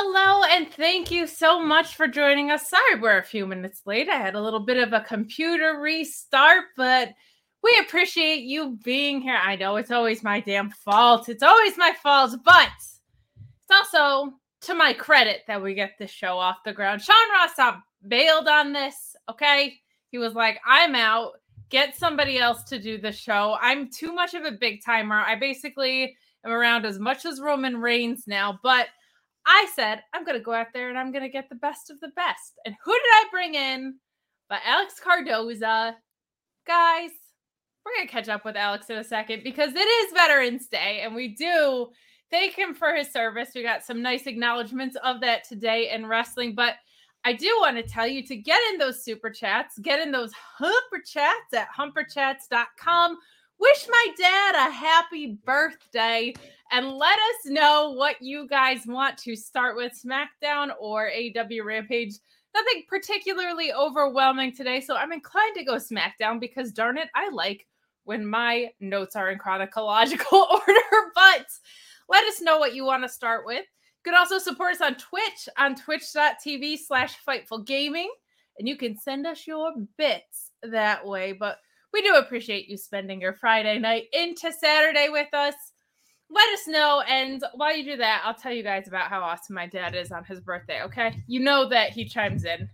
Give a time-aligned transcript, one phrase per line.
[0.00, 2.70] Hello, and thank you so much for joining us.
[2.70, 4.08] Sorry, we're a few minutes late.
[4.08, 7.14] I had a little bit of a computer restart, but
[7.64, 9.40] we appreciate you being here.
[9.42, 11.28] I know it's always my damn fault.
[11.28, 16.38] It's always my fault, but it's also to my credit that we get this show
[16.38, 17.02] off the ground.
[17.02, 19.80] Sean Ross bailed on this, okay?
[20.10, 21.32] He was like, I'm out.
[21.70, 23.56] Get somebody else to do the show.
[23.60, 25.16] I'm too much of a big timer.
[25.16, 28.86] I basically am around as much as Roman Reigns now, but
[29.48, 31.90] I said, I'm going to go out there and I'm going to get the best
[31.90, 32.60] of the best.
[32.66, 33.94] And who did I bring in?
[34.48, 35.94] But Alex Cardoza.
[36.66, 37.10] Guys,
[37.84, 41.00] we're going to catch up with Alex in a second because it is Veterans Day
[41.02, 41.88] and we do
[42.30, 43.48] thank him for his service.
[43.54, 46.74] We got some nice acknowledgments of that today in wrestling, but
[47.24, 50.32] I do want to tell you to get in those super chats, get in those
[50.58, 53.16] humper chats at humperchats.com.
[53.60, 56.32] Wish my dad a happy birthday
[56.70, 62.14] and let us know what you guys want to start with SmackDown or AEW Rampage.
[62.54, 67.66] Nothing particularly overwhelming today, so I'm inclined to go SmackDown because darn it, I like
[68.04, 70.80] when my notes are in chronological order.
[71.14, 71.46] But
[72.08, 73.64] let us know what you want to start with.
[74.04, 78.10] You can also support us on Twitch on twitch.tv slash fightful gaming.
[78.58, 81.32] And you can send us your bits that way.
[81.32, 81.58] But
[81.92, 85.54] we do appreciate you spending your Friday night into Saturday with us.
[86.30, 87.02] Let us know.
[87.08, 90.12] And while you do that, I'll tell you guys about how awesome my dad is
[90.12, 90.82] on his birthday.
[90.82, 91.22] Okay.
[91.26, 92.68] You know that he chimes in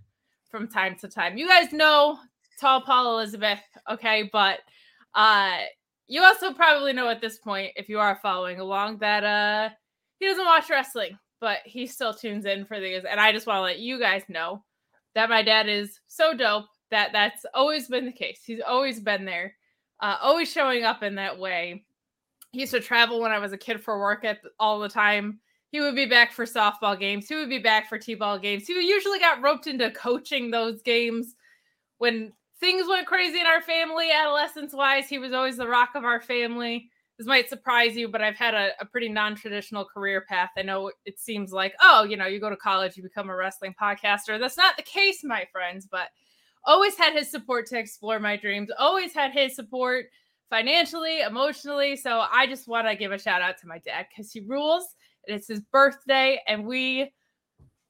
[0.50, 1.38] from time to time.
[1.38, 2.18] You guys know
[2.60, 3.60] Tall Paul Elizabeth.
[3.88, 4.28] Okay.
[4.32, 4.58] But
[5.14, 5.58] uh,
[6.08, 9.70] you also probably know at this point, if you are following along, that uh,
[10.18, 13.04] he doesn't watch wrestling, but he still tunes in for these.
[13.08, 14.64] And I just want to let you guys know
[15.14, 18.42] that my dad is so dope that that's always been the case.
[18.46, 19.56] He's always been there,
[20.00, 21.84] uh, always showing up in that way.
[22.52, 25.40] He used to travel when I was a kid for work at all the time.
[25.72, 27.28] He would be back for softball games.
[27.28, 28.68] He would be back for t-ball games.
[28.68, 31.34] He usually got roped into coaching those games
[31.98, 35.08] when things went crazy in our family, adolescence wise.
[35.08, 36.90] He was always the rock of our family.
[37.18, 40.50] This might surprise you, but I've had a, a pretty non traditional career path.
[40.56, 43.34] I know it seems like, oh, you know, you go to college, you become a
[43.34, 44.38] wrestling podcaster.
[44.38, 46.10] That's not the case, my friends, but
[46.66, 50.06] always had his support to explore my dreams, always had his support
[50.50, 51.96] financially, emotionally.
[51.96, 54.86] So I just want to give a shout out to my dad because he rules
[55.26, 57.12] and it's his birthday and we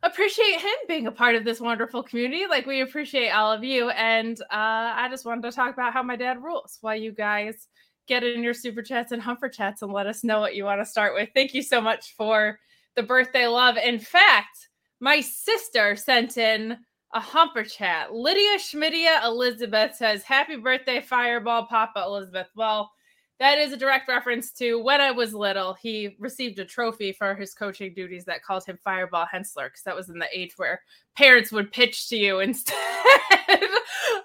[0.03, 3.89] appreciate him being a part of this wonderful community like we appreciate all of you
[3.91, 7.69] and uh, i just wanted to talk about how my dad rules while you guys
[8.07, 10.79] get in your super chats and humper chats and let us know what you want
[10.79, 12.59] to start with thank you so much for
[12.97, 14.69] the birthday love in fact
[15.01, 16.77] my sister sent in
[17.15, 22.91] a humper chat lydia schmidia elizabeth says happy birthday fireball papa elizabeth well
[23.41, 25.75] that is a direct reference to when I was little.
[25.75, 29.97] He received a trophy for his coaching duties that called him Fireball Hensler because that
[29.97, 30.81] was in the age where
[31.17, 32.77] parents would pitch to you instead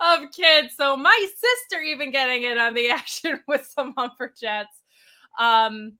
[0.02, 0.76] of kids.
[0.78, 4.78] So my sister even getting in on the action with some humper chats.
[5.40, 5.94] Um,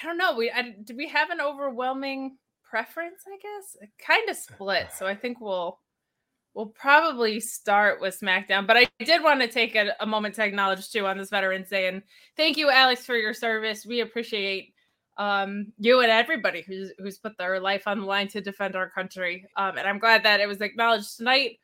[0.00, 0.36] I don't know.
[0.36, 3.22] We I, did we have an overwhelming preference?
[3.26, 4.88] I guess kind of split.
[4.94, 5.78] So I think we'll
[6.54, 10.44] we'll probably start with SmackDown, but I did want to take a, a, moment to
[10.44, 12.02] acknowledge too on this Veterans Day and
[12.36, 13.86] thank you, Alex, for your service.
[13.86, 14.74] We appreciate
[15.18, 18.88] um, you and everybody who's who's put their life on the line to defend our
[18.88, 19.46] country.
[19.56, 21.58] Um, and I'm glad that it was acknowledged tonight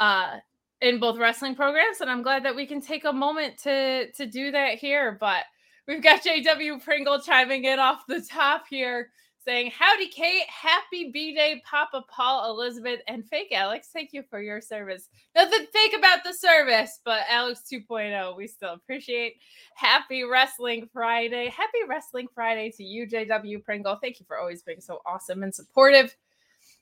[0.00, 0.36] uh,
[0.80, 4.26] in both wrestling programs, and I'm glad that we can take a moment to to
[4.26, 5.16] do that here.
[5.18, 5.44] But
[5.88, 9.10] we've got JW Pringle chiming in off the top here
[9.44, 10.48] saying, Howdy, Kate.
[10.48, 13.90] Happy B Day, Papa Paul, Elizabeth, and fake Alex.
[13.92, 15.08] Thank you for your service.
[15.34, 19.36] Nothing fake about the service, but Alex 2.0, we still appreciate.
[19.74, 21.48] Happy Wrestling Friday.
[21.48, 23.98] Happy Wrestling Friday to you, JW Pringle.
[24.00, 26.16] Thank you for always being so awesome and supportive.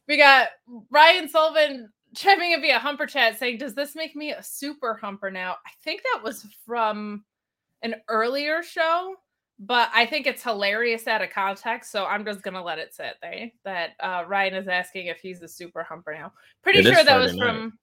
[0.07, 0.49] We got
[0.91, 5.31] Ryan Sullivan chiming in via Humper Chat saying, Does this make me a super humper
[5.31, 5.57] now?
[5.67, 7.25] I think that was from
[7.83, 9.17] an earlier show
[9.65, 13.15] but I think it's hilarious out of context, so I'm just gonna let it sit
[13.23, 13.49] there.
[13.65, 16.33] That uh, Ryan is asking if he's a super humper now.
[16.63, 17.47] Pretty it sure that Friday was night.
[17.47, 17.79] from.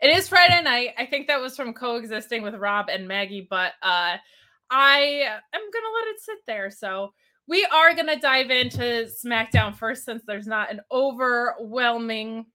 [0.00, 0.90] It is Friday night.
[0.98, 4.18] I think that was from coexisting with Rob and Maggie, but uh,
[4.70, 5.00] I
[5.52, 6.70] am gonna let it sit there.
[6.70, 7.12] So
[7.48, 12.46] we are gonna dive into SmackDown first, since there's not an overwhelming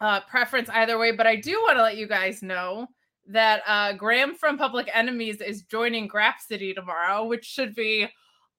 [0.00, 1.12] uh, preference either way.
[1.12, 2.86] But I do want to let you guys know
[3.26, 8.08] that uh, Graham from Public Enemies is joining Grapsity tomorrow, which should be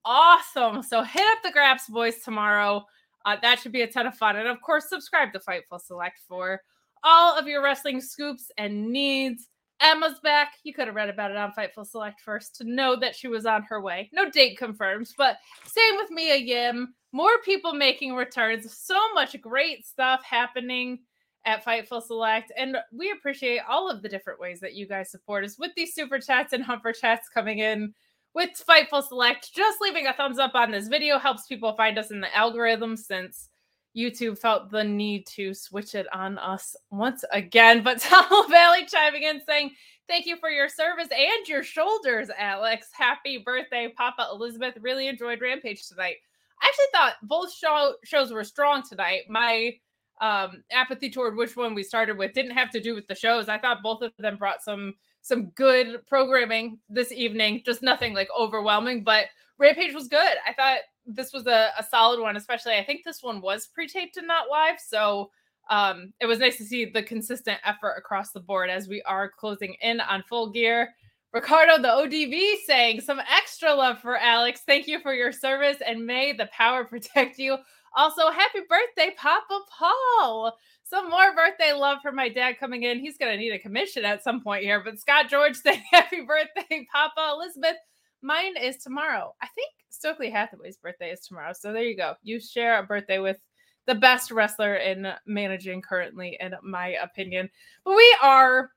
[0.04, 0.82] awesome.
[0.82, 2.84] So hit up the Graps boys tomorrow.
[3.24, 4.36] Uh, that should be a ton of fun.
[4.36, 6.60] And of course, subscribe to Fightful Select for
[7.02, 9.48] all of your wrestling scoops and needs.
[9.80, 10.54] Emma's back.
[10.62, 13.44] You could have read about it on Fightful Select first to know that she was
[13.44, 14.08] on her way.
[14.12, 16.94] No date confirmed, but same with Mia Yim.
[17.12, 18.76] More people making returns.
[18.76, 21.00] So much great stuff happening
[21.44, 22.52] at Fightful Select.
[22.56, 25.94] And we appreciate all of the different ways that you guys support us with these
[25.94, 27.94] super chats and humper chats coming in
[28.34, 29.52] with Fightful Select.
[29.54, 32.96] Just leaving a thumbs up on this video helps people find us in the algorithm
[32.96, 33.48] since
[33.96, 37.82] YouTube felt the need to switch it on us once again.
[37.82, 39.70] But Tunnel Valley chiming in saying,
[40.06, 42.88] Thank you for your service and your shoulders, Alex.
[42.92, 44.74] Happy birthday, Papa Elizabeth.
[44.82, 46.16] Really enjoyed Rampage tonight.
[46.60, 49.22] I actually thought both show- shows were strong tonight.
[49.30, 49.72] My
[50.20, 53.48] um, apathy toward which one we started with didn't have to do with the shows.
[53.48, 58.28] I thought both of them brought some some good programming this evening, just nothing like
[58.38, 59.26] overwhelming, but
[59.58, 60.34] Rampage was good.
[60.46, 64.18] I thought this was a, a solid one, especially I think this one was pre-taped
[64.18, 64.76] and not live.
[64.78, 65.30] So
[65.70, 69.30] um, it was nice to see the consistent effort across the board as we are
[69.30, 70.90] closing in on full gear.
[71.32, 74.62] Ricardo, the ODV, saying some extra love for Alex.
[74.66, 77.56] Thank you for your service and may the power protect you.
[77.96, 80.56] Also, happy birthday, Papa Paul.
[80.82, 82.98] Some more birthday love for my dad coming in.
[82.98, 84.82] He's going to need a commission at some point here.
[84.84, 87.76] But Scott George saying happy birthday, Papa Elizabeth.
[88.22, 89.34] Mine is tomorrow.
[89.40, 91.52] I think Stokely Hathaway's birthday is tomorrow.
[91.52, 92.14] So there you go.
[92.22, 93.38] You share a birthday with
[93.86, 97.50] the best wrestler in managing currently, in my opinion.
[97.84, 98.70] But we are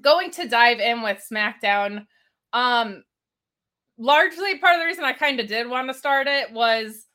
[0.00, 2.06] going to dive in with SmackDown.
[2.52, 3.04] Um,
[3.98, 7.06] largely part of the reason I kind of did want to start it was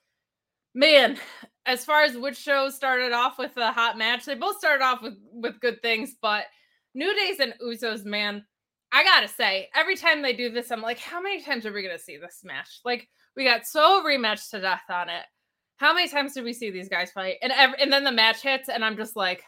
[0.78, 1.18] man,
[1.66, 5.02] as far as which shows started off with a hot match, they both started off
[5.02, 6.46] with with good things, but
[6.94, 8.46] New Days and Usos, man,
[8.92, 11.82] I gotta say, every time they do this, I'm like, how many times are we
[11.82, 12.80] gonna see this match?
[12.86, 15.24] Like, we got so rematched to death on it.
[15.78, 17.38] How many times did we see these guys fight?
[17.42, 19.44] And every, and then the match hits, and I'm just like,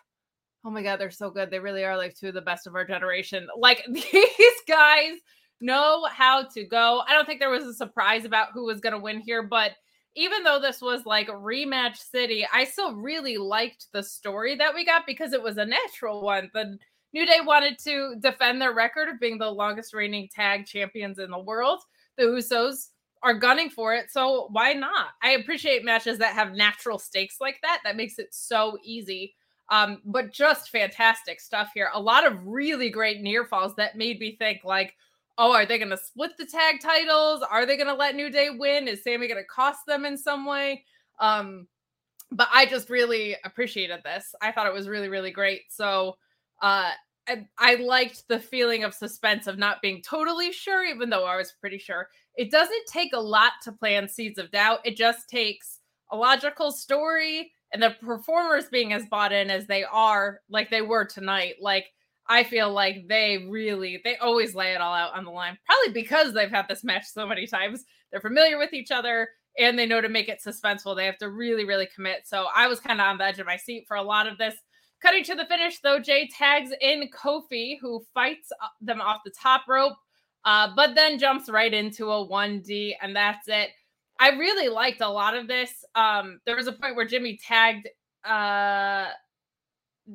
[0.65, 1.51] oh my god, they're so good.
[1.51, 3.47] They really are like two of the best of our generation.
[3.55, 5.13] Like these guys
[5.61, 7.03] know how to go.
[7.07, 9.73] I don't think there was a surprise about who was gonna win here, but
[10.19, 14.85] even though this was like rematch city, I still really liked the story that we
[14.85, 16.51] got because it was a natural one.
[16.53, 16.77] The
[17.13, 21.31] New Day wanted to defend their record of being the longest reigning tag champions in
[21.31, 21.79] the world.
[22.17, 22.89] The Usos
[23.23, 25.11] are gunning for it, so why not?
[25.23, 27.79] I appreciate matches that have natural stakes like that.
[27.85, 29.35] That makes it so easy.
[29.69, 31.91] Um, but just fantastic stuff here.
[31.93, 34.95] A lot of really great near falls that made me think like,
[35.39, 37.41] oh, are they going to split the tag titles?
[37.49, 38.87] Are they going to let New Day win?
[38.87, 40.83] Is Sami going to cost them in some way?
[41.19, 41.67] Um,
[42.31, 44.35] but I just really appreciated this.
[44.41, 45.61] I thought it was really, really great.
[45.69, 46.17] So,
[46.61, 46.91] uh,
[47.27, 51.37] I, I liked the feeling of suspense of not being totally sure, even though I
[51.37, 52.09] was pretty sure.
[52.35, 54.79] It doesn't take a lot to plan Seeds of Doubt.
[54.83, 55.79] It just takes
[56.11, 60.81] a logical story and the performers being as bought in as they are, like they
[60.81, 61.55] were tonight.
[61.61, 61.85] Like
[62.29, 65.57] I feel like they really they always lay it all out on the line.
[65.65, 67.83] Probably because they've had this match so many times.
[68.11, 70.95] They're familiar with each other and they know to make it suspenseful.
[70.95, 72.21] They have to really, really commit.
[72.25, 74.37] So I was kind of on the edge of my seat for a lot of
[74.37, 74.55] this.
[75.01, 79.31] Cutting to the finish, though, Jay tags in Kofi, who fights uh, them off the
[79.31, 79.93] top rope,
[80.43, 83.69] uh, but then jumps right into a 1D, and that's it.
[84.19, 85.71] I really liked a lot of this.
[85.95, 87.87] Um, there was a point where Jimmy tagged
[88.25, 89.07] uh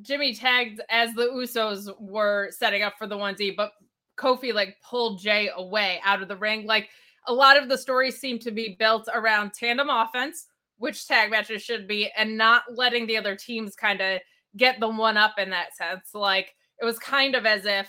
[0.03, 3.73] Jimmy tagged as the Usos were setting up for the 1D, but
[4.17, 6.67] Kofi like pulled Jay away out of the ring.
[6.67, 6.89] Like
[7.27, 10.47] a lot of the stories seem to be built around tandem offense,
[10.79, 14.21] which tag matches should be, and not letting the other teams kind of
[14.57, 16.11] get the one up in that sense.
[16.15, 17.89] Like it was kind of as if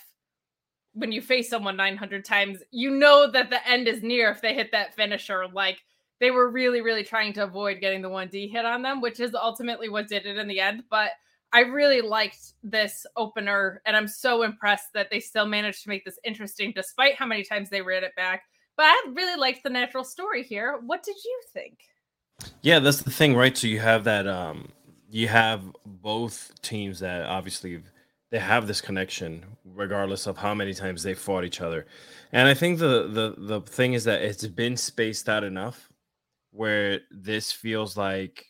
[0.94, 4.54] when you face someone 900 times, you know that the end is near if they
[4.54, 5.46] hit that finisher.
[5.48, 5.80] Like
[6.20, 9.36] they were really, really trying to avoid getting the 1D hit on them, which is
[9.36, 10.84] ultimately what did it in the end.
[10.90, 11.12] But
[11.56, 16.04] I really liked this opener, and I'm so impressed that they still managed to make
[16.04, 18.44] this interesting despite how many times they ran it back.
[18.76, 20.82] But I really liked the natural story here.
[20.86, 21.78] What did you think?
[22.62, 23.58] Yeah, that's the thing, right?
[23.58, 24.68] So you have that um
[25.10, 27.82] you have both teams that obviously
[28.32, 31.86] they have this connection regardless of how many times they fought each other.
[32.34, 35.88] And I think the the the thing is that it's been spaced out enough
[36.52, 38.46] where this feels like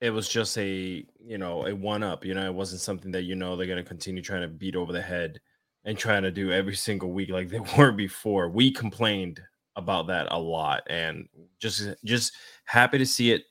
[0.00, 3.22] it was just a you know a one up you know it wasn't something that
[3.22, 5.40] you know they're going to continue trying to beat over the head
[5.86, 8.50] and trying to do every single week like they were before.
[8.50, 9.40] We complained
[9.76, 12.32] about that a lot and just just
[12.64, 13.44] happy to see it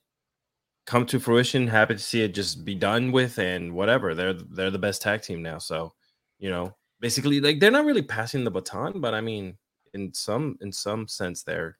[0.87, 4.13] come to fruition happy to see it just be done with and whatever.
[4.13, 5.93] They're they're the best tag team now so
[6.37, 9.57] you know basically like they're not really passing the baton but i mean
[9.93, 11.77] in some in some sense they're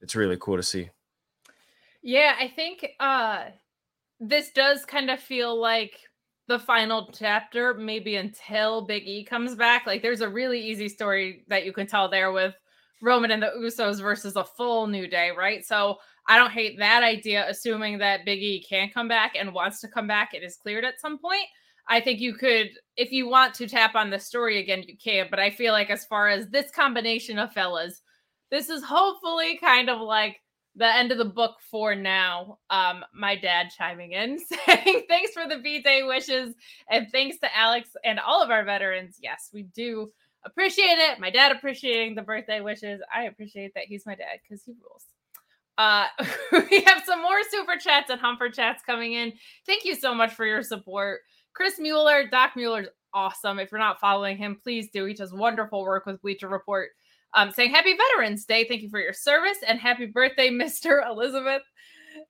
[0.00, 0.88] it's really cool to see.
[2.02, 3.44] Yeah i think uh
[4.20, 5.98] this does kind of feel like
[6.46, 9.86] the final chapter, maybe until Big E comes back.
[9.86, 12.54] Like there's a really easy story that you can tell there with
[13.02, 15.64] Roman and the Usos versus a full New Day, right?
[15.64, 15.96] So
[16.28, 19.88] I don't hate that idea, assuming that Big E can come back and wants to
[19.88, 20.34] come back.
[20.34, 21.46] It is cleared at some point.
[21.88, 25.28] I think you could, if you want to tap on the story again, you can.
[25.30, 28.02] But I feel like as far as this combination of fellas,
[28.50, 30.40] this is hopefully kind of like
[30.80, 32.58] the end of the book for now.
[32.70, 36.54] Um, my dad chiming in saying thanks for the B Day wishes
[36.90, 39.18] and thanks to Alex and all of our veterans.
[39.22, 40.10] Yes, we do
[40.44, 41.20] appreciate it.
[41.20, 43.02] My dad appreciating the birthday wishes.
[43.14, 45.04] I appreciate that he's my dad because he rules.
[45.76, 46.06] Uh,
[46.70, 49.34] we have some more super chats and humper chats coming in.
[49.66, 51.20] Thank you so much for your support.
[51.52, 53.58] Chris Mueller, Doc Mueller's awesome.
[53.58, 55.04] If you're not following him, please do.
[55.04, 56.88] He does wonderful work with Bleacher Report
[57.34, 58.66] um, saying Happy Veterans Day.
[58.66, 61.06] Thank you for your service and happy birthday, Mr.
[61.08, 61.62] Elizabeth.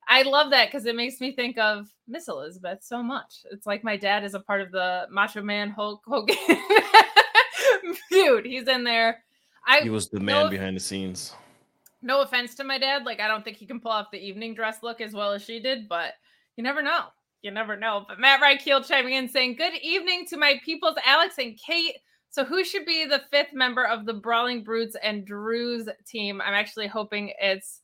[0.07, 3.45] I love that because it makes me think of Miss Elizabeth so much.
[3.51, 6.35] It's like my dad is a part of the Macho Man Hulk Hogan
[8.09, 8.45] feud.
[8.45, 9.23] He's in there.
[9.65, 11.33] I, he was the man no, behind the scenes.
[12.01, 13.05] No offense to my dad.
[13.05, 15.43] Like, I don't think he can pull off the evening dress look as well as
[15.43, 16.13] she did, but
[16.57, 17.05] you never know.
[17.41, 18.05] You never know.
[18.07, 21.95] But Matt Reichel chiming in saying, Good evening to my peoples, Alex and Kate.
[22.31, 26.41] So who should be the fifth member of the Brawling Brutes and Drew's team?
[26.41, 27.81] I'm actually hoping it's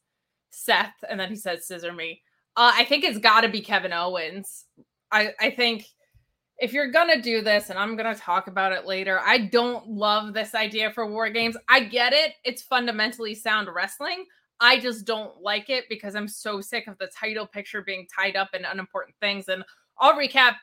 [0.49, 2.21] Seth, and then he says scissor me.
[2.55, 4.65] Uh, I think it's got to be Kevin Owens.
[5.11, 5.85] I I think
[6.59, 10.33] if you're gonna do this, and I'm gonna talk about it later, I don't love
[10.33, 11.57] this idea for war games.
[11.69, 14.25] I get it; it's fundamentally sound wrestling.
[14.59, 18.35] I just don't like it because I'm so sick of the title picture being tied
[18.35, 19.49] up in unimportant things.
[19.49, 19.63] And
[19.99, 20.55] I'll recap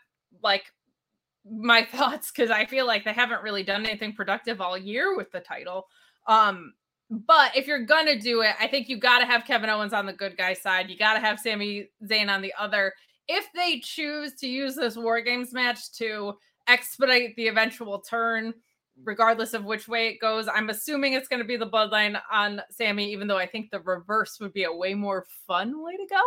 [0.43, 0.65] like
[1.51, 5.31] my thoughts because I feel like they haven't really done anything productive all year with
[5.31, 5.87] the title.
[6.27, 6.75] Um,
[7.11, 10.07] but if you're gonna do it, I think you got to have Kevin Owens on
[10.07, 10.89] the good guy side.
[10.89, 12.93] You got to have Sami Zayn on the other.
[13.29, 16.35] If they choose to use this War Games match to
[16.67, 18.55] expedite the eventual turn,
[19.03, 23.11] regardless of which way it goes, I'm assuming it's to be the Bloodline on Sami,
[23.13, 26.23] Even though I think the reverse would be a way more fun way to go.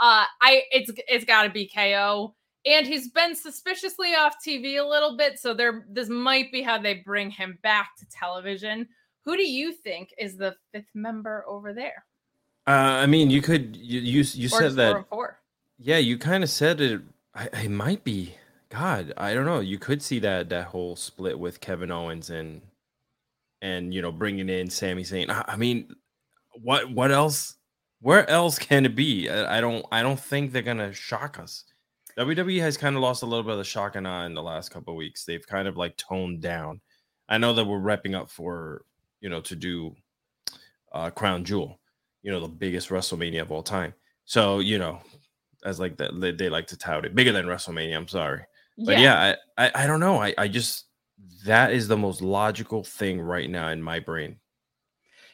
[0.00, 2.34] Uh, I it's it's got to be KO
[2.66, 6.78] and he's been suspiciously off TV a little bit, so there this might be how
[6.78, 8.88] they bring him back to television.
[9.24, 12.04] Who do you think is the fifth member over there?
[12.66, 15.08] Uh, I mean, you could you you, you said that.
[15.08, 15.38] Four
[15.78, 17.02] yeah, you kind of said it.
[17.34, 18.34] I, it might be.
[18.70, 19.60] God, I don't know.
[19.60, 22.62] You could see that that whole split with Kevin Owens and
[23.62, 25.30] and you know bringing in Sami Zayn.
[25.30, 25.94] I, I mean,
[26.62, 27.56] what what else?
[28.00, 29.28] Where else can it be?
[29.28, 31.64] I, I don't I don't think they're gonna shock us.
[32.18, 34.42] WWE has kind of lost a little bit of the shock and awe in the
[34.42, 35.24] last couple weeks.
[35.24, 36.80] They've kind of like toned down.
[37.28, 38.84] I know that we're repping up for
[39.20, 39.94] you know to do
[40.92, 41.80] uh Crown Jewel,
[42.22, 43.94] you know, the biggest WrestleMania of all time.
[44.24, 45.00] So you know,
[45.64, 47.96] as like that they, they like to tout it bigger than WrestleMania.
[47.96, 48.42] I'm sorry,
[48.78, 50.22] but yeah, yeah I, I I don't know.
[50.22, 50.84] I I just
[51.44, 54.36] that is the most logical thing right now in my brain.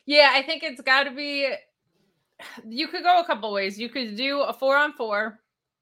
[0.06, 1.50] Yeah, I think it's got to be.
[2.66, 3.78] You could go a couple ways.
[3.78, 5.39] You could do a four on four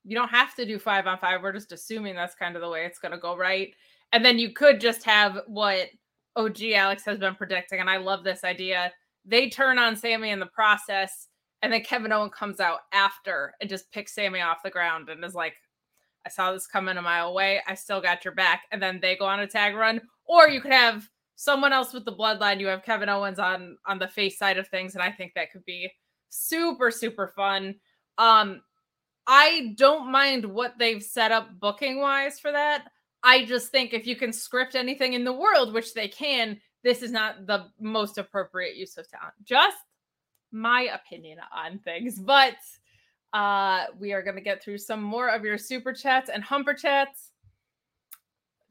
[0.08, 1.42] you don't have to do five on five.
[1.42, 3.74] We're just assuming that's kind of the way it's going to go, right?
[4.12, 5.88] And then you could just have what
[6.34, 7.80] OG Alex has been predicting.
[7.80, 8.90] And I love this idea.
[9.26, 11.28] They turn on Sami in the process,
[11.60, 15.22] and then Kevin Owen comes out after and just picks Sami off the ground and
[15.22, 15.54] is like,
[16.24, 17.60] I saw this coming a mile away.
[17.68, 18.62] I still got your back.
[18.72, 20.00] And then they go on a tag run.
[20.24, 22.60] Or you could have someone else with the bloodline.
[22.60, 25.52] You have Kevin Owens on on the face side of things, and I think that
[25.52, 25.90] could be
[26.30, 27.74] super super fun.
[28.16, 28.62] Um,
[29.28, 32.90] I don't mind what they've set up booking wise for that.
[33.22, 37.02] I just think if you can script anything in the world, which they can, this
[37.02, 39.34] is not the most appropriate use of talent.
[39.44, 39.76] Just
[40.50, 42.54] my opinion on things, but
[43.34, 46.72] uh we are going to get through some more of your super chats and humper
[46.72, 47.32] chats.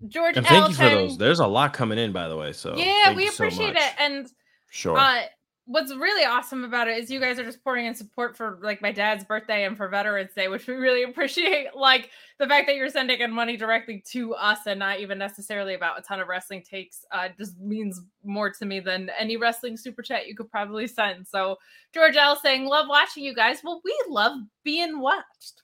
[0.07, 1.17] George, and thank you for those.
[1.17, 2.53] There's a lot coming in, by the way.
[2.53, 3.93] So yeah, we appreciate so it.
[3.99, 4.27] And
[4.69, 5.23] sure, uh,
[5.67, 8.81] what's really awesome about it is you guys are just pouring in support for like
[8.81, 11.67] my dad's birthday and for Veterans Day, which we really appreciate.
[11.75, 12.09] Like
[12.39, 15.99] the fact that you're sending in money directly to us and not even necessarily about
[15.99, 20.01] a ton of wrestling takes uh, just means more to me than any wrestling super
[20.01, 21.27] chat you could probably send.
[21.27, 21.57] So
[21.93, 25.63] George L saying, "Love watching you guys." Well, we love being watched.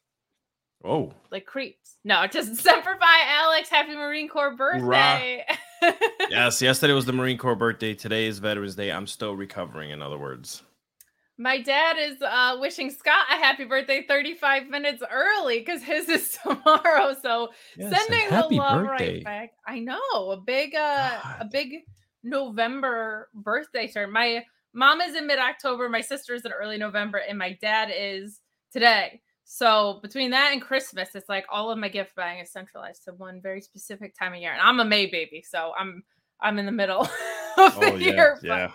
[0.84, 1.98] Oh, like creeps.
[2.04, 3.70] No, just Semper Fi, Alex.
[3.70, 5.46] Happy Marine Corps birthday.
[6.30, 7.94] yes, yesterday was the Marine Corps birthday.
[7.94, 8.92] Today is Veterans Day.
[8.92, 10.64] I'm still recovering, in other words.
[11.38, 16.38] My dad is uh, wishing Scott a happy birthday 35 minutes early because his is
[16.44, 17.16] tomorrow.
[17.22, 19.16] So yes, sending the love birthday.
[19.16, 19.54] right back.
[19.68, 21.38] I know a big, uh, God.
[21.40, 21.74] a big
[22.24, 24.12] November birthday turn.
[24.12, 25.90] My mom is in mid October.
[25.90, 28.40] My sister is in early November, and my dad is
[28.72, 29.22] today.
[29.46, 33.14] So between that and Christmas, it's like all of my gift buying is centralized to
[33.14, 34.54] one very specific time of year.
[34.54, 36.04] And I'm a May baby, so I'm
[36.42, 37.02] I'm in the middle
[37.58, 38.40] of oh, the yeah, year.
[38.42, 38.72] Yeah.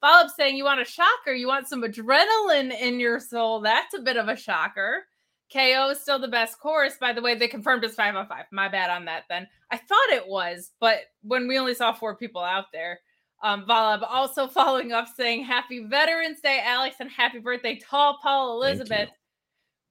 [0.00, 3.60] Follow up saying you want a shocker, you want some adrenaline in your soul.
[3.60, 5.04] That's a bit of a shocker.
[5.52, 6.94] KO is still the best course.
[6.98, 8.46] By the way, they confirmed it's five on five.
[8.50, 9.46] My bad on that then.
[9.70, 13.00] I thought it was, but when we only saw four people out there.
[13.44, 18.56] Um, Valab also following up saying happy Veterans Day, Alex, and happy birthday, tall Paul
[18.56, 19.08] Elizabeth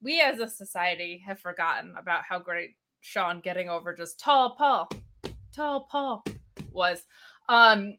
[0.01, 4.89] we as a society have forgotten about how great Sean getting over just tall Paul,
[5.55, 6.24] tall Paul
[6.72, 7.03] was.
[7.50, 7.98] Um,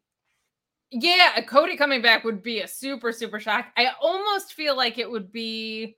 [0.91, 3.65] yeah, Cody coming back would be a super, super shock.
[3.77, 5.97] I almost feel like it would be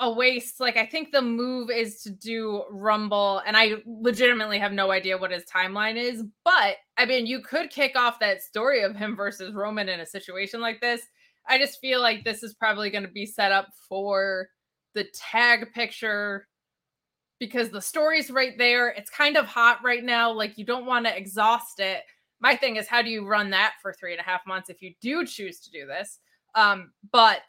[0.00, 0.60] a waste.
[0.60, 5.18] Like, I think the move is to do Rumble, and I legitimately have no idea
[5.18, 6.22] what his timeline is.
[6.44, 10.06] But I mean, you could kick off that story of him versus Roman in a
[10.06, 11.02] situation like this.
[11.48, 14.48] I just feel like this is probably going to be set up for
[14.96, 16.48] the tag picture
[17.38, 18.88] because the story's right there.
[18.88, 20.32] It's kind of hot right now.
[20.32, 22.02] Like you don't want to exhaust it.
[22.40, 24.82] My thing is, how do you run that for three and a half months if
[24.82, 26.18] you do choose to do this?
[26.54, 27.42] Um, but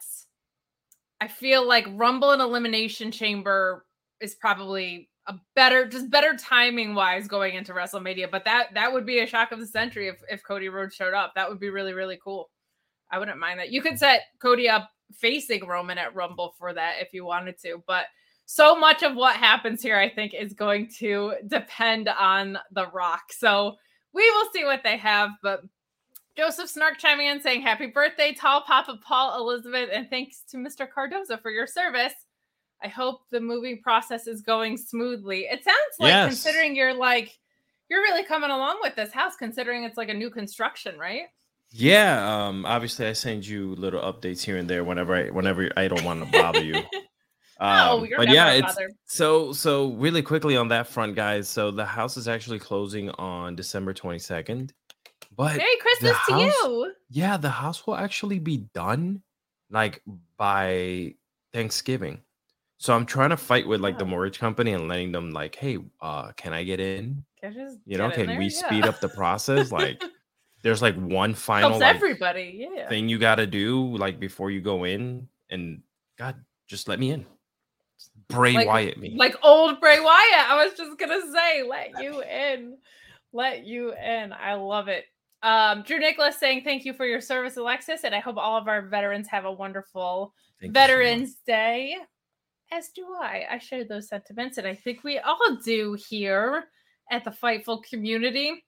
[1.20, 3.86] I feel like Rumble and Elimination Chamber
[4.20, 8.30] is probably a better, just better timing wise going into WrestleMania.
[8.30, 11.14] But that that would be a shock of the century if if Cody Rhodes showed
[11.14, 11.32] up.
[11.34, 12.50] That would be really really cool.
[13.10, 13.70] I wouldn't mind that.
[13.70, 17.82] You could set Cody up facing Roman at Rumble for that if you wanted to.
[17.86, 18.06] But
[18.46, 23.32] so much of what happens here, I think, is going to depend on The Rock.
[23.32, 23.76] So
[24.12, 25.30] we will see what they have.
[25.42, 25.62] But
[26.36, 30.86] Joseph Snark chiming in saying, Happy birthday, tall Papa Paul Elizabeth, and thanks to Mr.
[30.88, 32.14] Cardoza for your service.
[32.82, 35.40] I hope the moving process is going smoothly.
[35.50, 36.28] It sounds like, yes.
[36.28, 37.36] considering you're like,
[37.90, 41.24] you're really coming along with this house, considering it's like a new construction, right?
[41.70, 45.88] Yeah, um, obviously I send you little updates here and there whenever I whenever I
[45.88, 46.82] don't want to bother you.
[47.60, 51.48] Um, oh, but yeah, it's so so really quickly on that front, guys.
[51.48, 54.70] So the house is actually closing on December 22nd.
[55.36, 56.92] But Merry Christmas house, to you.
[57.10, 59.22] Yeah, the house will actually be done
[59.70, 60.02] like
[60.36, 61.14] by
[61.52, 62.20] Thanksgiving.
[62.78, 65.78] So I'm trying to fight with like the mortgage company and letting them like, hey,
[66.00, 67.24] uh, can I get in?
[67.40, 68.66] Can you know, can we yeah.
[68.66, 69.72] speed up the process?
[69.72, 70.02] Like
[70.62, 72.88] there's like one final like, everybody yeah.
[72.88, 75.82] thing you got to do like before you go in and
[76.18, 77.24] god just let me in.
[78.28, 79.14] Bray like, wyatt me.
[79.16, 82.76] like old bray wyatt i was just gonna say let you in.
[83.32, 84.32] let you in.
[84.32, 85.06] I love it.
[85.42, 88.68] Um drew nicholas saying thank you for your service alexis and i hope all of
[88.68, 91.96] our veterans have a wonderful thank veterans so day.
[92.70, 93.46] As do i.
[93.50, 96.64] I share those sentiments and i think we all do here
[97.10, 98.62] at the fightful community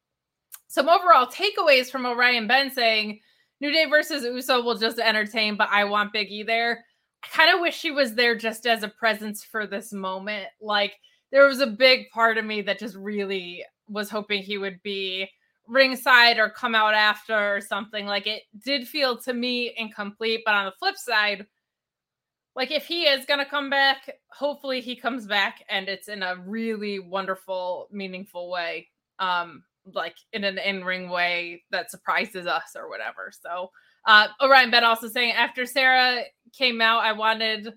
[0.70, 3.18] some overall takeaways from Orion Ben saying
[3.60, 6.84] New Day versus Uso will just entertain, but I want Big E there.
[7.24, 10.46] I kind of wish she was there just as a presence for this moment.
[10.60, 10.92] Like
[11.32, 15.28] there was a big part of me that just really was hoping he would be
[15.66, 18.06] ringside or come out after or something.
[18.06, 21.46] Like it did feel to me incomplete, but on the flip side,
[22.54, 26.22] like if he is going to come back, hopefully he comes back and it's in
[26.22, 28.86] a really wonderful, meaningful way.
[29.18, 33.32] Um like in an in-ring way that surprises us or whatever.
[33.32, 33.70] So
[34.06, 36.22] uh Orion Ben also saying after Sarah
[36.52, 37.74] came out, I wanted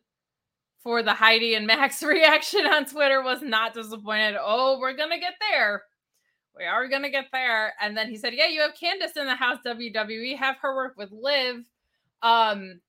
[0.81, 4.35] for the Heidi and Max reaction on Twitter was not disappointed.
[4.39, 5.83] Oh, we're gonna get there.
[6.57, 7.73] we are gonna get there.
[7.81, 10.95] And then he said, Yeah, you have Candice in the house WWE, have her work
[10.97, 11.65] with Liv.
[12.21, 12.79] Um,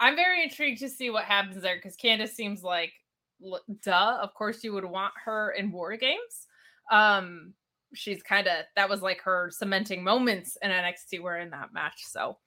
[0.00, 2.92] I'm very intrigued to see what happens there because Candice seems like
[3.82, 4.18] duh.
[4.20, 6.46] Of course, you would want her in war games.
[6.90, 7.54] Um,
[7.94, 12.02] she's kind of that was like her cementing moments in NXT were in that match.
[12.04, 12.38] So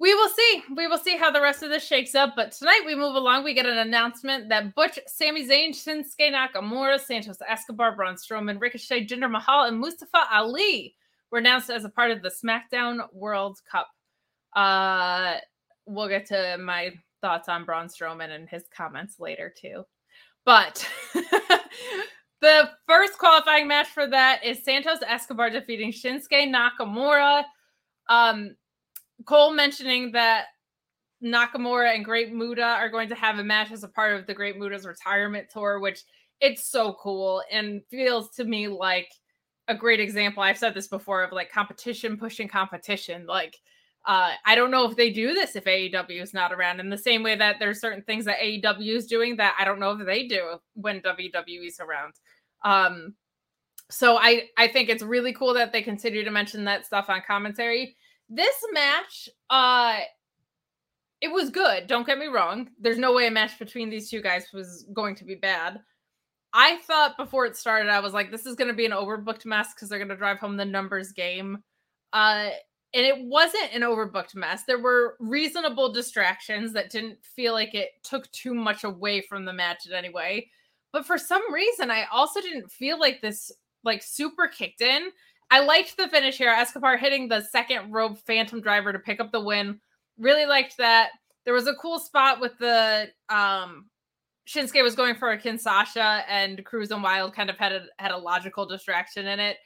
[0.00, 0.62] we will see.
[0.76, 2.34] We will see how the rest of this shakes up.
[2.36, 3.44] But tonight we move along.
[3.44, 9.06] We get an announcement that Butch, Sami Zayn, Shinsuke Nakamura, Santos Escobar, Braun Strowman, Ricochet,
[9.06, 10.94] Jinder Mahal, and Mustafa Ali
[11.30, 13.88] were announced as a part of the SmackDown World Cup.
[14.54, 15.36] Uh,
[15.86, 19.84] we'll get to my thoughts on Braun Strowman and his comments later too.
[20.44, 20.86] But
[22.44, 27.42] the first qualifying match for that is Santos Escobar defeating Shinsuke Nakamura.
[28.08, 28.54] Um,
[29.24, 30.48] Cole mentioning that
[31.24, 34.34] Nakamura and Great Muta are going to have a match as a part of the
[34.34, 36.02] Great Muta's retirement tour, which
[36.40, 39.08] it's so cool and feels to me like
[39.68, 40.42] a great example.
[40.42, 43.24] I've said this before of like competition pushing competition.
[43.26, 43.58] Like,
[44.04, 46.98] uh, I don't know if they do this if AEW is not around in the
[46.98, 50.04] same way that there's certain things that AEW is doing that I don't know if
[50.04, 52.12] they do when WWE is around.
[52.64, 53.14] Um,
[53.90, 57.22] so I I think it's really cool that they continue to mention that stuff on
[57.26, 57.96] commentary.
[58.28, 59.98] This match, uh,
[61.20, 61.86] it was good.
[61.86, 62.70] Don't get me wrong.
[62.80, 65.80] There's no way a match between these two guys was going to be bad.
[66.52, 69.44] I thought before it started, I was like, this is going to be an overbooked
[69.44, 71.58] mess because they're going to drive home the numbers game.
[72.12, 72.50] Uh,
[72.94, 74.62] and it wasn't an overbooked mess.
[74.64, 79.52] There were reasonable distractions that didn't feel like it took too much away from the
[79.52, 80.48] match in any way.
[80.94, 83.50] But for some reason, I also didn't feel like this
[83.82, 85.10] like super kicked in.
[85.50, 86.50] I liked the finish here.
[86.50, 89.80] Escobar hitting the second rope phantom driver to pick up the win.
[90.18, 91.10] Really liked that.
[91.44, 93.86] There was a cool spot with the um
[94.46, 98.12] Shinsuke was going for a Kinshasa and Cruz and Wilde kind of had a had
[98.12, 99.56] a logical distraction in it.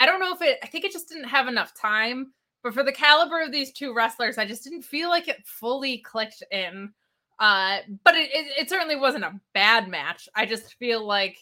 [0.00, 2.82] I don't know if it I think it just didn't have enough time but for
[2.82, 6.92] the caliber of these two wrestlers, I just didn't feel like it fully clicked in.
[7.38, 10.28] Uh, but it, it, it certainly wasn't a bad match.
[10.34, 11.38] I just feel like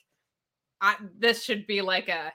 [0.80, 2.32] I, this should be like a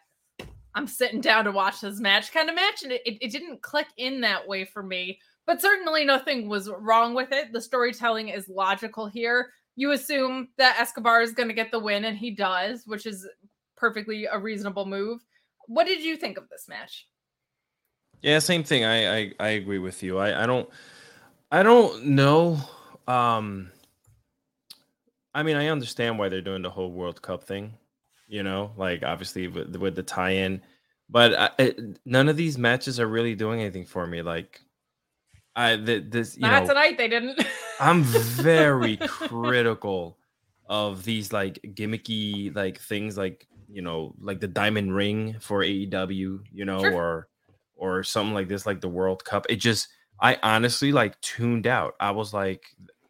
[0.73, 3.87] I'm sitting down to watch this match kind of match, and it, it, didn't click
[3.97, 5.19] in that way for me.
[5.45, 7.51] But certainly nothing was wrong with it.
[7.51, 9.51] The storytelling is logical here.
[9.75, 13.27] You assume that Escobar is going to get the win, and he does, which is
[13.75, 15.19] perfectly a reasonable move.
[15.67, 17.07] What did you think of this match?
[18.21, 18.85] Yeah, same thing.
[18.85, 20.19] I I, I agree with you.
[20.19, 20.69] I, I don't
[21.51, 22.59] I don't know.
[23.11, 23.71] Um
[25.33, 27.73] I mean, I understand why they're doing the whole World Cup thing.
[28.27, 30.61] You know, like obviously with, with the tie-in,
[31.09, 34.21] but I, it, none of these matches are really doing anything for me.
[34.21, 34.61] Like,
[35.53, 37.43] I the, this you Not know tonight they didn't.
[37.81, 40.17] I'm very critical
[40.67, 46.39] of these like gimmicky like things like you know like the diamond ring for AEW,
[46.53, 46.93] you know, sure.
[46.93, 47.27] or
[47.81, 49.47] or something like this, like the World Cup.
[49.49, 49.87] It just,
[50.21, 51.95] I honestly like tuned out.
[51.99, 52.63] I was like,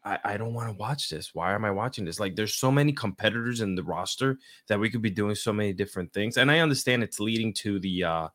[0.04, 1.34] I, I don't want to watch this.
[1.34, 2.20] Why am I watching this?
[2.20, 4.38] Like, there's so many competitors in the roster
[4.68, 6.36] that we could be doing so many different things.
[6.36, 8.28] And I understand it's leading to the, uh,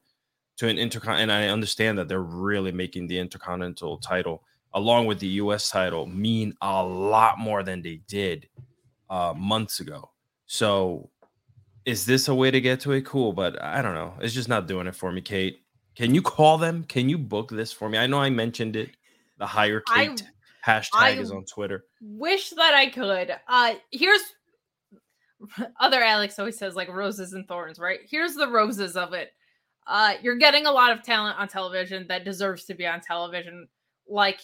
[0.58, 5.20] to an intercon, and I understand that they're really making the intercontinental title along with
[5.20, 5.70] the U.S.
[5.70, 8.48] title mean a lot more than they did
[9.10, 10.12] uh, months ago.
[10.46, 11.10] So,
[11.86, 13.06] is this a way to get to it?
[13.06, 14.14] Cool, but I don't know.
[14.20, 15.62] It's just not doing it for me, Kate.
[15.96, 16.84] Can you call them?
[16.84, 17.98] Can you book this for me?
[17.98, 18.92] I know I mentioned it.
[19.38, 20.28] The higher Kate I,
[20.68, 21.86] hashtag I is on Twitter.
[22.02, 23.36] Wish that I could.
[23.48, 24.22] Uh here's
[25.80, 28.00] other Alex always says like roses and thorns, right?
[28.10, 29.32] Here's the roses of it.
[29.88, 33.68] Uh you're getting a lot of talent on television that deserves to be on television.
[34.08, 34.42] Like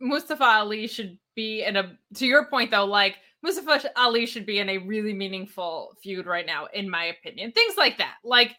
[0.00, 4.58] Mustafa Ali should be in a to your point though, like Mustafa Ali should be
[4.58, 7.52] in a really meaningful feud right now, in my opinion.
[7.52, 8.16] Things like that.
[8.22, 8.54] Like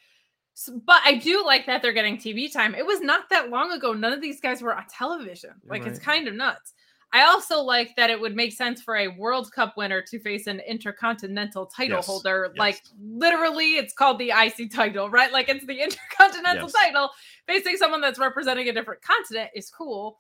[0.86, 2.76] but I do like that they're getting TV time.
[2.76, 3.94] It was not that long ago.
[3.94, 5.52] None of these guys were on television.
[5.66, 5.92] Like right.
[5.92, 6.74] it's kind of nuts.
[7.14, 10.48] I also like that it would make sense for a World Cup winner to face
[10.48, 12.08] an intercontinental title yes.
[12.08, 12.52] holder.
[12.54, 12.60] Yes.
[12.60, 15.32] Like literally, it's called the IC title, right?
[15.32, 16.74] Like it's the intercontinental yes.
[16.74, 17.10] title.
[17.48, 20.20] Facing someone that's representing a different continent is cool.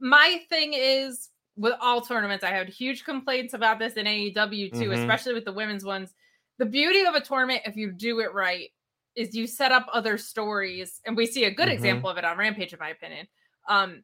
[0.00, 4.78] My thing is with all tournaments, I had huge complaints about this in AEW too,
[4.78, 4.92] mm-hmm.
[4.92, 6.12] especially with the women's ones.
[6.58, 8.70] The beauty of a tournament, if you do it right,
[9.16, 11.74] is you set up other stories, and we see a good mm-hmm.
[11.74, 13.26] example of it on Rampage, in my opinion.
[13.68, 14.02] Um,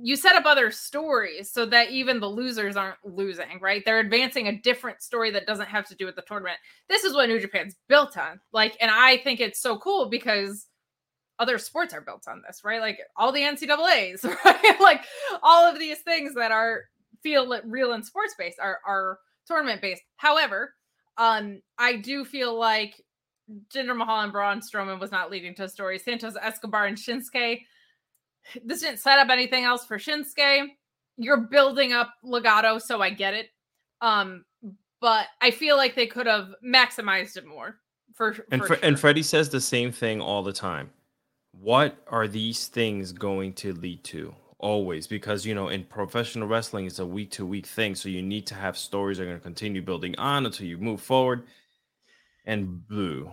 [0.00, 3.82] you set up other stories so that even the losers aren't losing, right?
[3.84, 6.56] They're advancing a different story that doesn't have to do with the tournament.
[6.88, 8.40] This is what New Japan's built on.
[8.52, 10.66] Like, and I think it's so cool because
[11.38, 12.80] other sports are built on this, right?
[12.80, 14.80] Like all the NCAA's, right?
[14.80, 15.02] like
[15.42, 16.84] all of these things that are
[17.22, 20.02] feel real in sports based are are tournament based.
[20.16, 20.74] However,
[21.18, 23.02] um, I do feel like
[23.72, 25.98] Jinder Mahal and Braun Strowman was not leading to a story.
[25.98, 27.62] Santos Escobar and Shinsuke.
[28.64, 30.68] This didn't set up anything else for Shinsuke.
[31.16, 33.50] You're building up Legado, so I get it.
[34.00, 34.44] Um,
[35.00, 37.76] but I feel like they could have maximized it more.
[38.14, 38.78] For, and for sure.
[38.82, 40.90] and Freddie says the same thing all the time.
[41.52, 44.34] What are these things going to lead to?
[44.58, 47.94] Always, because you know, in professional wrestling, it's a week to week thing.
[47.94, 50.78] So you need to have stories that are going to continue building on until you
[50.78, 51.44] move forward.
[52.44, 53.32] And boo.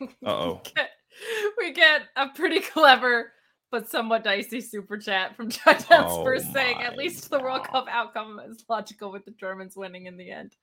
[0.00, 0.62] Uh oh.
[1.58, 3.32] we get a pretty clever
[3.70, 8.40] but somewhat dicey super chat from Judge Oh saying at least the World Cup outcome
[8.48, 10.56] is logical with the Germans winning in the end.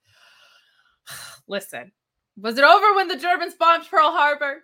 [1.48, 1.92] Listen,
[2.38, 4.62] was it over when the Germans bombed Pearl Harbor?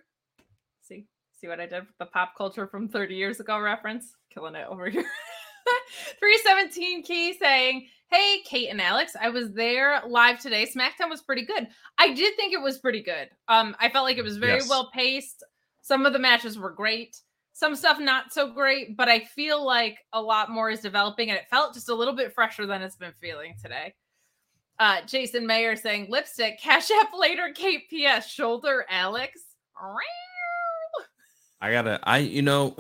[0.82, 1.06] See,
[1.40, 4.16] see what I did with the pop culture from 30 years ago reference?
[4.34, 5.04] Killing it over here.
[6.20, 10.66] 317 Key saying, Hey, Kate and Alex, I was there live today.
[10.66, 11.68] SmackDown was pretty good.
[12.00, 13.30] I did think it was pretty good.
[13.48, 14.70] Um, I felt like it was very Yes.
[14.70, 15.44] well paced.
[15.82, 17.18] Some of the matches were great,
[17.54, 21.38] some stuff not so great, but I feel like a lot more is developing and
[21.38, 23.94] it felt just a little bit fresher than it's been feeling today.
[24.80, 29.42] Uh, Jason Mayer saying lipstick, cash app later, Kate PS, shoulder, Alex.
[31.62, 32.76] I gotta, I, you know,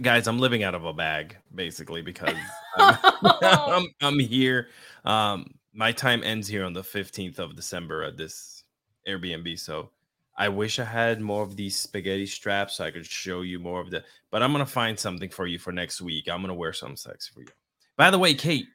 [0.00, 2.36] guys, I'm living out of a bag basically because
[2.76, 2.98] I'm,
[3.42, 4.68] I'm, I'm here.
[5.04, 8.64] Um, my time ends here on the 15th of December at this
[9.08, 9.58] Airbnb.
[9.58, 9.90] So
[10.36, 13.80] I wish I had more of these spaghetti straps so I could show you more
[13.80, 16.28] of the, but I'm gonna find something for you for next week.
[16.28, 17.48] I'm gonna wear some sex for you.
[17.96, 18.66] By the way, Kate,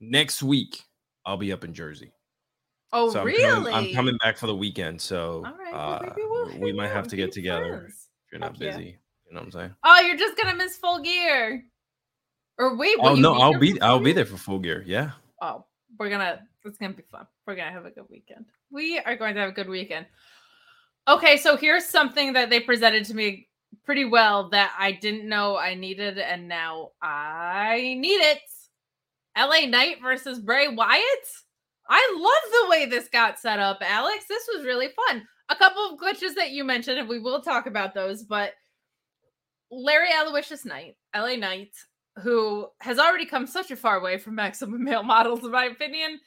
[0.00, 0.82] next week
[1.24, 2.12] I'll be up in Jersey.
[2.92, 3.42] Oh, so I'm really?
[3.44, 5.00] coming, I'm coming back for the weekend.
[5.00, 8.08] So right, well, uh, we might have to get together friends.
[8.26, 8.92] if you're not Heck yeah.
[9.30, 9.74] You know what I'm saying?
[9.84, 11.64] Oh, you're just gonna miss full gear.
[12.58, 14.82] Or wait, oh, will Oh no, I'll be I'll be there for full gear.
[14.84, 15.12] Yeah.
[15.40, 15.64] Oh,
[15.98, 16.40] we're gonna.
[16.64, 17.26] It's gonna be fun.
[17.46, 18.46] We're gonna have a good weekend.
[18.72, 20.06] We are going to have a good weekend.
[21.06, 23.48] Okay, so here's something that they presented to me
[23.84, 28.40] pretty well that I didn't know I needed, and now I need it.
[29.38, 31.04] LA Knight versus Bray Wyatt.
[31.88, 34.24] I love the way this got set up, Alex.
[34.28, 35.24] This was really fun.
[35.48, 38.52] A couple of glitches that you mentioned, and we will talk about those, but
[39.70, 41.74] Larry Aloysius Knight, LA Knight,
[42.22, 46.20] who has already come such a far way from maximum male models, in my opinion,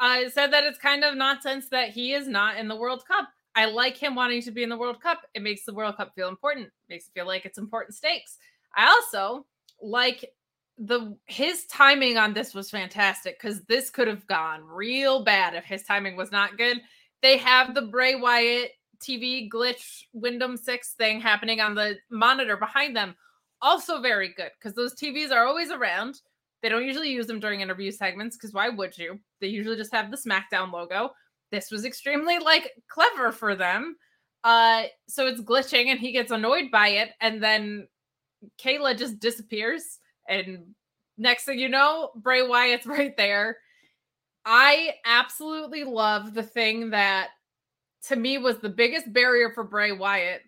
[0.00, 3.28] uh, said that it's kind of nonsense that he is not in the World Cup.
[3.54, 5.22] I like him wanting to be in the World Cup.
[5.34, 6.68] It makes the World Cup feel important.
[6.88, 8.38] makes it feel like it's important stakes.
[8.76, 9.46] I also
[9.82, 10.32] like
[10.78, 15.64] the his timing on this was fantastic because this could have gone real bad if
[15.64, 16.80] his timing was not good.
[17.20, 22.96] They have the Bray Wyatt TV glitch Wyndham Six thing happening on the monitor behind
[22.96, 23.14] them.
[23.60, 26.20] Also very good because those TVs are always around.
[26.62, 29.18] They don't usually use them during interview segments because why would you?
[29.40, 31.10] They usually just have the SmackDown logo.
[31.50, 33.96] This was extremely like clever for them.
[34.44, 37.88] Uh, so it's glitching and he gets annoyed by it, and then
[38.62, 39.98] Kayla just disappears.
[40.28, 40.74] And
[41.16, 43.58] next thing you know, Bray Wyatt's right there.
[44.44, 47.28] I absolutely love the thing that
[48.06, 50.42] to me was the biggest barrier for Bray Wyatt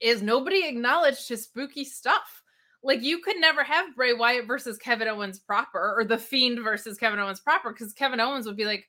[0.00, 2.42] is nobody acknowledged his spooky stuff.
[2.82, 6.98] Like you could never have Bray Wyatt versus Kevin Owens proper or the Fiend versus
[6.98, 8.88] Kevin Owens proper because Kevin Owens would be like,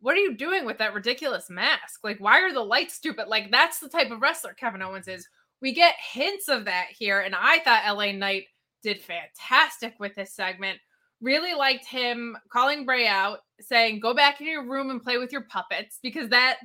[0.00, 2.00] "What are you doing with that ridiculous mask?
[2.02, 5.28] Like, why are the lights stupid?" Like that's the type of wrestler Kevin Owens is.
[5.60, 8.44] We get hints of that here, and I thought LA Knight
[8.82, 10.78] did fantastic with this segment.
[11.20, 15.32] Really liked him calling Bray out, saying, "Go back in your room and play with
[15.32, 16.58] your puppets," because that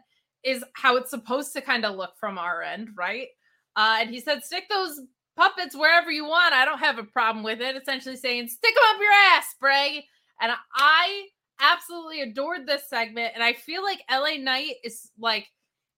[0.44, 3.28] is how it's supposed to kind of look from our end, right?
[3.76, 5.02] Uh, and he said, stick those
[5.36, 6.54] puppets wherever you want.
[6.54, 7.76] I don't have a problem with it.
[7.76, 10.08] Essentially saying, stick them up your ass, Bray.
[10.42, 11.28] And I
[11.60, 13.32] absolutely adored this segment.
[13.34, 15.48] And I feel like LA Knight is like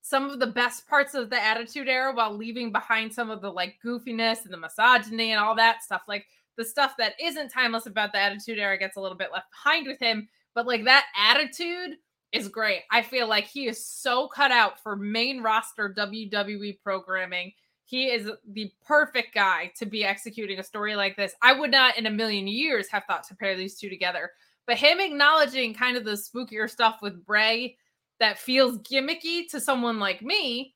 [0.02, 3.50] some of the best parts of the Attitude Era while leaving behind some of the
[3.50, 6.04] like goofiness and the misogyny and all that stuff.
[6.08, 6.26] Like
[6.58, 9.88] the stuff that isn't timeless about the Attitude Era gets a little bit left behind
[9.88, 10.28] with him.
[10.54, 11.98] But like that attitude
[12.36, 12.82] is great.
[12.92, 17.52] I feel like he is so cut out for main roster WWE programming.
[17.86, 21.34] He is the perfect guy to be executing a story like this.
[21.42, 24.32] I would not in a million years have thought to pair these two together.
[24.68, 27.78] But him acknowledging kind of the spookier stuff with Bray
[28.20, 30.74] that feels gimmicky to someone like me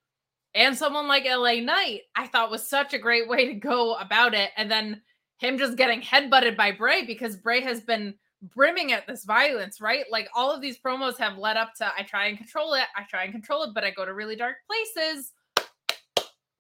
[0.54, 4.34] and someone like LA Knight, I thought was such a great way to go about
[4.34, 4.52] it.
[4.58, 5.02] And then
[5.38, 10.06] him just getting headbutted by Bray because Bray has been brimming at this violence, right?
[10.12, 13.04] Like all of these promos have led up to I try and control it, I
[13.04, 15.32] try and control it, but I go to really dark places.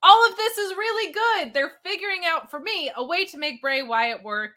[0.01, 1.53] All of this is really good.
[1.53, 4.51] They're figuring out for me a way to make Bray Wyatt work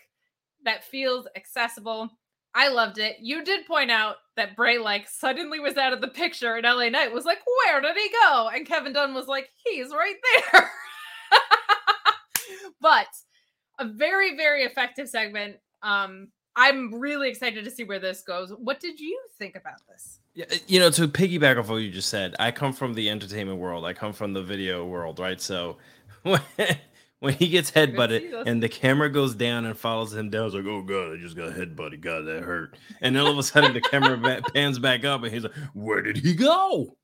[0.64, 2.08] that feels accessible.
[2.54, 3.16] I loved it.
[3.20, 6.90] You did point out that Bray like suddenly was out of the picture, and LA
[6.90, 10.16] Knight was like, "Where did he go?" And Kevin Dunn was like, "He's right
[10.52, 10.70] there."
[12.80, 13.08] but
[13.78, 15.56] a very very effective segment.
[15.82, 18.50] Um, I'm really excited to see where this goes.
[18.50, 20.18] What did you think about this?
[20.34, 23.08] Yeah, uh, you know, to piggyback off what you just said, I come from the
[23.08, 23.84] entertainment world.
[23.84, 25.40] I come from the video world, right?
[25.40, 25.78] So
[26.22, 26.40] when,
[27.20, 30.66] when he gets headbutted and the camera goes down and follows him down, it's like,
[30.66, 32.00] oh god, I just got headbutted.
[32.00, 32.76] God, that hurt.
[33.00, 36.02] And then all of a sudden the camera pans back up and he's like, where
[36.02, 36.96] did he go?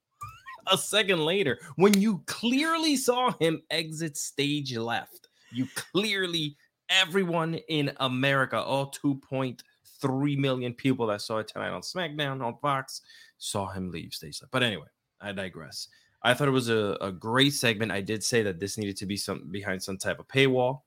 [0.70, 6.56] A second later, when you clearly saw him exit stage left, you clearly
[6.90, 13.02] everyone in America, all 2.3 million people that saw it tonight on SmackDown on Fox,
[13.38, 14.52] saw him leave stage left.
[14.52, 14.86] But anyway,
[15.20, 15.88] I digress.
[16.22, 17.92] I thought it was a, a great segment.
[17.92, 20.82] I did say that this needed to be some behind some type of paywall.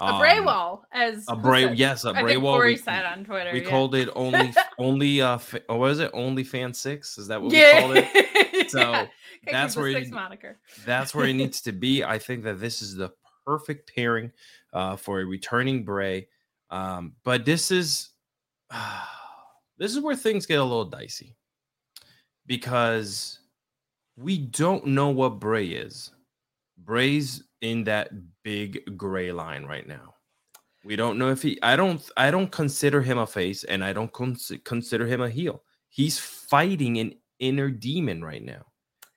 [0.00, 1.78] A Bray um, wall, as a Bray, said?
[1.78, 2.58] yes, a Bray wall.
[2.58, 3.50] we, said on Twitter.
[3.52, 3.70] We yeah.
[3.70, 6.10] called it only, only, uh, fa- what was it?
[6.12, 7.18] Only fan six?
[7.18, 7.76] Is that what yeah.
[7.76, 8.28] we called it?
[8.68, 9.06] So yeah.
[9.44, 10.58] that's where it, moniker.
[10.86, 12.02] that's where it needs to be.
[12.04, 13.10] I think that this is the
[13.44, 14.32] perfect pairing
[14.72, 16.28] uh, for a returning Bray.
[16.70, 18.10] Um, but this is
[18.70, 19.04] uh,
[19.78, 21.36] this is where things get a little dicey
[22.46, 23.38] because
[24.16, 26.10] we don't know what Bray is.
[26.78, 28.10] Bray's in that
[28.42, 30.14] big gray line right now.
[30.84, 31.62] We don't know if he.
[31.62, 32.02] I don't.
[32.16, 35.62] I don't consider him a face, and I don't cons- consider him a heel.
[35.88, 38.64] He's fighting an inner demon right now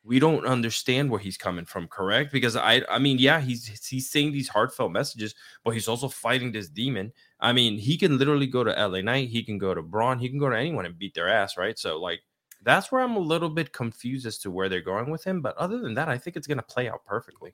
[0.06, 2.32] we don't understand where he's coming from correct?
[2.32, 6.52] Because i i mean yeah he's he's saying these heartfelt messages but he's also fighting
[6.52, 7.12] this demon.
[7.40, 10.30] I mean he can literally go to la knight he can go to braun he
[10.30, 11.78] can go to anyone and beat their ass right?
[11.78, 12.22] So like
[12.64, 15.56] that's where i'm a little bit confused as to where they're going with him but
[15.58, 17.54] other than that i think it's going to play out perfectly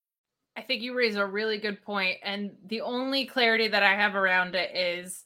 [0.57, 4.15] I think you raise a really good point, and the only clarity that I have
[4.15, 5.23] around it is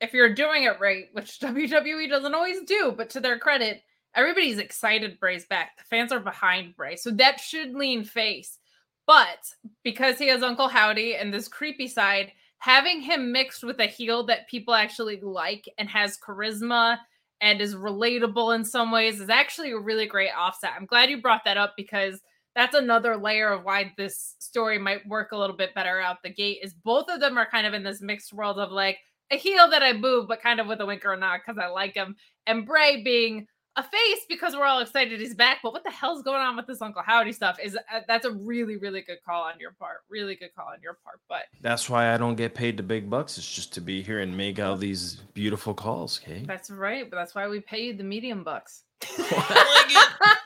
[0.00, 3.82] if you're doing it right, which WWE doesn't always do, but to their credit,
[4.14, 5.78] everybody's excited Bray's back.
[5.78, 8.58] The fans are behind Bray, so that should lean face.
[9.06, 9.38] But
[9.82, 14.24] because he has Uncle Howdy and this creepy side, having him mixed with a heel
[14.26, 16.98] that people actually like and has charisma
[17.40, 20.70] and is relatable in some ways is actually a really great offset.
[20.76, 22.20] I'm glad you brought that up because
[22.54, 26.30] that's another layer of why this story might work a little bit better out the
[26.30, 28.98] gate is both of them are kind of in this mixed world of like
[29.30, 31.58] a heel that I boo, but kind of with a wink or a nod because
[31.58, 35.58] I like him, and Bray being a face because we're all excited he's back.
[35.62, 37.56] But what the hell's going on with this Uncle Howdy stuff?
[37.62, 40.82] Is uh, that's a really really good call on your part, really good call on
[40.82, 41.20] your part.
[41.28, 43.38] But that's why I don't get paid the big bucks.
[43.38, 46.20] It's just to be here and make all these beautiful calls.
[46.22, 47.08] Okay, that's right.
[47.08, 48.84] But that's why we pay you the medium bucks.
[49.18, 50.36] I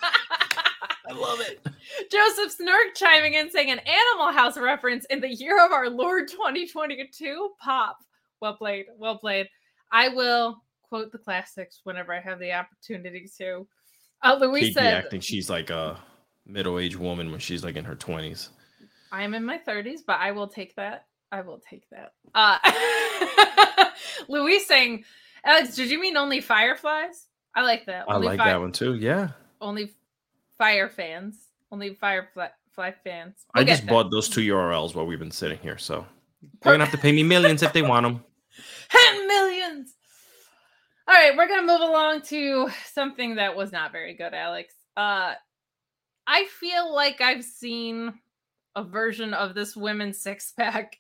[1.13, 1.67] love it.
[2.11, 6.29] Joseph Snark chiming in saying an Animal House reference in the year of our Lord
[6.29, 7.99] 2022 pop.
[8.41, 8.87] Well played.
[8.99, 9.49] Well played.
[9.93, 13.67] I will quote the classics whenever I have the opportunity to.
[14.23, 15.99] Uh, Louis said, acting she's like a
[16.47, 18.49] middle-aged woman when she's like in her 20s.
[19.13, 21.07] I am in my 30s, but I will take that.
[21.33, 22.13] I will take that.
[22.35, 22.59] Uh
[24.29, 25.05] Louis saying,
[25.45, 27.27] Alex, did you mean only fireflies?
[27.55, 28.05] I like that.
[28.09, 28.95] I only like that one too.
[28.95, 29.31] Yeah.
[29.61, 29.93] Only
[30.59, 31.37] Fire fans,
[31.71, 33.45] only Firefly fans.
[33.55, 36.07] We'll I just bought those two URLs while we've been sitting here, so
[36.63, 38.25] they're gonna have to pay me millions if they want them.
[38.89, 39.95] Ten millions.
[41.09, 44.75] All right, we're gonna move along to something that was not very good, Alex.
[44.97, 45.35] Uh,
[46.27, 48.15] I feel like I've seen
[48.75, 50.99] a version of this women's six pack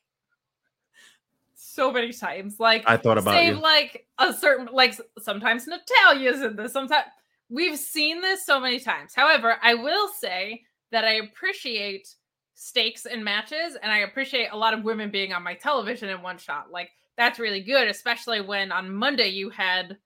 [1.55, 2.61] so many times.
[2.61, 3.61] Like I thought about say, you.
[3.61, 7.07] like a certain like sometimes Natalya's in this, sometimes
[7.48, 9.14] We've seen this so many times.
[9.14, 12.09] However, I will say that I appreciate
[12.54, 16.22] stakes and matches and I appreciate a lot of women being on my television in
[16.22, 16.70] one shot.
[16.70, 19.97] Like that's really good, especially when on Monday you had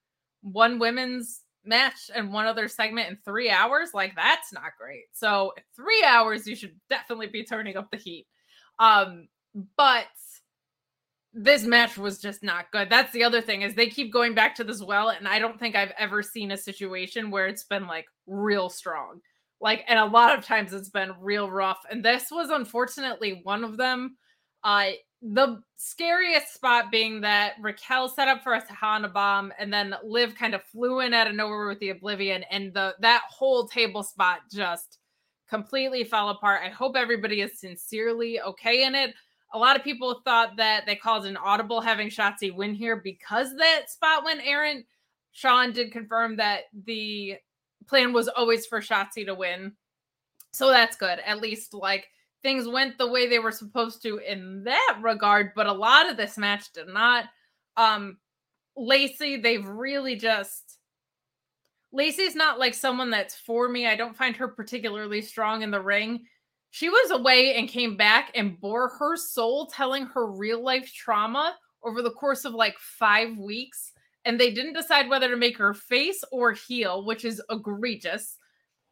[0.43, 3.91] one women's match and one other segment in three hours.
[3.95, 5.05] Like that's not great.
[5.13, 8.27] So three hours, you should definitely be turning up the heat.
[8.79, 9.29] Um,
[9.77, 10.07] but
[11.33, 12.91] this match was just not good.
[12.91, 15.59] That's the other thing is they keep going back to this well, and I don't
[15.59, 19.21] think I've ever seen a situation where it's been like real strong.
[19.61, 21.81] Like, and a lot of times it's been real rough.
[21.91, 24.17] And this was unfortunately one of them.
[24.65, 24.91] Uh
[25.23, 30.35] the scariest spot being that Raquel set up for a Tejana bomb, and then Liv
[30.35, 34.03] kind of flew in out of nowhere with the Oblivion, and the that whole table
[34.03, 34.99] spot just
[35.49, 36.63] completely fell apart.
[36.65, 39.15] I hope everybody is sincerely okay in it.
[39.53, 43.55] A lot of people thought that they called an audible having Shotzi win here because
[43.57, 44.87] that spot went errant.
[45.33, 47.37] Sean did confirm that the
[47.87, 49.73] plan was always for Shotzi to win.
[50.53, 51.21] So that's good.
[51.25, 52.09] At least like
[52.43, 56.17] things went the way they were supposed to in that regard, but a lot of
[56.17, 57.27] this match did not.
[57.77, 58.19] Um
[58.77, 60.79] Lacey, they've really just
[61.93, 63.87] Lacey's not like someone that's for me.
[63.87, 66.25] I don't find her particularly strong in the ring.
[66.71, 71.57] She was away and came back and bore her soul telling her real life trauma
[71.83, 73.93] over the course of like five weeks.
[74.25, 78.37] And they didn't decide whether to make her face or heel, which is egregious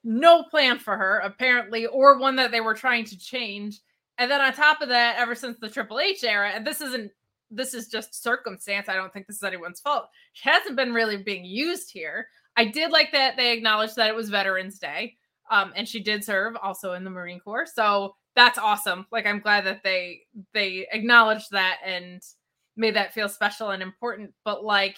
[0.05, 3.81] no plan for her, apparently, or one that they were trying to change.
[4.17, 7.13] And then on top of that, ever since the Triple H era, and this isn't
[7.51, 8.89] this is just circumstance.
[8.89, 10.09] I don't think this is anyone's fault.
[10.35, 12.29] She hasn't been really being used here.
[12.57, 15.17] I did like that they acknowledged that it was Veterans Day.
[15.51, 17.67] Um, and she did serve also in the Marine Corps.
[17.67, 19.07] So that's awesome.
[19.11, 20.21] Like I'm glad that they
[20.55, 22.23] they acknowledged that and
[22.77, 24.33] made that feel special and important.
[24.45, 24.97] But like,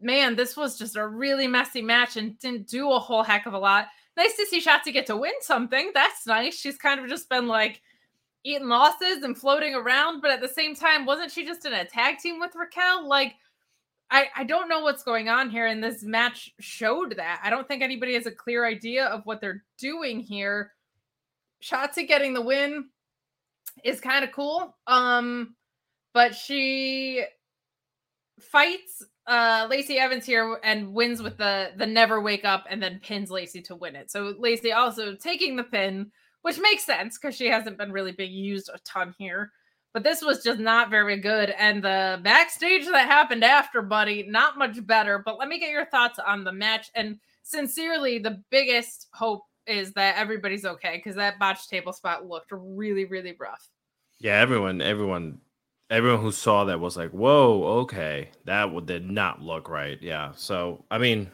[0.00, 3.54] man, this was just a really messy match and didn't do a whole heck of
[3.54, 3.86] a lot
[4.18, 5.92] nice to see Shotzi get to win something.
[5.94, 6.58] That's nice.
[6.58, 7.80] She's kind of just been like
[8.44, 11.84] eating losses and floating around, but at the same time, wasn't she just in a
[11.84, 13.08] tag team with Raquel?
[13.08, 13.36] Like,
[14.10, 17.40] I, I don't know what's going on here, and this match showed that.
[17.42, 20.72] I don't think anybody has a clear idea of what they're doing here.
[21.62, 22.86] Shotzi getting the win
[23.84, 24.76] is kind of cool.
[24.86, 25.56] Um,
[26.14, 27.24] but she
[28.40, 33.00] fights uh Lacey Evans here and wins with the the never wake up and then
[33.02, 34.10] pins Lacey to win it.
[34.10, 36.10] So Lacey also taking the pin,
[36.42, 39.52] which makes sense because she hasn't been really being used a ton here.
[39.94, 41.50] But this was just not very good.
[41.50, 45.22] And the backstage that happened after, buddy, not much better.
[45.24, 46.90] But let me get your thoughts on the match.
[46.94, 52.52] And sincerely, the biggest hope is that everybody's okay because that botch table spot looked
[52.52, 53.68] really, really rough.
[54.20, 55.40] Yeah, everyone, everyone
[55.90, 60.32] everyone who saw that was like, "Whoa, okay, that did not look right." Yeah.
[60.36, 61.30] So, I mean,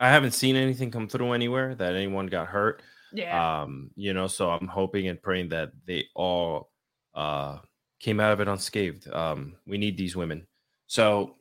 [0.00, 2.82] I haven't seen anything come through anywhere that anyone got hurt.
[3.12, 3.62] Yeah.
[3.62, 6.70] Um, you know, so I'm hoping and praying that they all
[7.14, 7.58] uh
[8.02, 9.10] came out of it unscathed.
[9.10, 10.46] Um, we need these women.
[10.88, 11.36] So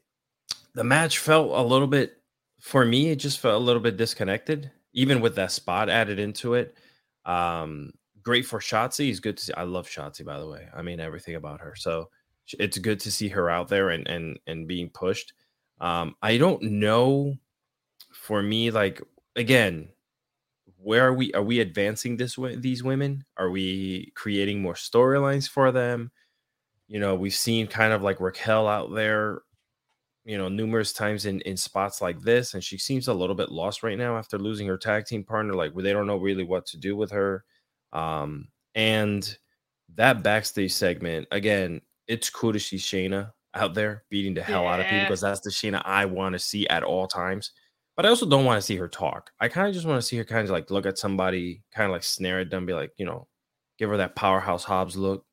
[0.74, 2.22] the match felt a little bit
[2.62, 6.54] for me, it just felt a little bit disconnected, even with that spot added into
[6.54, 6.78] it.
[7.26, 7.92] Um,
[8.22, 9.06] great for Shotzi.
[9.06, 9.54] He's good to see.
[9.54, 10.68] I love Shotzi, by the way.
[10.74, 11.76] I mean everything about her.
[11.76, 12.10] So
[12.60, 15.34] it's good to see her out there and and and being pushed.
[15.80, 17.36] Um, I don't know.
[18.14, 19.02] For me, like
[19.36, 19.90] again,
[20.78, 21.34] where are we?
[21.34, 22.56] Are we advancing this way?
[22.56, 23.26] These women?
[23.38, 26.12] Are we creating more storylines for them?
[26.92, 29.42] You know, we've seen kind of like Raquel out there,
[30.26, 33.50] you know, numerous times in in spots like this, and she seems a little bit
[33.50, 35.54] lost right now after losing her tag team partner.
[35.54, 37.46] Like, they don't know really what to do with her.
[37.94, 39.38] Um, and
[39.96, 44.74] that backstage segment again it's cool to see Shayna out there beating the hell yeah.
[44.74, 47.52] out of people because that's the Shayna I want to see at all times.
[47.96, 49.32] But I also don't want to see her talk.
[49.40, 51.86] I kind of just want to see her kind of like look at somebody, kind
[51.86, 53.28] of like snare at them, be like, you know,
[53.78, 55.26] give her that powerhouse Hobbs look,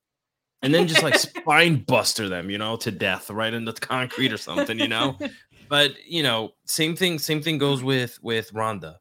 [0.63, 4.33] and then just like spine buster them, you know, to death right in the concrete
[4.33, 5.19] or something, you know.
[5.69, 7.19] but you know, same thing.
[7.19, 8.99] Same thing goes with with Ronda.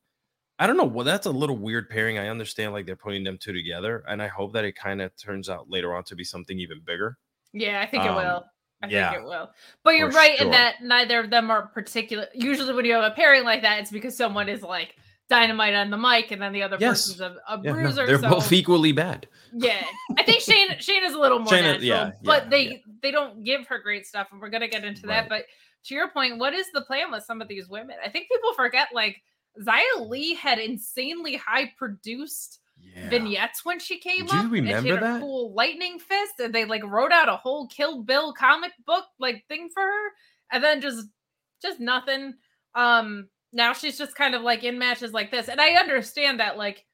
[0.59, 0.85] I don't know.
[0.85, 2.17] Well, that's a little weird pairing.
[2.17, 5.15] I understand like they're putting them two together, and I hope that it kind of
[5.15, 7.17] turns out later on to be something even bigger.
[7.53, 8.45] Yeah, I think um, it will.
[8.81, 9.49] I yeah, think it will.
[9.83, 10.45] But you're right sure.
[10.45, 12.27] in that neither of them are particular.
[12.33, 14.95] Usually, when you have a pairing like that, it's because someone is like
[15.29, 17.07] dynamite on the mic, and then the other yes.
[17.07, 18.01] person's a, a yeah, bruiser.
[18.01, 18.29] No, they're so.
[18.29, 19.27] both equally bad.
[19.53, 19.83] Yeah,
[20.17, 22.77] I think Shane Shane is a little more Shayna, natural, yeah, but yeah, they yeah.
[23.01, 25.21] they don't give her great stuff, and we're gonna get into right.
[25.21, 25.29] that.
[25.29, 25.45] But
[25.85, 27.97] to your point, what is the plan with some of these women?
[28.03, 29.21] I think people forget like
[29.61, 32.59] Xia Li had insanely high produced
[33.09, 34.51] vignettes when she came Do you up.
[34.51, 35.17] remember and she had that?
[35.17, 39.05] A cool lightning fist, and they like wrote out a whole Kill Bill comic book
[39.19, 40.09] like thing for her,
[40.51, 41.07] and then just
[41.61, 42.35] just nothing.
[42.75, 46.57] Um, now she's just kind of like in matches like this, and I understand that
[46.57, 46.85] like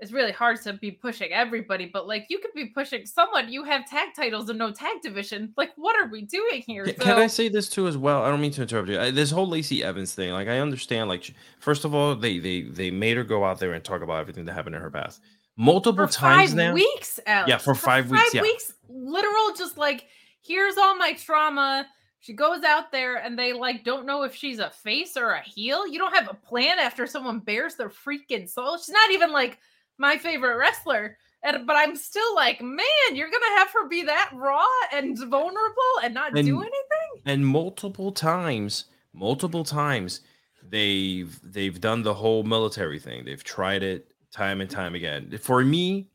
[0.00, 3.52] it's really hard to be pushing everybody, but like you could be pushing someone.
[3.52, 5.52] You have tag titles and no tag division.
[5.56, 6.84] Like, what are we doing here?
[6.84, 8.22] Can, so, can I say this too as well?
[8.22, 9.00] I don't mean to interrupt you.
[9.00, 11.08] I, this whole Lacey Evans thing, like I understand.
[11.08, 14.20] Like, first of all, they they they made her go out there and talk about
[14.20, 15.20] everything that happened in her past
[15.58, 16.72] multiple times now.
[16.72, 17.48] Weeks, Alex.
[17.48, 18.32] yeah, for, for five, weeks.
[18.32, 18.72] Yeah, weeks.
[18.88, 20.06] Literal, just like
[20.42, 21.86] here's all my trauma.
[22.20, 25.40] She goes out there and they like don't know if she's a face or a
[25.42, 25.86] heel.
[25.86, 28.76] You don't have a plan after someone bears their freaking soul.
[28.76, 29.58] She's not even like
[29.98, 31.16] my favorite wrestler.
[31.44, 35.92] And but I'm still like, man, you're gonna have her be that raw and vulnerable
[36.02, 37.22] and not And- do anything.
[37.26, 40.20] and multiple times multiple times
[40.68, 45.64] they've they've done the whole military thing they've tried it time and time again for
[45.64, 46.08] me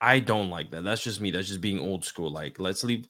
[0.00, 3.06] i don't like that that's just me that's just being old school like let's leave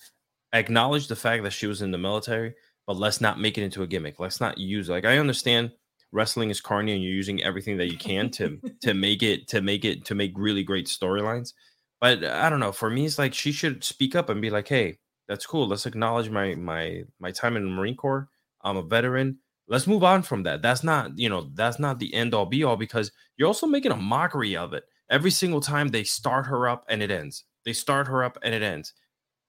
[0.53, 2.55] acknowledge the fact that she was in the military
[2.87, 5.71] but let's not make it into a gimmick let's not use like i understand
[6.13, 9.61] wrestling is carny and you're using everything that you can to to make it to
[9.61, 11.53] make it to make really great storylines
[12.01, 14.69] but i don't know for me it's like she should speak up and be like
[14.69, 14.99] hey
[15.29, 15.67] that's cool.
[15.67, 18.29] Let's acknowledge my my my time in the Marine Corps.
[18.63, 19.39] I'm a veteran.
[19.69, 20.61] Let's move on from that.
[20.61, 23.93] That's not, you know, that's not the end all be all because you're also making
[23.93, 24.85] a mockery of it.
[25.09, 27.45] Every single time they start her up and it ends.
[27.65, 28.93] They start her up and it ends.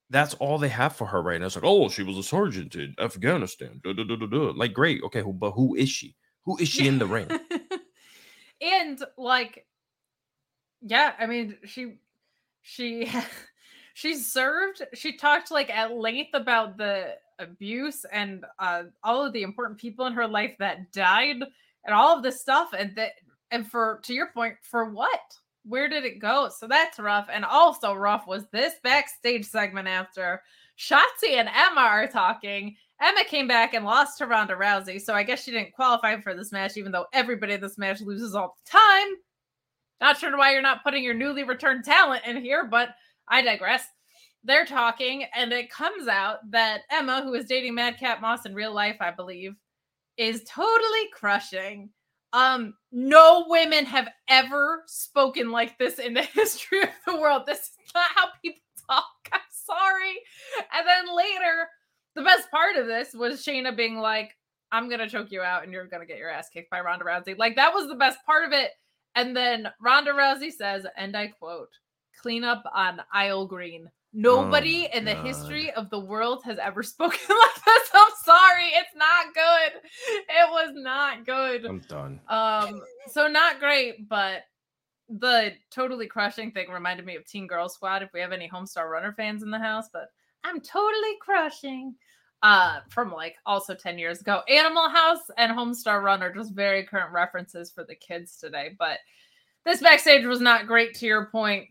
[0.10, 1.48] That's all they have for her right now.
[1.48, 3.82] It's like, oh, she was a sergeant in Afghanistan.
[3.84, 4.54] Duh, duh, duh.
[4.56, 5.02] Like, great.
[5.04, 6.16] Okay, but who is she?
[6.46, 7.28] Who is she in the ring?
[8.62, 9.66] and like,
[10.82, 12.00] yeah, I mean, she
[12.62, 13.10] she
[13.94, 14.84] she served.
[14.94, 20.06] She talked like at length about the abuse and uh, all of the important people
[20.06, 21.38] in her life that died
[21.86, 23.14] and all of this stuff and that
[23.52, 26.50] and for to your point for what where did it go?
[26.50, 27.28] So that's rough.
[27.32, 30.42] And also rough was this backstage segment after
[30.78, 32.76] Shotzi and Emma are talking.
[33.02, 35.02] Emma came back and lost to Ronda Rousey.
[35.02, 38.02] So I guess she didn't qualify for this match even though everybody in this match
[38.02, 39.16] loses all the time.
[40.02, 42.90] Not sure why you're not putting your newly returned talent in here but
[43.28, 43.86] I digress.
[44.44, 48.74] They're talking, and it comes out that Emma, who is dating Madcap Moss in real
[48.74, 49.56] life, I believe,
[50.18, 51.90] is totally crushing.
[52.34, 57.44] Um, no women have ever spoken like this in the history of the world.
[57.46, 58.60] This is not how people
[58.90, 59.06] talk.
[59.32, 60.20] I'm sorry.
[60.74, 61.68] And then later,
[62.16, 64.36] the best part of this was Shayna being like,
[64.72, 67.38] I'm gonna choke you out and you're gonna get your ass kicked by Ronda Rousey.
[67.38, 68.72] Like that was the best part of it.
[69.16, 71.70] And then Ronda Rousey says, and I quote,
[72.20, 73.90] clean up on aisle green.
[74.14, 75.26] Nobody Oh, in the God.
[75.26, 77.90] history of the world has ever spoken like this.
[77.94, 78.68] I'm sorry.
[78.74, 79.82] It's not good.
[80.30, 81.66] It was not good.
[81.66, 82.20] I'm done.
[82.28, 84.44] Um, so not great, but
[85.10, 88.04] the totally crushing thing reminded me of Teen Girl Squad.
[88.04, 90.10] If we have any Homestar Runner fans in the house, but
[90.44, 91.96] I'm totally crushing.
[92.42, 94.42] Uh, from like also 10 years ago.
[94.50, 98.76] Animal House and Homestar Runner, just very current references for the kids today.
[98.78, 99.00] But
[99.64, 101.70] this backstage was not great to your point.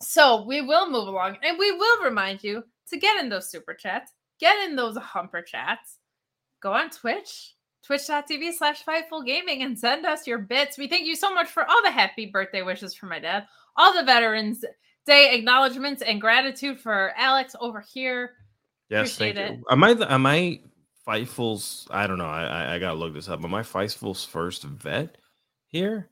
[0.00, 3.74] So we will move along and we will remind you to get in those super
[3.74, 5.98] chats, get in those humper chats,
[6.60, 10.78] go on Twitch, twitch.tv slash fightful gaming and send us your bits.
[10.78, 13.46] We thank you so much for all the happy birthday wishes for my dad,
[13.76, 14.64] all the Veterans
[15.08, 18.32] Day acknowledgments and gratitude for Alex over here.
[18.90, 19.64] Yes, thank Appreciate you.
[19.70, 20.60] Am I the, am I
[21.06, 21.88] Fightful's?
[21.90, 22.26] I don't know.
[22.26, 23.42] I, I I gotta look this up.
[23.42, 25.16] Am I Fightful's first vet
[25.66, 26.10] here?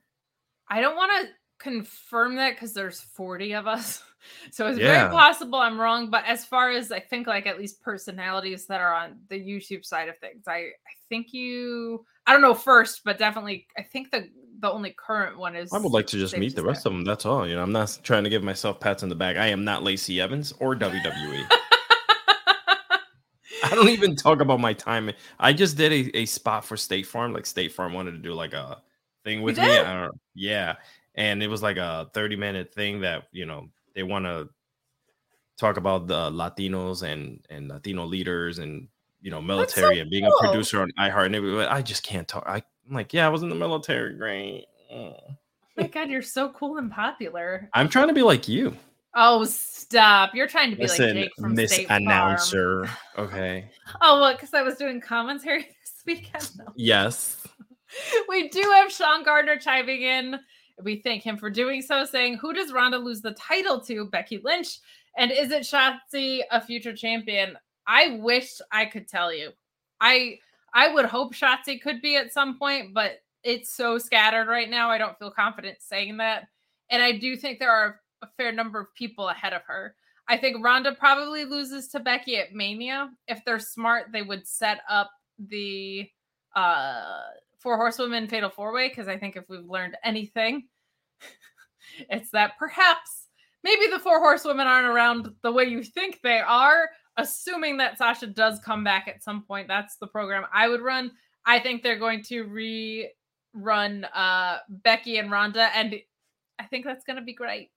[0.70, 1.28] I don't want to
[1.59, 4.03] confirm that because there's 40 of us.
[4.51, 5.03] So it's Yeah.
[5.03, 6.11] very possible I'm wrong.
[6.11, 9.85] But as far as I think, like at least personalities that are on the YouTube
[9.85, 10.71] side of things, I, I
[11.09, 14.29] think you, I don't know first, but definitely, I think the
[14.59, 15.73] the only current one is.
[15.73, 17.05] I would like to just meet the rest of them.
[17.05, 17.47] That's all.
[17.47, 19.37] You know, I'm not trying to give myself pats on the back.
[19.37, 21.47] I am not Lacey Evans or WWE.
[23.63, 25.11] I don't even talk about my time.
[25.39, 27.33] I just did a, a spot for State Farm.
[27.33, 28.83] Like State Farm wanted to do like a
[29.25, 29.65] thing with me.
[30.35, 30.75] Yeah,
[31.17, 34.49] and it was like a 30 minute thing that you know they want to
[35.57, 38.89] talk about the Latinos and and Latino leaders and
[39.21, 41.27] you know That's so military and being a producer on iHeart.
[41.27, 41.61] And everything.
[41.61, 42.45] I just can't talk.
[42.47, 42.57] I,
[42.89, 44.14] I'm like, yeah, I was in the military.
[44.14, 44.67] Great.
[44.93, 45.14] Mm.
[45.14, 45.35] Oh.
[45.77, 47.69] my God, you're so cool and popular.
[47.75, 48.77] I'm trying to be like you.
[49.14, 50.35] Oh, stop.
[50.35, 52.03] You're trying to be Listen, like Jake from Miss State Farm.
[52.03, 52.89] Announcer.
[53.19, 53.71] Okay.
[54.01, 54.37] Oh, what?
[54.37, 56.51] Because I was doing commentary this weekend.
[56.59, 56.64] No.
[56.75, 57.47] Yes.
[58.29, 60.41] we do have Sean Gardner chiming in.
[60.83, 64.07] We thank him for doing so, saying, Who does Ronda lose the title to?
[64.07, 64.79] Becky Lynch.
[65.16, 67.57] And is it Shotzi a future champion?
[67.87, 69.51] I wish I could tell you.
[70.01, 70.39] I
[70.74, 74.91] I would hope Shotzi could be at some point, but it's so scattered right now.
[74.91, 76.49] I don't feel confident saying that.
[76.91, 79.95] And I do think there are a fair number of people ahead of her.
[80.29, 83.11] I think Ronda probably loses to Becky at Mania.
[83.29, 86.09] If they're smart, they would set up the
[86.55, 87.20] uh
[87.67, 90.69] four horsewomen fatal four way because I think if we've learned anything,
[92.09, 93.27] it's that perhaps
[93.64, 96.89] maybe the four horsewomen aren't around the way you think they are.
[97.17, 101.11] Assuming that Sasha does come back at some point, that's the program I would run.
[101.45, 105.97] I think they're going to rerun uh Becky and Ronda, and
[106.61, 107.71] I think that's going to be great.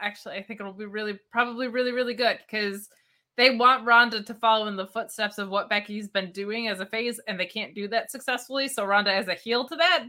[0.00, 2.88] Actually, I think it'll be really, probably really, really good because
[3.36, 6.86] they want Ronda to follow in the footsteps of what Becky's been doing as a
[6.86, 8.68] phase, and they can't do that successfully.
[8.68, 10.04] So Ronda as a heel to that,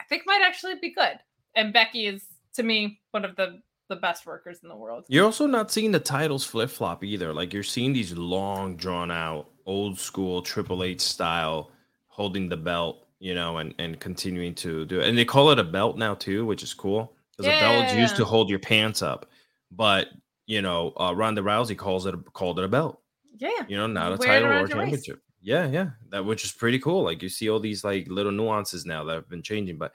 [0.00, 1.18] I think might actually be good.
[1.56, 2.24] And Becky is
[2.54, 5.04] to me one of the the best workers in the world.
[5.08, 7.32] You're also not seeing the titles flip flop either.
[7.32, 11.70] Like you're seeing these long, drawn out, old school Triple H style
[12.06, 15.08] holding the belt, you know, and and continuing to do it.
[15.08, 17.96] And they call it a belt now too, which is cool because a belt is
[17.96, 19.30] used to hold your pants up.
[19.70, 20.08] But
[20.48, 23.00] you know, uh, Ronda Rousey calls it a, called it a belt.
[23.38, 23.50] Yeah.
[23.68, 25.20] You know, not a Wear title or a championship.
[25.40, 27.04] Yeah, yeah, that which is pretty cool.
[27.04, 29.92] Like you see all these like little nuances now that have been changing, but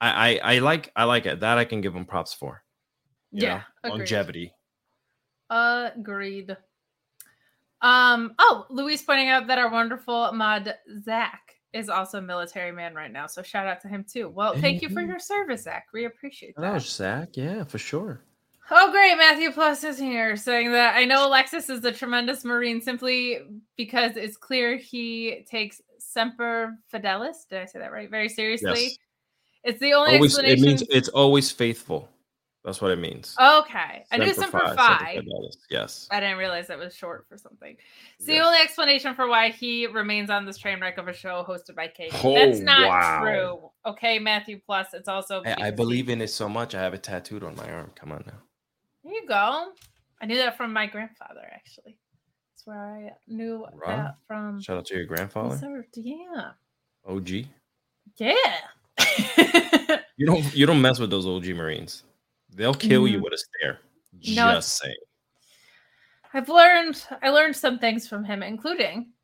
[0.00, 2.62] I I, I like I like it that I can give them props for.
[3.32, 3.62] you Yeah.
[3.84, 4.54] know, longevity.
[5.50, 6.56] Agreed.
[7.82, 11.40] Um, oh, Louise pointing out that our wonderful mod Zach
[11.72, 13.26] is also a military man right now.
[13.26, 14.28] So shout out to him too.
[14.28, 15.08] Well, thank you for Mhm.
[15.08, 15.86] your service, Zach.
[15.92, 16.82] We appreciate Oh, that.
[16.82, 18.24] Zach, yeah, for sure.
[18.70, 19.16] Oh, great.
[19.16, 23.40] Matthew Plus is here saying that I know Alexis is a tremendous Marine simply
[23.76, 27.46] because it's clear he takes Semper Fidelis.
[27.48, 28.10] Did I say that right?
[28.10, 28.82] Very seriously.
[28.84, 28.96] Yes.
[29.64, 30.64] It's the only Always, it explanation.
[30.66, 32.08] means it's always faithful.
[32.64, 33.34] That's what it means.
[33.40, 34.04] okay.
[34.12, 35.16] I knew Semper Semper Fi.
[35.16, 36.06] Fidelis, Yes.
[36.10, 37.74] I didn't realize that was short for something.
[38.18, 41.42] It's the only explanation for why he remains on this train wreck of a show
[41.48, 42.12] hosted by Kate.
[42.22, 43.20] Oh, That's not wow.
[43.22, 43.70] true.
[43.92, 44.88] Okay, Matthew Plus.
[44.92, 45.42] It's also.
[45.44, 46.74] I, I believe in it so much.
[46.74, 47.92] I have it tattooed on my arm.
[47.94, 48.40] Come on now.
[49.04, 49.72] There you go.
[50.20, 51.98] I knew that from my grandfather, actually.
[52.52, 53.96] That's where I knew Right.
[53.96, 54.60] that from.
[54.60, 56.52] Shout out to your grandfather, served, Yeah.
[57.06, 57.46] OG.
[58.18, 58.58] Yeah.
[60.16, 62.02] You don't you don't mess with those OG Marines.
[62.50, 63.22] They'll kill you Mhm.
[63.22, 63.80] with a stare.
[64.36, 64.94] No, Just saying.
[66.34, 69.14] I've learned I learned some things from him, including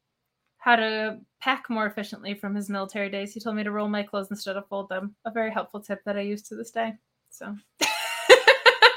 [0.57, 3.35] how to pack more efficiently from his military days.
[3.35, 5.14] He told me to roll my clothes instead of fold them.
[5.27, 6.95] A very helpful tip that I use to this day.
[7.29, 7.55] So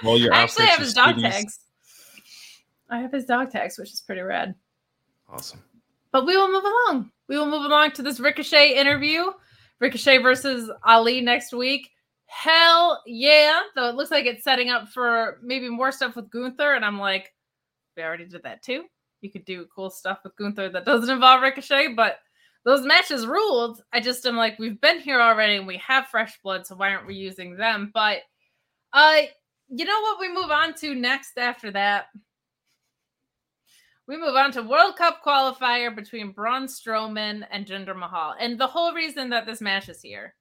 [0.04, 1.22] Roll your I actually have his dog skitties.
[1.22, 1.60] tags.
[2.90, 4.56] I have his dog tags, which is pretty rad.
[5.28, 5.62] Awesome.
[6.12, 7.12] But we will move along.
[7.28, 9.26] We will move along to this Ricochet interview.
[9.80, 11.92] Ricochet versus Ali next week.
[12.26, 13.62] Hell yeah.
[13.76, 16.74] Though it looks like it's setting up for maybe more stuff with Gunther.
[16.74, 17.34] And I'm like,
[17.96, 18.86] we already did that too.
[19.22, 22.20] You could do cool stuff with Gunther that doesn't involve Ricochet, but
[22.64, 23.82] those matches ruled.
[23.94, 26.92] I just am like, we've been here already and we have fresh blood, so why
[26.92, 27.92] aren't we using them?
[27.94, 28.20] But
[28.94, 29.22] uh
[29.70, 32.08] you know what we move on to next after that?
[34.08, 38.34] We move on to World Cup qualifier between Braun Strowman and Jinder Mahal.
[38.40, 40.34] And the whole reason that this match is here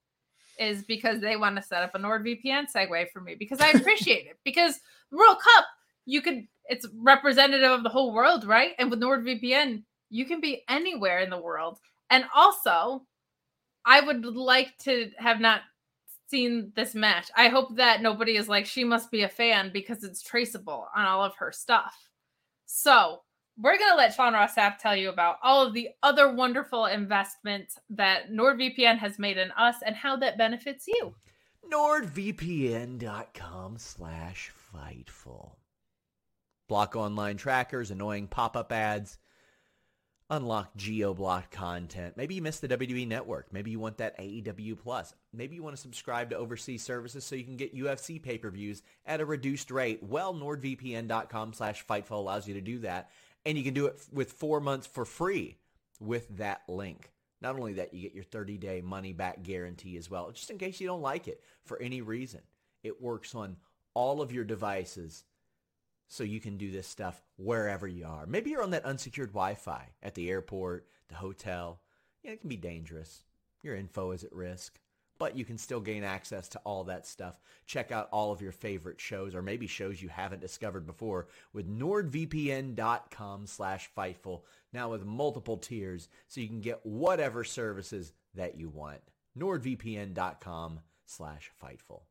[0.59, 4.27] is because they want to set up a NordVPN segue for me because I appreciate
[4.27, 4.39] it.
[4.43, 4.81] Because
[5.13, 5.67] World Cup,
[6.07, 8.73] you could, it's representative of the whole world, right?
[8.79, 11.79] And with NordVPN, you can be anywhere in the world.
[12.09, 13.03] And also,
[13.85, 15.61] I would like to have not
[16.29, 17.31] seen this match.
[17.37, 21.05] I hope that nobody is like, she must be a fan because it's traceable on
[21.07, 21.95] all of her stuff.
[22.67, 23.21] So,
[23.61, 26.87] we're going to let Sean Ross Sapp tell you about all of the other wonderful
[26.87, 31.13] investments that NordVPN has made in us and how that benefits you.
[31.73, 33.09] nordvpn.com
[33.79, 35.57] slash fightful
[36.69, 39.19] block online trackers annoying pop-up ads
[40.31, 42.17] unlock geo-blocked content.
[42.17, 43.53] Maybe you missed the wwe network.
[43.53, 45.15] Maybe you want that aew plus.
[45.33, 49.21] Maybe you want to subscribe to overseas services so you can get ufc pay-per-views at
[49.21, 50.03] a reduced rate.
[50.03, 53.11] Well nordvpn.com slash fightful allows you to do that
[53.47, 55.57] and you can do it with four months for free
[56.01, 57.11] with that link.
[57.41, 60.87] Not only that, you get your 30-day money-back guarantee as well, just in case you
[60.87, 62.41] don't like it for any reason.
[62.83, 63.57] It works on
[63.95, 65.25] all of your devices,
[66.09, 68.27] so you can do this stuff wherever you are.
[68.27, 71.81] Maybe you're on that unsecured Wi-Fi at the airport, the hotel.
[72.23, 73.25] Yeah, it can be dangerous.
[73.63, 74.81] Your info is at risk,
[75.19, 77.41] but you can still gain access to all that stuff.
[77.67, 81.69] Check out all of your favorite shows, or maybe shows you haven't discovered before, with
[81.69, 84.43] NordVPN.com slash Fightful,
[84.73, 89.01] now with multiple tiers, so you can get whatever services that you want.
[89.39, 92.03] NordVPN.com slash Fightful.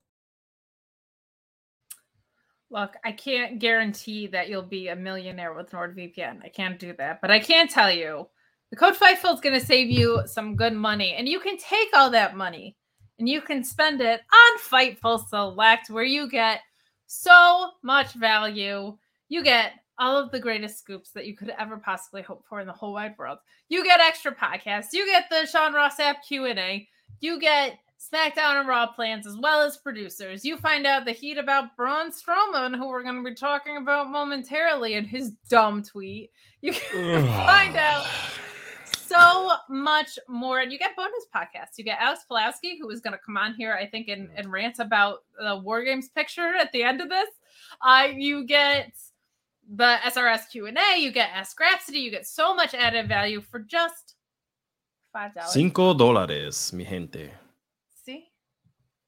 [2.70, 6.44] Look, I can't guarantee that you'll be a millionaire with NordVPN.
[6.44, 7.22] I can't do that.
[7.22, 8.28] But I can tell you
[8.72, 11.16] the code Fightful is going to save you some good money.
[11.16, 12.76] And you can take all that money
[13.20, 16.62] and you can spend it on Fightful Select, where you get
[17.08, 18.98] so much value.
[19.30, 22.68] You get all of the greatest scoops that you could ever possibly hope for in
[22.68, 23.40] the whole wide world.
[23.70, 24.94] You get extra podcasts.
[24.94, 26.88] You get the Sean Ross Sapp Q&A.
[27.20, 30.46] You get SmackDown and Raw plans as well as producers.
[30.46, 34.10] You find out the heat about Braun Strowman, who we're going to be talking about
[34.10, 36.32] momentarily, and his dumb tweet.
[36.62, 38.06] You can find out
[39.08, 40.60] so much more.
[40.60, 41.78] And you get bonus podcasts.
[41.78, 44.52] You get Alex Pulaski, who is going to come on here, I think, and, and
[44.52, 47.30] rant about the War Games picture at the end of this.
[47.82, 48.94] Uh, you get
[49.76, 51.00] the SRS Q&A.
[51.00, 52.00] You get Ask Rhapsody.
[52.00, 54.16] You get so much added value for just
[55.16, 55.48] $5.
[55.48, 57.32] Cinco dólares, mi gente.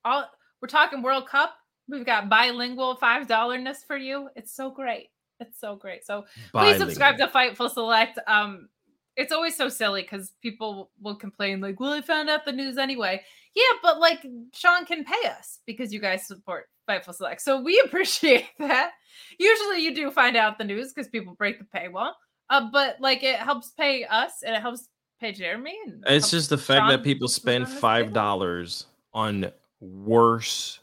[0.10, 0.26] All
[0.62, 1.53] we're talking World Cup,
[1.89, 4.30] We've got bilingual five dollarness for you.
[4.36, 5.07] It's so great.
[5.39, 6.05] It's so great.
[6.05, 8.20] So please subscribe to Fightful Select.
[8.28, 8.70] Um,
[9.16, 12.78] it's always so silly because people will complain like, "Well, I found out the news
[12.78, 13.22] anyway."
[13.55, 17.80] Yeah, but like Sean can pay us because you guys support Fightful Select, so we
[17.86, 18.91] appreciate that.
[19.39, 22.12] Usually, you do find out the news because people break the paywall.
[22.51, 24.89] Uh, but like it helps pay us and it helps
[25.20, 25.76] pay Jeremy.
[25.86, 30.80] And it's just the fact Sean that people spend five dollars on worse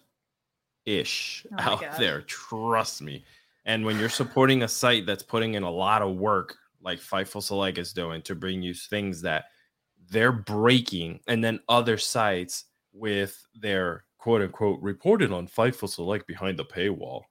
[0.86, 1.96] ish oh out God.
[1.98, 2.20] there.
[2.22, 3.24] Trust me.
[3.64, 7.42] And when you're supporting a site that's putting in a lot of work, like Fightful
[7.42, 9.46] Select is doing, to bring you things that
[10.08, 16.58] they're breaking, and then other sites with their quote unquote reported on Fightful Select behind
[16.58, 17.22] the paywall.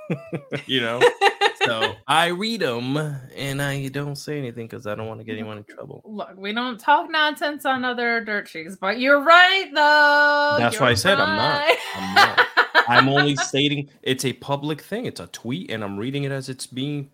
[0.66, 1.00] you know,
[1.68, 5.34] so I read them and I don't say anything because I don't want to get
[5.34, 6.02] anyone in trouble.
[6.04, 10.56] Look, we don't talk nonsense on other dirt sheets, but you're right though.
[10.58, 11.28] That's you're why I said right.
[11.28, 11.78] I'm not.
[11.94, 12.48] I'm not.
[12.88, 15.06] I'm only stating it's a public thing.
[15.06, 17.10] It's a tweet, and I'm reading it as it's being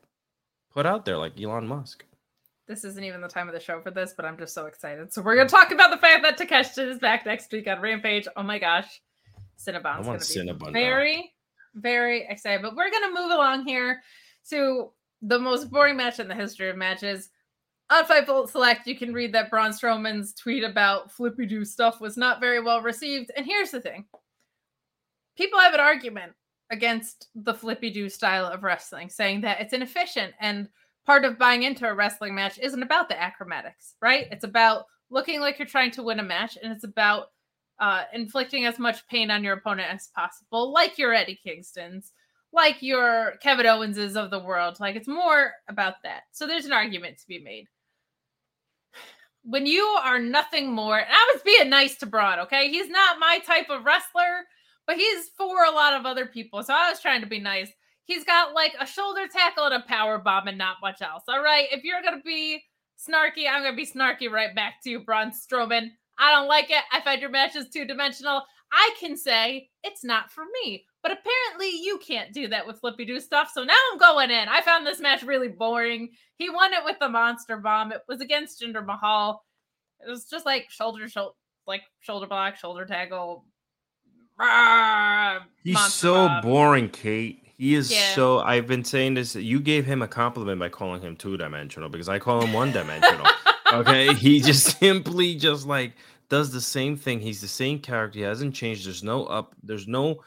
[0.72, 2.04] put out there, like Elon Musk.
[2.66, 5.12] This isn't even the time of the show for this, but I'm just so excited.
[5.12, 8.26] So we're gonna talk about the fact that Takeshita is back next week on Rampage.
[8.36, 9.00] Oh my gosh,
[9.58, 11.22] Cinnabon's gonna be Cinnabon very, now.
[11.74, 12.62] very excited.
[12.62, 14.02] But we're gonna move along here
[14.50, 14.90] to
[15.22, 17.30] the most boring match in the history of matches.
[17.90, 22.16] On Fightful Select, you can read that Braun Strowman's tweet about flippy do stuff was
[22.16, 23.30] not very well received.
[23.36, 24.06] And here's the thing
[25.36, 26.32] people have an argument
[26.70, 30.68] against the flippy do style of wrestling, saying that it's inefficient and
[31.06, 34.26] part of buying into a wrestling match isn't about the acrobatics, right?
[34.30, 37.26] It's about looking like you're trying to win a match and it's about
[37.78, 42.12] uh, inflicting as much pain on your opponent as possible, like your Eddie Kingston's,
[42.54, 44.78] like your Kevin Owenses of the world.
[44.80, 46.22] Like it's more about that.
[46.32, 47.66] So there's an argument to be made.
[49.42, 52.70] When you are nothing more, and I was being nice to Braun, okay?
[52.70, 54.44] He's not my type of wrestler
[54.86, 56.62] but he's for a lot of other people.
[56.62, 57.70] So I was trying to be nice.
[58.04, 61.24] He's got like a shoulder tackle and a power bomb and not much else.
[61.28, 61.66] All right.
[61.72, 62.62] If you're gonna be
[62.98, 65.88] snarky, I'm gonna be snarky right back to you, Braun Strowman.
[66.18, 66.84] I don't like it.
[66.92, 68.42] I find your match is two dimensional.
[68.70, 70.84] I can say it's not for me.
[71.04, 73.50] But apparently you can't do that with Flippy Do stuff.
[73.54, 74.48] So now I'm going in.
[74.48, 76.08] I found this match really boring.
[76.38, 77.92] He won it with the monster bomb.
[77.92, 79.44] It was against Jinder Mahal.
[80.00, 81.34] It was just like shoulder shoulder
[81.66, 83.44] like shoulder block, shoulder tackle,
[85.62, 86.42] He's so Bob.
[86.42, 87.42] boring, Kate.
[87.56, 88.14] He is yeah.
[88.14, 88.40] so.
[88.40, 89.36] I've been saying this.
[89.36, 92.72] You gave him a compliment by calling him two dimensional because I call him one
[92.72, 93.26] dimensional.
[93.72, 95.92] okay, he just simply just like
[96.28, 97.20] does the same thing.
[97.20, 98.18] He's the same character.
[98.18, 98.86] He hasn't changed.
[98.86, 99.54] There's no up.
[99.62, 100.20] There's no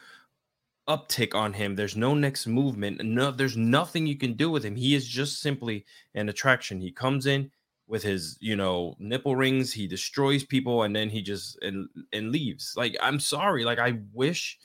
[0.88, 1.76] uptick on him.
[1.76, 3.04] There's no next movement.
[3.04, 4.74] No, there's nothing you can do with him.
[4.74, 5.84] He is just simply
[6.14, 6.80] an attraction.
[6.80, 7.50] He comes in,
[7.88, 12.30] with his you know nipple rings he destroys people and then he just and, and
[12.30, 14.58] leaves like i'm sorry like i wish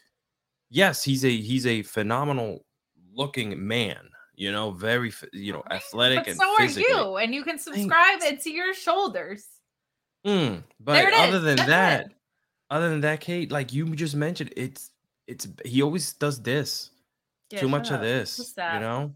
[0.70, 2.66] yes he's a he's a phenomenal
[3.16, 3.98] looking man
[4.36, 6.94] you know very you know athletic but and so physically.
[6.94, 9.46] are you and you can subscribe it to your shoulders
[10.26, 12.12] mm, but other than That's that it.
[12.70, 14.92] other than that kate like you just mentioned it's
[15.34, 16.92] it's he always does this
[17.50, 17.96] yeah, too much up.
[17.96, 19.14] of this you know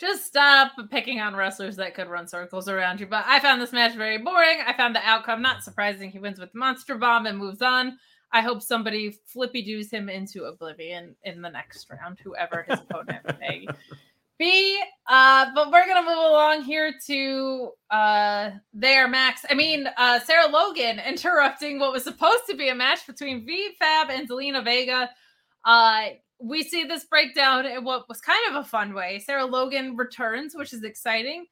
[0.00, 3.06] just stop picking on wrestlers that could run circles around you.
[3.06, 4.58] But I found this match very boring.
[4.66, 6.10] I found the outcome not surprising.
[6.10, 7.96] He wins with Monster Bomb and moves on.
[8.32, 13.24] I hope somebody flippy doos him into oblivion in the next round, whoever his opponent
[13.38, 13.66] may
[14.38, 14.82] be.
[15.08, 19.42] Uh, but we're gonna move along here to uh there, Max.
[19.48, 24.10] I mean, uh Sarah Logan interrupting what was supposed to be a match between B-Fab
[24.10, 25.10] and Zelina Vega.
[25.64, 26.10] Uh
[26.40, 29.18] we see this breakdown in what was kind of a fun way.
[29.18, 31.46] Sarah Logan returns, which is exciting.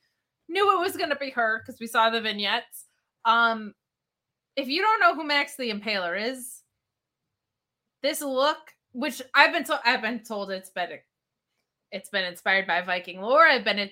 [0.48, 2.86] Knew it was going to be her because we saw the vignettes.
[3.24, 3.74] Um,
[4.56, 6.60] if you don't know who Max the Impaler is,
[8.02, 8.58] this look,
[8.92, 10.90] which I've been told, I've been told it's been
[11.92, 13.46] it's been inspired by Viking lore.
[13.46, 13.88] I've been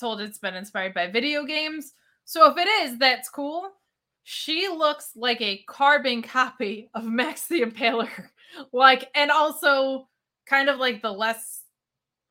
[0.00, 1.92] told it's been inspired by video games.
[2.24, 3.68] So if it is, that's cool.
[4.24, 8.08] She looks like a carbon copy of Max the Impaler.
[8.72, 10.08] like, and also
[10.46, 11.62] kind of like the less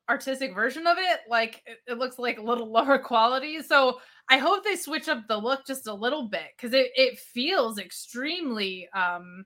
[0.08, 1.20] artistic version of it.
[1.28, 3.62] Like it, it, looks like a little lower quality.
[3.62, 7.18] So I hope they switch up the look just a little bit because it, it
[7.18, 9.44] feels extremely um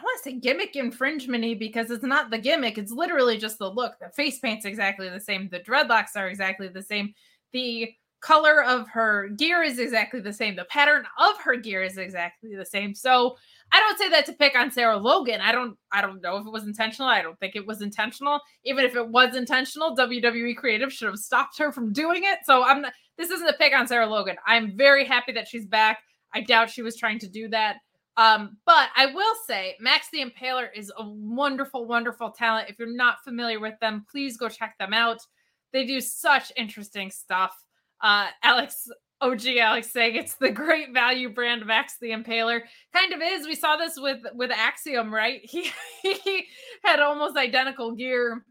[0.00, 3.68] I want to say gimmick infringement because it's not the gimmick, it's literally just the
[3.68, 3.94] look.
[3.98, 7.14] The face paint's exactly the same, the dreadlocks are exactly the same,
[7.52, 11.98] the color of her gear is exactly the same, the pattern of her gear is
[11.98, 12.94] exactly the same.
[12.94, 13.36] So
[13.70, 15.40] I don't say that to pick on Sarah Logan.
[15.40, 17.08] I don't I don't know if it was intentional.
[17.08, 18.40] I don't think it was intentional.
[18.64, 22.38] Even if it was intentional, WWE creative should have stopped her from doing it.
[22.44, 24.36] So I'm not this isn't a pick on Sarah Logan.
[24.46, 25.98] I'm very happy that she's back.
[26.34, 27.76] I doubt she was trying to do that.
[28.16, 32.68] Um, but I will say Max the Impaler is a wonderful, wonderful talent.
[32.68, 35.18] If you're not familiar with them, please go check them out.
[35.72, 37.56] They do such interesting stuff.
[38.00, 38.88] Uh, Alex
[39.20, 42.60] OG Alex saying it's the great value brand Max the Impaler.
[42.92, 43.46] Kind of is.
[43.46, 45.40] We saw this with with Axiom, right?
[45.50, 45.70] He
[46.02, 46.46] he
[46.84, 48.44] had almost identical gear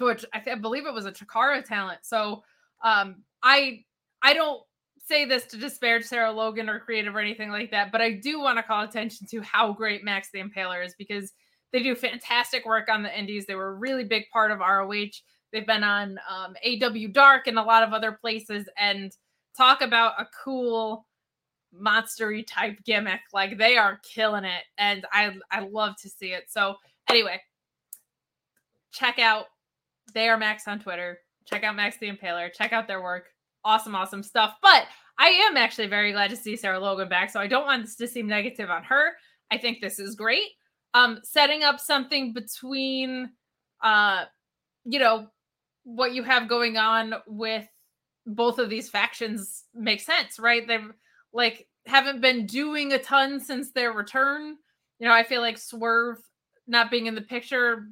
[0.00, 2.00] which I, th- I believe it was a Chikara talent.
[2.02, 2.42] So
[2.84, 3.84] um I
[4.22, 4.62] I don't
[5.06, 8.40] say this to disparage Sarah Logan or creative or anything like that, but I do
[8.40, 11.32] want to call attention to how great Max the Impaler is because
[11.72, 13.46] they do fantastic work on the indies.
[13.46, 15.20] They were a really big part of ROH.
[15.52, 18.68] They've been on um, AEW Dark and a lot of other places.
[18.76, 19.12] And
[19.56, 21.06] talk about a cool
[21.74, 23.20] monstery type gimmick.
[23.32, 24.64] Like they are killing it.
[24.78, 26.44] And I I love to see it.
[26.48, 26.76] So
[27.08, 27.40] anyway,
[28.92, 29.46] check out
[30.14, 31.18] they are Max on Twitter.
[31.44, 32.52] Check out Max the Impaler.
[32.52, 33.28] Check out their work.
[33.64, 34.54] Awesome, awesome stuff.
[34.62, 34.86] But
[35.18, 37.30] I am actually very glad to see Sarah Logan back.
[37.30, 39.12] So I don't want this to seem negative on her.
[39.50, 40.48] I think this is great.
[40.94, 43.30] Um, setting up something between
[43.82, 44.24] uh,
[44.84, 45.28] you know,
[45.84, 47.66] what you have going on with
[48.26, 50.66] both of these factions make sense, right?
[50.66, 50.92] They've
[51.32, 54.56] like haven't been doing a ton since their return.
[54.98, 56.18] You know, I feel like Swerve
[56.66, 57.88] not being in the picture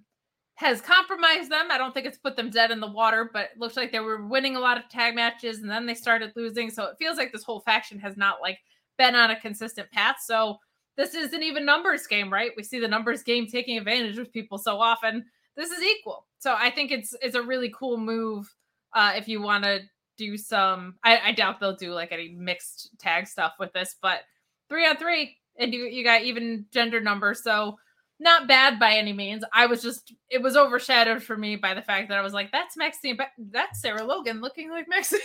[0.56, 1.66] has compromised them.
[1.70, 4.00] I don't think it's put them dead in the water, but it looks like they
[4.00, 6.70] were winning a lot of tag matches and then they started losing.
[6.70, 8.58] So it feels like this whole faction has not like
[8.96, 10.16] been on a consistent path.
[10.24, 10.58] So
[10.96, 12.52] this is an even numbers game, right?
[12.56, 15.24] We see the numbers game taking advantage of people so often.
[15.56, 16.26] This is equal.
[16.38, 18.52] So I think it's it's a really cool move
[18.92, 19.80] uh, if you want to
[20.16, 20.94] do some.
[21.04, 24.20] I, I doubt they'll do like any mixed tag stuff with this, but
[24.68, 27.76] three on three, and you you got even gender numbers, so
[28.20, 29.44] not bad by any means.
[29.52, 32.52] I was just it was overshadowed for me by the fact that I was like,
[32.52, 35.20] that's Maxine, but that's Sarah Logan looking like Maxine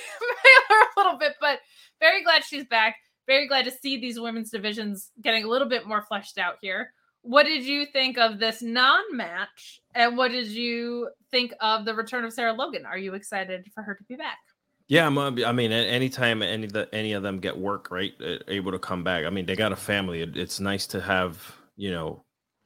[0.71, 1.59] a little bit, but
[1.99, 2.95] very glad she's back.
[3.27, 6.93] Very glad to see these women's divisions getting a little bit more fleshed out here.
[7.21, 12.25] What did you think of this non-match, and what did you think of the return
[12.25, 12.85] of Sarah Logan?
[12.85, 14.39] Are you excited for her to be back?
[14.89, 18.13] Yeah, I'm, I mean, anytime any of the, any of them get work, right,
[18.47, 19.23] able to come back.
[19.23, 20.23] I mean, they got a family.
[20.23, 22.23] It, it's nice to have you know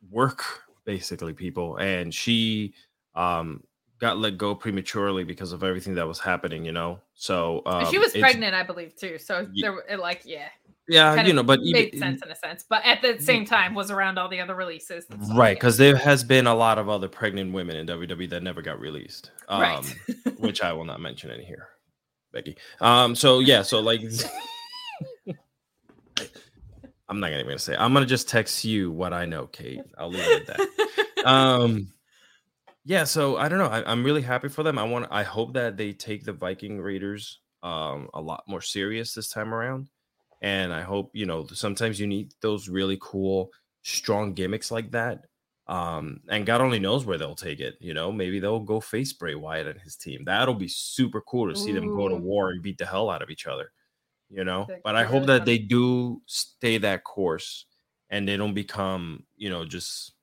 [0.10, 0.44] work
[0.86, 1.78] basically, people.
[1.78, 2.74] And she
[3.14, 3.64] um
[4.00, 6.64] got let go prematurely because of everything that was happening.
[6.64, 9.18] You know, so um, she was pregnant, I believe, too.
[9.18, 10.48] So yeah, there, like, yeah.
[10.90, 13.74] Yeah, you know, but made even, sense in a sense, but at the same time
[13.74, 15.56] was around all the other releases, right?
[15.56, 18.82] Because there has been a lot of other pregnant women in WWE that never got
[18.82, 19.96] released, um, right.
[20.40, 21.70] which I will not mention in here.
[22.34, 22.58] Becky.
[22.82, 24.02] Um, so yeah, so like
[27.08, 27.76] I'm not even gonna even say.
[27.78, 29.82] I'm gonna just text you what I know, Kate.
[29.98, 31.26] I'll leave it at that.
[31.26, 31.94] um,
[32.84, 33.04] yeah.
[33.04, 33.68] So I don't know.
[33.68, 34.78] I, am really happy for them.
[34.78, 35.08] I want.
[35.12, 39.54] I hope that they take the Viking Raiders um a lot more serious this time
[39.54, 39.90] around,
[40.42, 43.52] and I hope you know sometimes you need those really cool,
[43.84, 45.26] strong gimmicks like that
[45.68, 47.76] um, and God only knows where they'll take it.
[47.80, 50.24] You know, maybe they'll go face Bray Wyatt and his team.
[50.26, 51.76] That'll be super cool to see Ooh.
[51.76, 53.72] them go to war and beat the hell out of each other.
[54.30, 57.66] You know, but I hope that they do stay that course
[58.10, 60.14] and they don't become, you know, just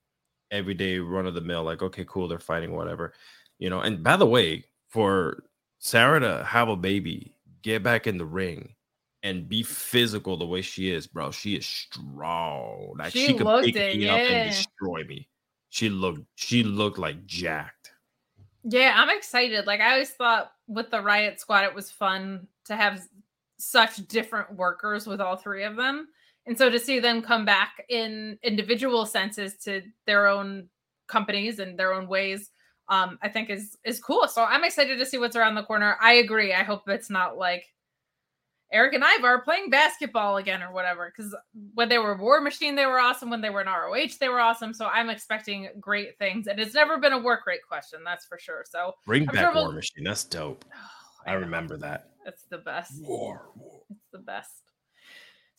[0.51, 1.63] everyday run of the mill.
[1.63, 3.15] Like, okay, cool, they're fighting, whatever.
[3.59, 5.45] You know, and by the way, for
[5.79, 8.75] Sarah to have a baby, get back in the ring,
[9.23, 11.31] and be physical the way she is, bro.
[11.31, 12.95] She is strong.
[12.99, 14.15] Like she, she could pick it, me yeah.
[14.15, 15.29] up and destroy me.
[15.71, 17.93] She looked she looked like jacked.
[18.65, 19.67] Yeah, I'm excited.
[19.67, 23.01] Like I always thought with the Riot Squad, it was fun to have
[23.59, 26.09] such different workers with all three of them.
[26.47, 30.69] And so to see them come back in individual senses to their own
[31.07, 32.51] companies and their own ways,
[32.89, 34.27] um, I think is is cool.
[34.27, 35.97] So I'm excited to see what's around the corner.
[36.01, 36.53] I agree.
[36.53, 37.65] I hope it's not like
[38.73, 41.13] Erik and Ivar playing basketball again or whatever.
[41.15, 41.35] Because
[41.75, 43.31] when they were War Machine, they were awesome.
[43.31, 44.73] When they were in ROH, they were awesome.
[44.73, 46.47] So I'm expecting great things.
[46.47, 48.65] And it's never been a work rate question, that's for sure.
[48.69, 49.65] So bring I'm back sure we'll...
[49.65, 50.05] War Machine.
[50.05, 50.65] That's dope.
[51.23, 52.13] Oh, I, I remember that.
[52.25, 52.93] It's the best.
[53.03, 53.83] War, war.
[53.91, 54.63] It's the best.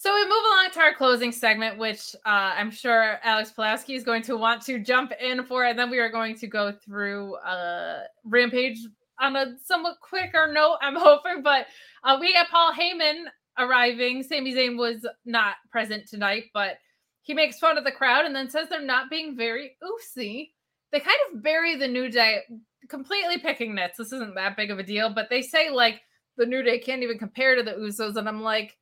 [0.01, 4.03] So we move along to our closing segment, which uh, I'm sure Alex Pulaski is
[4.03, 7.35] going to want to jump in for, and then we are going to go through
[7.35, 8.79] uh, Rampage
[9.21, 11.43] on a somewhat quicker note, I'm hoping.
[11.43, 11.67] But
[12.03, 13.25] uh, we got Paul Heyman
[13.57, 14.23] arriving.
[14.23, 16.77] Sami Zayn was not present tonight, but
[17.21, 20.49] he makes fun of the crowd and then says they're not being very oofsy.
[20.91, 22.39] They kind of bury the New Day,
[22.89, 23.97] completely picking nits.
[23.97, 26.01] This isn't that big of a deal, but they say like
[26.37, 28.77] the New Day can't even compare to the Usos, and I'm like,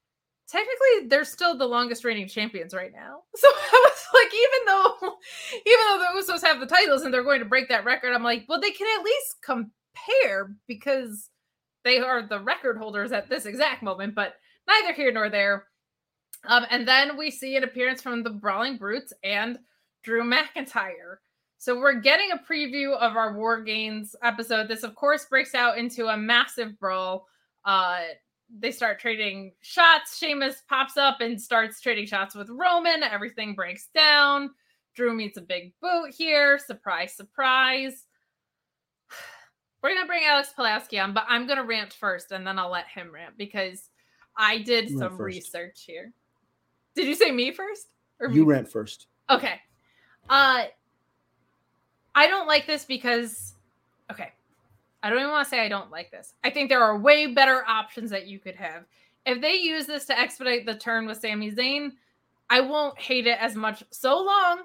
[0.50, 3.22] technically they're still the longest reigning champions right now.
[3.36, 5.18] So I was like, even though
[5.66, 8.24] even though the Usos have the titles and they're going to break that record, I'm
[8.24, 9.36] like, well, they can at least
[9.96, 11.30] compare because
[11.84, 14.36] they are the record holders at this exact moment, but
[14.68, 15.66] neither here nor there.
[16.48, 19.60] Um, and then we see an appearance from the Brawling Brutes and
[20.04, 21.18] Drew McIntyre.
[21.58, 24.70] So we're getting a preview of our War Games episode.
[24.70, 27.28] This, of course, breaks out into a massive brawl.
[27.66, 28.00] Uh,
[28.58, 30.18] they start trading shots.
[30.18, 33.04] Sheamus pops up and starts trading shots with Roman.
[33.04, 34.52] Everything breaks down.
[34.96, 36.58] Drew meets a big boot here.
[36.58, 38.06] Surprise, surprise.
[39.82, 42.88] We're gonna bring Alex Pulaski on, but I'm gonna rant first and then I'll let
[42.88, 43.90] him rant because
[44.36, 46.12] I did some research here.
[46.96, 47.88] Did you say me first?
[48.20, 48.54] Or you me?
[48.54, 49.08] rant first.
[49.30, 49.60] Okay.
[50.30, 50.66] Uh
[52.16, 53.54] I don't like this because
[54.12, 54.32] okay.
[55.02, 56.34] I don't even want to say I don't like this.
[56.44, 58.84] I think there are way better options that you could have.
[59.26, 61.92] If they use this to expedite the turn with Sami Zayn,
[62.50, 64.64] I won't hate it as much so long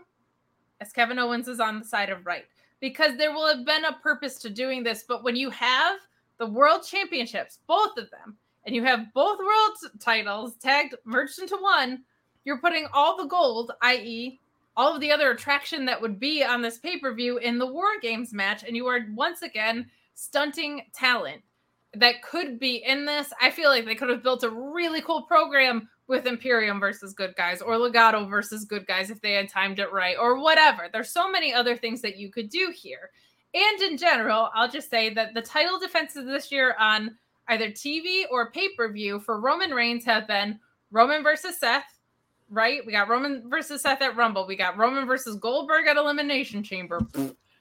[0.81, 2.47] as Kevin Owens is on the side of right
[2.85, 5.05] because there will have been a purpose to doing this.
[5.09, 5.97] But when you have
[6.37, 11.57] the world championships, both of them, and you have both world titles tagged merged into
[11.57, 12.03] one,
[12.45, 14.39] you're putting all the gold, i.e.,
[14.77, 17.65] all of the other attraction that would be on this pay per view in the
[17.65, 21.41] War Games match, and you are once again stunting talent
[21.97, 23.33] that could be in this.
[23.41, 27.35] I feel like they could have built a really cool program with Imperium versus good
[27.37, 30.89] guys or Legado versus good guys if they had timed it right or whatever.
[30.93, 33.11] There's so many other things that you could do here.
[33.55, 37.17] And in general, I'll just say that the title defenses this year on
[37.49, 40.59] either TV or pay per view for Roman Reigns have been
[40.91, 41.99] Roman versus Seth,
[42.51, 42.85] right?
[42.85, 44.47] We got Roman versus Seth at Rumble.
[44.47, 47.01] We got Roman versus Goldberg at Elimination Chamber.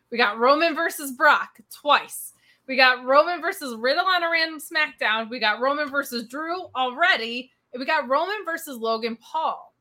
[0.09, 2.34] We got Roman versus Brock twice.
[2.68, 5.30] We got Roman versus Riddle on a random SmackDown.
[5.30, 7.51] We got Roman versus Drew already.
[7.74, 9.74] And we got Roman versus Logan Paul.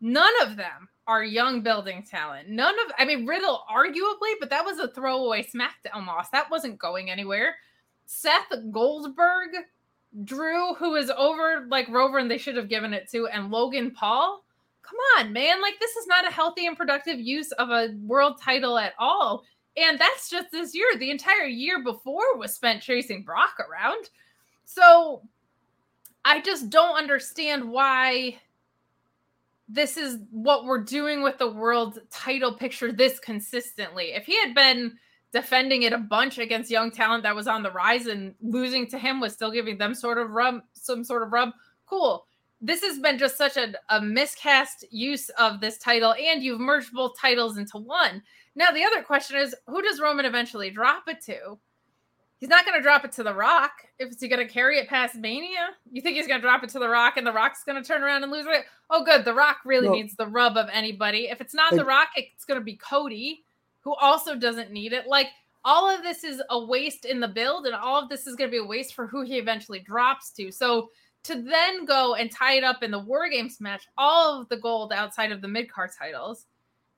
[0.00, 2.48] None of them are young building talent.
[2.48, 6.28] None of, I mean, Riddle arguably, but that was a throwaway SmackDown loss.
[6.30, 7.56] That wasn't going anywhere.
[8.06, 9.50] Seth Goldberg,
[10.24, 13.90] Drew, who is over like Rover and they should have given it to, and Logan
[13.90, 14.44] Paul.
[14.82, 15.60] Come on, man.
[15.60, 19.44] Like, this is not a healthy and productive use of a world title at all.
[19.78, 20.86] And that's just this year.
[20.98, 24.10] The entire year before was spent chasing Brock around.
[24.64, 25.22] So
[26.24, 28.38] I just don't understand why
[29.68, 34.12] this is what we're doing with the world title picture this consistently.
[34.14, 34.98] If he had been
[35.32, 38.98] defending it a bunch against young talent that was on the rise and losing to
[38.98, 41.50] him was still giving them sort of rub, some sort of rub,
[41.86, 42.24] cool.
[42.60, 46.92] This has been just such a, a miscast use of this title, and you've merged
[46.92, 48.22] both titles into one.
[48.58, 51.58] Now, the other question is who does Roman eventually drop it to?
[52.38, 53.70] He's not going to drop it to The Rock.
[54.00, 56.70] If he going to carry it past Mania, you think he's going to drop it
[56.70, 58.64] to The Rock and The Rock's going to turn around and lose it?
[58.90, 59.24] Oh, good.
[59.24, 61.28] The Rock really needs the rub of anybody.
[61.28, 63.44] If it's not The Rock, it's going to be Cody,
[63.80, 65.06] who also doesn't need it.
[65.06, 65.28] Like,
[65.64, 68.50] all of this is a waste in the build, and all of this is going
[68.50, 70.50] to be a waste for who he eventually drops to.
[70.50, 70.90] So,
[71.24, 74.56] to then go and tie it up in the War Games match, all of the
[74.56, 76.46] gold outside of the mid card titles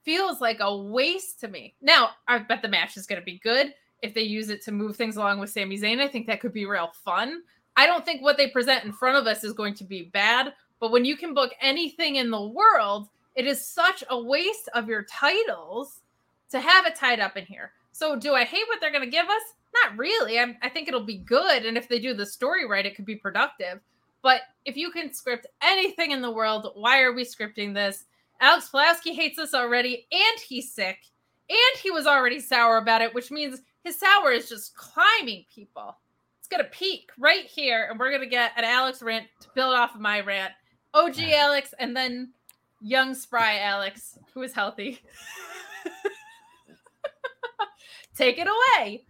[0.05, 1.75] feels like a waste to me.
[1.81, 3.75] Now, I bet the match is going to be good.
[4.03, 6.53] If they use it to move things along with Sami Zayn, I think that could
[6.53, 7.43] be real fun.
[7.77, 10.53] I don't think what they present in front of us is going to be bad,
[10.81, 14.89] but when you can book anything in the world, it is such a waste of
[14.89, 16.01] your titles
[16.51, 17.73] to have it tied up in here.
[17.93, 19.43] So, do I hate what they're going to give us?
[19.85, 20.39] Not really.
[20.39, 21.65] I'm, I think it'll be good.
[21.65, 23.81] And if they do the story right, it could be productive.
[24.23, 28.05] But if you can script anything in the world, why are we scripting this?
[28.41, 30.99] Alex Pulaski hates us already, and he's sick,
[31.49, 35.97] and he was already sour about it, which means his sour is just climbing people.
[36.39, 39.95] It's gonna peak right here, and we're gonna get an Alex rant to build off
[39.95, 40.53] of my rant.
[40.95, 42.33] OG Alex, and then
[42.81, 45.01] young spry Alex, who is healthy.
[48.17, 49.05] Take it away.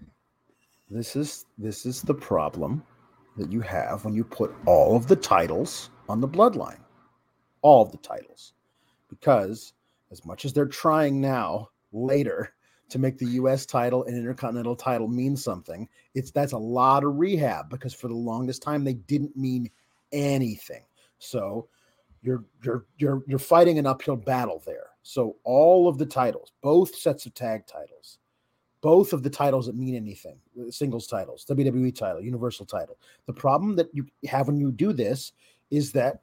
[0.91, 2.83] This is this is the problem
[3.37, 6.81] that you have when you put all of the titles on the bloodline.
[7.63, 8.55] All of the titles
[9.11, 9.75] because
[10.11, 12.55] as much as they're trying now later
[12.89, 17.17] to make the US title and intercontinental title mean something, it's that's a lot of
[17.17, 19.71] rehab because for the longest time they didn't mean
[20.13, 20.83] anything.
[21.19, 21.69] So
[22.23, 24.89] you're you're you're you're fighting an uphill battle there.
[25.03, 28.19] So all of the titles, both sets of tag titles,
[28.81, 32.99] both of the titles that mean anything, uh, singles titles, WWE title, Universal title.
[33.27, 35.33] The problem that you have when you do this
[35.71, 36.23] is that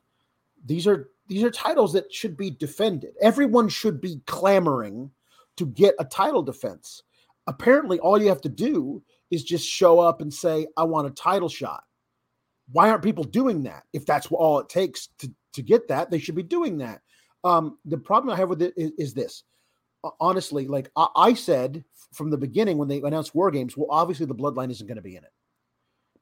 [0.65, 3.13] these are these are titles that should be defended.
[3.21, 5.11] Everyone should be clamoring
[5.57, 7.03] to get a title defense.
[7.47, 9.01] Apparently, all you have to do
[9.31, 11.83] is just show up and say, I want a title shot.
[12.71, 13.83] Why aren't people doing that?
[13.93, 17.01] If that's all it takes to, to get that, they should be doing that.
[17.43, 19.43] Um, the problem I have with it is, is this.
[20.19, 24.25] Honestly, like I, I said from the beginning when they announced War Games, well, obviously
[24.25, 25.31] the Bloodline isn't going to be in it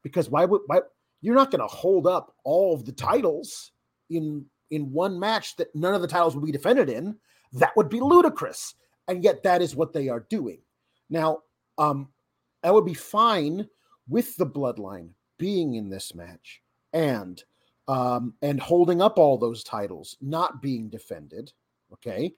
[0.03, 0.81] because why would why
[1.21, 3.71] you're not going to hold up all of the titles
[4.09, 7.15] in in one match that none of the titles will be defended in,
[7.53, 8.75] that would be ludicrous.
[9.07, 10.59] And yet that is what they are doing.
[11.09, 11.39] Now,
[11.77, 12.09] um,
[12.63, 13.67] I would be fine
[14.09, 16.61] with the bloodline being in this match
[16.93, 17.43] and
[17.87, 21.51] um, and holding up all those titles not being defended.
[21.93, 22.33] Okay,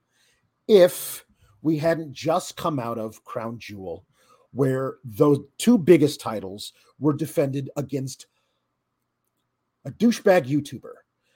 [0.68, 1.26] if
[1.62, 4.06] we hadn't just come out of Crown Jewel,
[4.52, 8.28] where those two biggest titles were defended against
[9.86, 10.94] a douchebag YouTuber,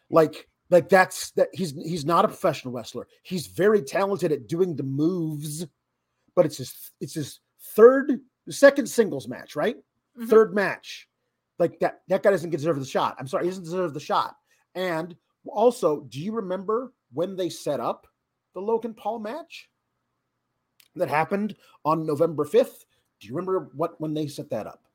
[0.09, 3.07] like like that's that he's he's not a professional wrestler.
[3.23, 5.67] He's very talented at doing the moves,
[6.33, 7.39] but it's his it's his
[7.75, 8.19] third
[8.49, 9.75] second singles match, right?
[10.17, 10.27] Mm-hmm.
[10.27, 11.07] Third match.
[11.59, 13.17] Like that that guy doesn't deserve the shot.
[13.19, 14.35] I'm sorry, he doesn't deserve the shot.
[14.73, 15.15] And
[15.45, 18.07] also, do you remember when they set up
[18.53, 19.69] the Logan Paul match
[20.95, 22.85] that happened on November 5th?
[23.19, 24.85] Do you remember what when they set that up?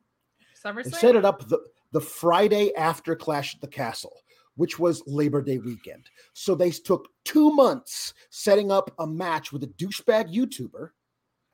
[0.65, 0.85] SummerSlam?
[0.85, 1.61] They set it up the,
[1.93, 4.23] the Friday after Clash at the Castle,
[4.57, 6.09] which was Labor Day weekend.
[6.33, 10.91] So they took two months setting up a match with a douchebag YouTuber,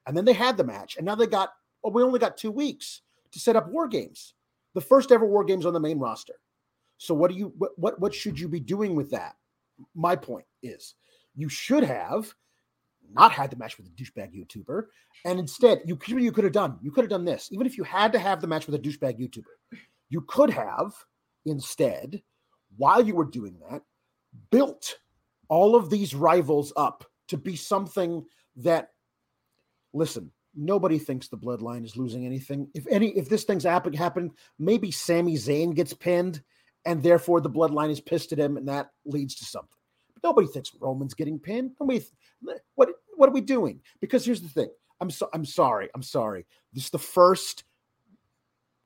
[0.07, 1.51] and then they had the match, and now they got
[1.85, 4.35] oh, we only got two weeks to set up war games,
[4.75, 6.35] the first ever war games on the main roster.
[6.99, 9.37] So what do you what what, what should you be doing with that?
[9.95, 10.95] My point is
[11.35, 12.33] you should have
[13.13, 14.85] not had the match with a douchebag YouTuber,
[15.25, 17.49] and instead you could you could have done you could have done this.
[17.51, 19.79] Even if you had to have the match with a douchebag YouTuber,
[20.09, 20.93] you could have
[21.45, 22.23] instead,
[22.77, 23.83] while you were doing that,
[24.51, 24.97] built
[25.49, 28.25] all of these rivals up to be something
[28.57, 28.91] that
[29.95, 34.31] listen nobody thinks the bloodline is losing anything if any if this thing's happen happen
[34.59, 36.43] maybe Sami Zayn gets pinned
[36.85, 39.79] and therefore the bloodline is pissed at him and that leads to something
[40.15, 42.03] but nobody thinks roman's getting pinned nobody
[42.75, 43.81] what what are we doing?
[44.01, 44.69] Because here's the thing.
[45.01, 45.89] I'm so I'm sorry.
[45.95, 46.47] I'm sorry.
[46.73, 47.63] This is the first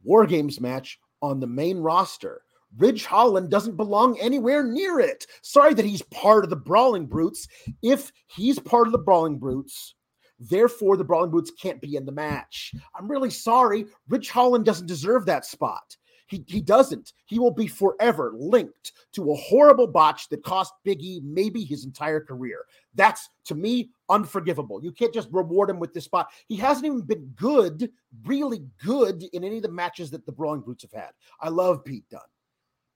[0.03, 2.43] War Games match on the main roster.
[2.79, 5.27] Ridge Holland doesn't belong anywhere near it.
[5.43, 7.49] Sorry that he's part of the Brawling Brutes.
[7.83, 9.95] If he's part of the Brawling Brutes,
[10.39, 12.75] therefore the Brawling Brutes can't be in the match.
[12.95, 13.87] I'm really sorry.
[14.09, 15.97] Ridge Holland doesn't deserve that spot.
[16.29, 17.13] He, he doesn't.
[17.27, 22.21] He will be forever linked to a horrible botch that cost Biggie maybe his entire
[22.21, 22.65] career.
[22.95, 24.83] That's to me unforgivable.
[24.83, 26.31] You can't just reward him with this spot.
[26.49, 27.91] He hasn't even been good,
[28.25, 31.11] really good in any of the matches that the Brawling Brutes have had.
[31.41, 32.21] I love Pete Dunne,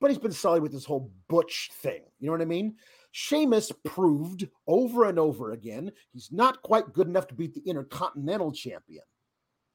[0.00, 2.02] but he's been sullied with this whole Butch thing.
[2.18, 2.76] You know what I mean?
[3.12, 8.52] Sheamus proved over and over again he's not quite good enough to beat the Intercontinental
[8.52, 9.02] Champion.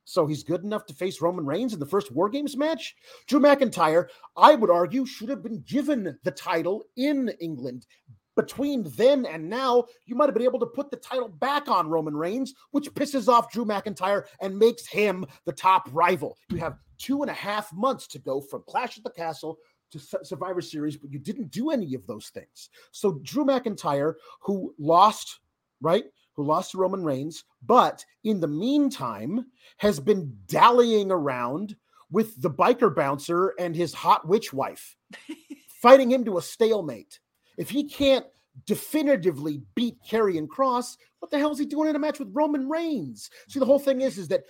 [0.06, 2.96] So he's good enough to face Roman Reigns in the first War Games match.
[3.28, 4.08] Drew McIntyre,
[4.38, 7.88] I would argue, should have been given the title in England.
[8.36, 11.88] Between then and now, you might have been able to put the title back on
[11.88, 16.38] Roman Reigns, which pisses off Drew McIntyre and makes him the top rival.
[16.50, 19.58] You have two and a half months to go from Clash at the Castle
[19.98, 22.70] to Survivor Series, but you didn't do any of those things.
[22.92, 25.40] So Drew McIntyre, who lost,
[25.82, 26.06] right?
[26.36, 29.46] who lost to Roman Reigns, but in the meantime
[29.78, 31.76] has been dallying around
[32.12, 34.96] with the biker bouncer and his hot witch wife,
[35.82, 37.20] fighting him to a stalemate.
[37.58, 38.26] If he can't
[38.66, 42.70] definitively beat Karrion Kross, what the hell is he doing in a match with Roman
[42.70, 43.30] Reigns?
[43.48, 44.44] See, the whole thing is, is that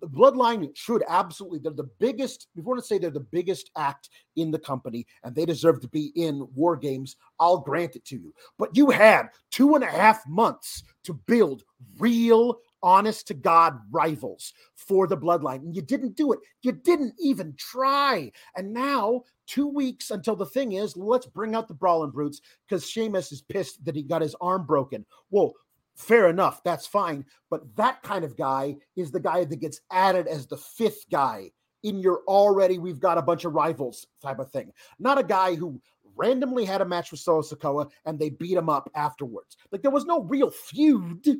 [0.00, 3.70] the bloodline should absolutely, they're the biggest, if you want to say they're the biggest
[3.76, 8.04] act in the company and they deserve to be in war games, I'll grant it
[8.06, 8.34] to you.
[8.58, 11.62] But you had two and a half months to build
[11.98, 15.58] real honest to God rivals for the bloodline.
[15.58, 16.40] And you didn't do it.
[16.62, 18.30] You didn't even try.
[18.56, 22.88] And now, two weeks until the thing is, let's bring out the Brawling Brutes because
[22.88, 25.04] Sheamus is pissed that he got his arm broken.
[25.30, 25.54] Well,
[25.98, 26.62] fair enough.
[26.64, 27.24] That's fine.
[27.50, 31.50] But that kind of guy is the guy that gets added as the fifth guy
[31.82, 34.72] in your already, we've got a bunch of rivals type of thing.
[34.98, 35.80] Not a guy who
[36.16, 39.56] randomly had a match with Solo Sikoa and they beat him up afterwards.
[39.70, 41.38] Like there was no real feud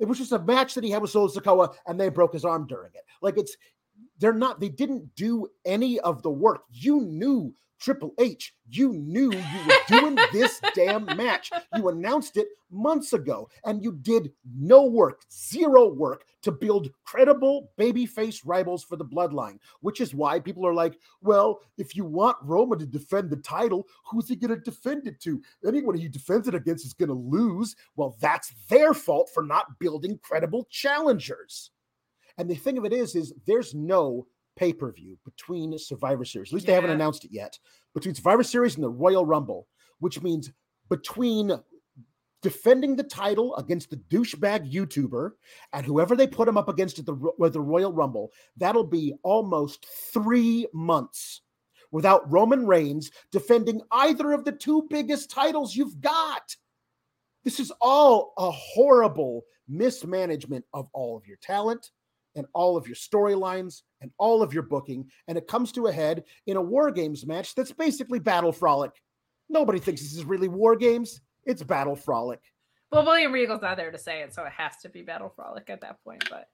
[0.00, 2.44] it was just a match that he had with Solo Sikoa, and they broke his
[2.44, 3.02] arm during it.
[3.20, 3.56] Like it's
[4.18, 6.62] they're not, they didn't do any of the work.
[6.70, 11.50] You knew Triple H, you knew you were doing this damn match.
[11.76, 17.70] You announced it months ago and you did no work, zero work to build credible
[17.78, 22.36] babyface rivals for the bloodline, which is why people are like, well, if you want
[22.42, 25.40] Roman to defend the title, who's he going to defend it to?
[25.66, 27.74] Anyone he defends it against is going to lose.
[27.96, 31.70] Well, that's their fault for not building credible challengers.
[32.36, 36.50] And the thing of it is, is there's no pay per view between Survivor Series.
[36.50, 36.72] At least yeah.
[36.72, 37.58] they haven't announced it yet.
[37.94, 39.66] Between Survivor Series and the Royal Rumble,
[39.98, 40.52] which means
[40.88, 41.52] between
[42.42, 45.32] defending the title against the douchebag YouTuber
[45.72, 49.14] and whoever they put him up against at the, with the Royal Rumble, that'll be
[49.22, 51.42] almost three months
[51.90, 56.54] without Roman Reigns defending either of the two biggest titles you've got.
[57.44, 61.90] This is all a horrible mismanagement of all of your talent
[62.40, 65.10] and all of your storylines and all of your booking.
[65.28, 68.92] And it comes to a head in a War Games match that's basically Battle Frolic.
[69.50, 71.20] Nobody thinks this is really War Games.
[71.44, 72.40] It's Battle Frolic.
[72.90, 75.68] Well, William Regal's not there to say it, so it has to be Battle Frolic
[75.68, 76.26] at that point.
[76.30, 76.48] But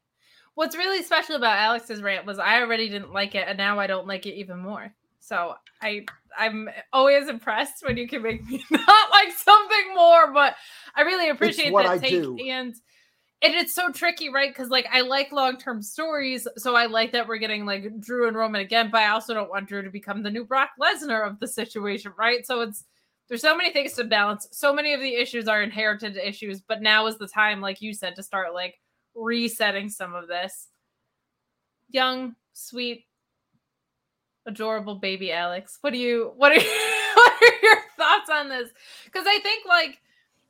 [0.54, 3.86] what's really special about Alex's rant was I already didn't like it, and now I
[3.86, 4.92] don't like it even more.
[5.20, 6.04] So I
[6.36, 10.56] I'm always impressed when you can make me not like something more, but
[10.96, 12.36] I really appreciate that I take do.
[12.38, 12.74] and
[13.42, 14.50] and it's so tricky, right?
[14.50, 18.28] Because like I like long term stories, so I like that we're getting like Drew
[18.28, 21.26] and Roman again, but I also don't want Drew to become the new Brock Lesnar
[21.26, 22.46] of the situation, right?
[22.46, 22.84] So it's
[23.28, 24.48] there's so many things to balance.
[24.52, 27.92] So many of the issues are inherited issues, but now is the time, like you
[27.92, 28.80] said, to start like
[29.14, 30.68] resetting some of this.
[31.90, 33.04] Young, sweet,
[34.46, 35.78] adorable baby Alex.
[35.82, 36.54] What do you what are
[37.14, 38.70] what are your thoughts on this?
[39.04, 40.00] Because I think like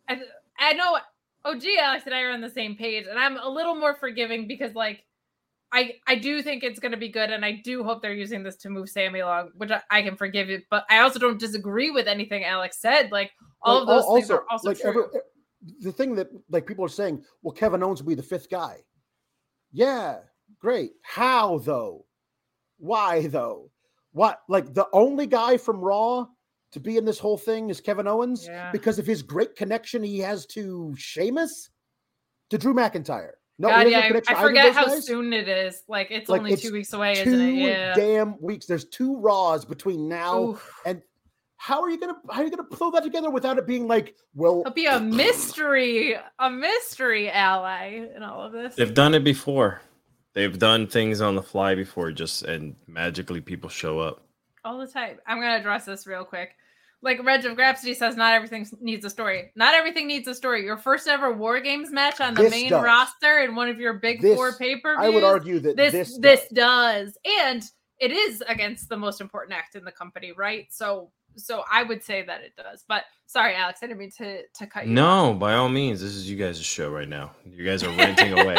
[0.09, 0.21] I,
[0.59, 0.99] I know
[1.47, 3.95] Oh, OG Alex and I are on the same page, and I'm a little more
[3.95, 5.05] forgiving because like
[5.73, 8.43] I I do think it's going to be good, and I do hope they're using
[8.43, 10.65] this to move Sami along, which I, I, can forgive it.
[10.71, 13.13] But I also don't disagree with anything Alex said.
[13.13, 13.31] Like
[13.63, 14.91] all of those also, things are also like, true.
[14.91, 15.23] Every, eh,
[15.81, 18.79] the thing that like people are saying, well, Kevin Owens will be the fifth guy.
[19.73, 20.19] Yeah,
[20.61, 20.93] great.
[21.03, 22.07] How though?
[22.79, 23.71] Why though?
[24.13, 26.27] What like the only guy from Raw
[26.77, 28.71] to be in this whole thing is Kevin Owens yeah.
[28.71, 31.71] because of his great connection he has to Sheamus,
[32.51, 33.33] to Drew McIntyre.
[33.59, 35.07] No, God, yeah, I, I forget how guys.
[35.07, 35.83] soon it is.
[35.89, 37.55] Like it's like, only it's two weeks away, is isn't it?
[37.55, 38.67] Yeah, damn weeks.
[38.67, 40.81] There's two Raws between now Oof.
[40.85, 41.01] and
[41.57, 44.15] how are you gonna how are you gonna pull that together without it being like
[44.35, 49.25] well it'll be a mystery a mystery ally in all of this they've done it
[49.25, 49.81] before
[50.35, 54.21] they've done things on the fly before just and magically people show up
[54.67, 56.51] all the time i'm gonna address this real quick
[57.03, 59.53] like Reg of Grapsody says, not everything needs a story.
[59.55, 60.65] Not everything needs a story.
[60.65, 62.83] Your first ever War Games match on the this main does.
[62.83, 65.07] roster in one of your big this, four pay per views.
[65.07, 66.21] I would argue that this this does.
[66.21, 67.63] this does, and
[68.01, 70.67] it is against the most important act in the company, right?
[70.71, 72.85] So, so I would say that it does.
[72.89, 74.93] But sorry, Alex, I didn't mean to to cut you.
[74.95, 75.39] No, off.
[75.39, 77.33] by all means, this is you guys' show right now.
[77.45, 78.59] You guys are ranting away.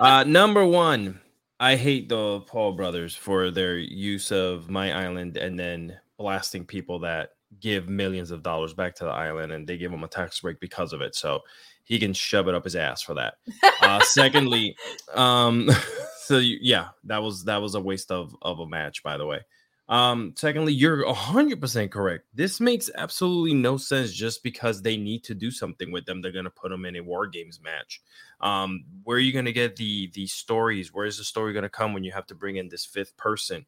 [0.00, 1.20] Uh, number one,
[1.60, 6.98] I hate the Paul brothers for their use of my island and then blasting people
[7.00, 7.30] that
[7.60, 10.60] give millions of dollars back to the island and they give him a tax break
[10.60, 11.14] because of it.
[11.14, 11.40] So
[11.84, 13.34] he can shove it up his ass for that.
[13.80, 14.76] Uh, secondly,
[15.14, 15.70] um,
[16.18, 19.26] so you, yeah, that was that was a waste of of a match, by the
[19.26, 19.40] way.
[19.88, 22.24] Um, secondly, you're hundred percent correct.
[22.34, 26.20] This makes absolutely no sense just because they need to do something with them.
[26.20, 28.00] They're gonna put them in a war games match.
[28.40, 30.92] Um, where are you gonna get the the stories?
[30.92, 33.64] Where is the story gonna come when you have to bring in this fifth person?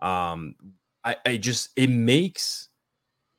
[0.00, 0.56] Um,
[1.04, 2.68] I, I just it makes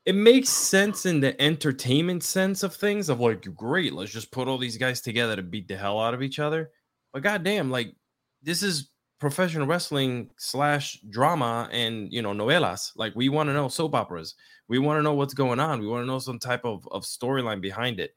[0.05, 4.47] it makes sense in the entertainment sense of things of like great let's just put
[4.47, 6.71] all these guys together to beat the hell out of each other.
[7.13, 7.95] But goddamn like
[8.41, 8.89] this is
[9.19, 12.91] professional wrestling slash drama and you know novelas.
[12.95, 14.35] Like we want to know soap operas.
[14.67, 15.79] We want to know what's going on.
[15.79, 18.15] We want to know some type of, of storyline behind it.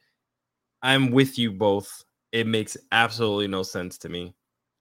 [0.83, 2.05] I'm with you both.
[2.33, 4.35] It makes absolutely no sense to me.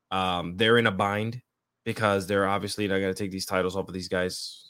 [0.10, 1.42] Um they're in a bind
[1.86, 4.65] because they're obviously not going to take these titles off of these guys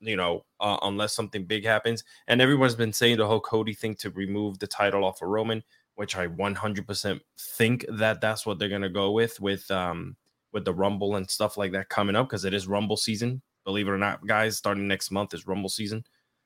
[0.00, 2.04] you know, uh, unless something big happens.
[2.28, 5.62] And everyone's been saying the whole Cody thing to remove the title off of Roman,
[5.94, 10.16] which I 100% think that that's what they're gonna go with with um
[10.52, 13.42] with the Rumble and stuff like that coming up because it is Rumble season.
[13.64, 16.04] Believe it or not, guys, starting next month is Rumble season.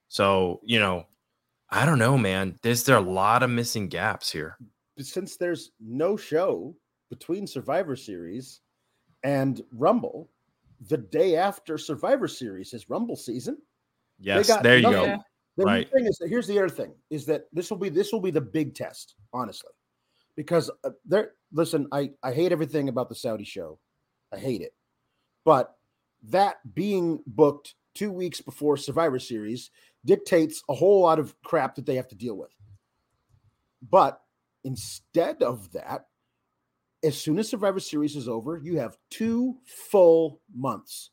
[0.09, 1.07] So you know,
[1.71, 2.59] I don't know, man.
[2.63, 4.57] There's there a lot of missing gaps here.
[4.99, 6.75] Since there's no show
[7.11, 8.61] between Survivor Series
[9.23, 10.31] and Rumble,
[10.89, 13.59] the day after Survivor Series is Rumble season.
[14.19, 15.17] Yes, there you nothing.
[15.17, 15.23] go.
[15.57, 15.91] The right.
[15.93, 18.31] thing is that here's the other thing is that this will be this will be
[18.31, 19.71] the big test, honestly,
[20.37, 21.33] because uh, there.
[21.53, 23.79] Listen, I I hate everything about the Saudi show,
[24.33, 24.75] I hate it,
[25.45, 25.77] but
[26.25, 29.71] that being booked two weeks before Survivor Series
[30.05, 32.51] dictates a whole lot of crap that they have to deal with.
[33.89, 34.21] But
[34.65, 36.07] instead of that,
[37.05, 41.11] as soon as Survivor Series is over, you have two full months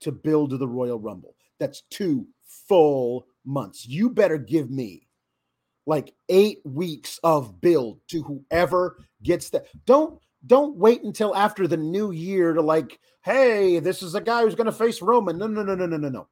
[0.00, 1.36] to build the Royal Rumble.
[1.60, 3.86] That's two full months.
[3.86, 5.06] You better give me
[5.86, 9.66] like eight weeks of build to whoever gets that.
[9.84, 14.42] Don't don't wait until after the new year to like, hey, this is a guy
[14.42, 15.38] who's going to face Roman.
[15.38, 16.28] No, no, no, no, no, no, no.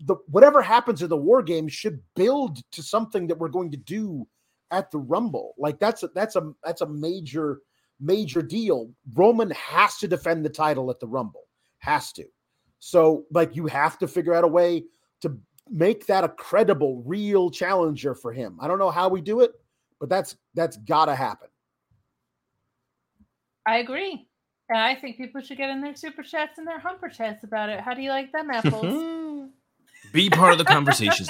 [0.00, 3.76] The whatever happens in the war game should build to something that we're going to
[3.76, 4.26] do
[4.70, 5.54] at the Rumble.
[5.58, 7.60] Like that's a that's a that's a major
[8.00, 8.90] major deal.
[9.14, 11.48] Roman has to defend the title at the Rumble,
[11.78, 12.24] has to.
[12.78, 14.84] So, like, you have to figure out a way
[15.22, 15.38] to
[15.70, 18.58] make that a credible, real challenger for him.
[18.60, 19.52] I don't know how we do it,
[20.00, 21.48] but that's that's got to happen.
[23.66, 24.28] I agree.
[24.68, 27.68] And I think people should get in their super chats and their humper chats about
[27.68, 27.80] it.
[27.80, 29.13] How do you like them apples?
[30.14, 31.28] Be part of the conversations,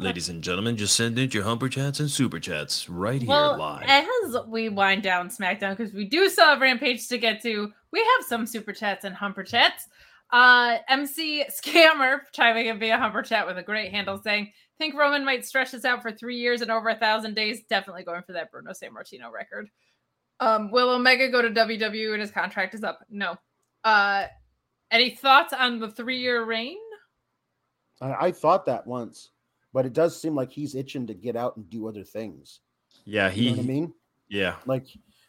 [0.00, 0.76] ladies and gentlemen.
[0.76, 3.84] Just send in your humper chats and super chats right here well, live.
[3.86, 8.00] As we wind down SmackDown, because we do still have Rampage to get to, we
[8.00, 9.86] have some super chats and humper chats.
[10.32, 15.24] Uh, MC Scammer chiming in via humper chat with a great handle saying, Think Roman
[15.24, 17.60] might stretch this out for three years and over a thousand days.
[17.70, 19.70] Definitely going for that Bruno Sammartino record.
[20.40, 22.98] Um, will Omega go to WWE and his contract is up?
[23.08, 23.36] No.
[23.84, 24.26] Uh,
[24.90, 26.78] any thoughts on the three year reign?
[28.00, 29.30] I, I thought that once,
[29.72, 32.60] but it does seem like he's itching to get out and do other things.
[33.04, 33.44] Yeah, he.
[33.44, 33.94] You know what I mean?
[34.28, 34.56] Yeah.
[34.66, 34.86] Like,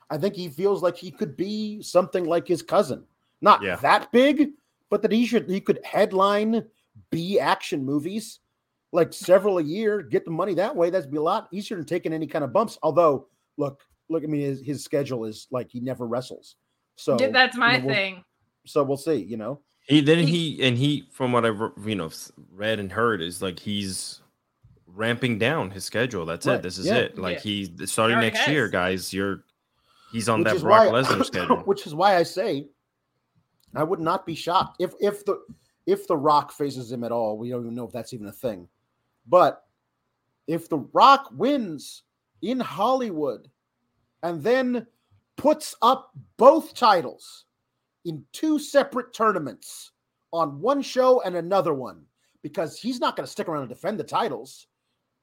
[0.10, 3.04] I think he feels like he could be something like his cousin.
[3.42, 3.76] Not Yeah.
[3.78, 4.52] that big,
[4.90, 6.66] but that he should he could headline
[7.12, 8.40] B action movies
[8.92, 10.90] like several a year, get the money that way.
[10.90, 12.78] That'd be a lot easier than taking any kind of bumps.
[12.82, 13.28] Although,
[13.58, 16.56] look, look, I mean, his, his schedule is like he never wrestles.
[16.96, 18.24] So Yeah, That's my you know, we'll- thing.
[18.68, 19.16] So we'll see.
[19.16, 22.10] You know, He then He- he and he from what I've you know
[22.53, 24.22] read and heard is like he's
[24.88, 26.26] ramping down his schedule.
[26.26, 26.62] That's Right, it.
[26.64, 26.95] This is yeah.
[26.98, 27.18] it.
[27.18, 27.41] Like Yeah.
[27.41, 29.14] he's starting next year, guys.
[29.14, 29.44] You're
[30.12, 31.57] he's on which that Brock why- Lesnar schedule.
[31.66, 32.68] which is why I say
[33.76, 35.44] I would not be shocked if if the
[35.86, 37.38] if the Rock faces him at all.
[37.38, 38.68] We don't even know if that's even a thing.
[39.28, 39.66] But
[40.48, 42.03] if the Rock wins
[42.41, 43.49] in Hollywood
[44.24, 44.88] and then
[45.36, 47.45] puts up both titles
[48.06, 49.91] in two separate tournaments
[50.32, 52.03] on one show and another one,
[52.41, 54.68] because he's not going to stick around and defend the titles.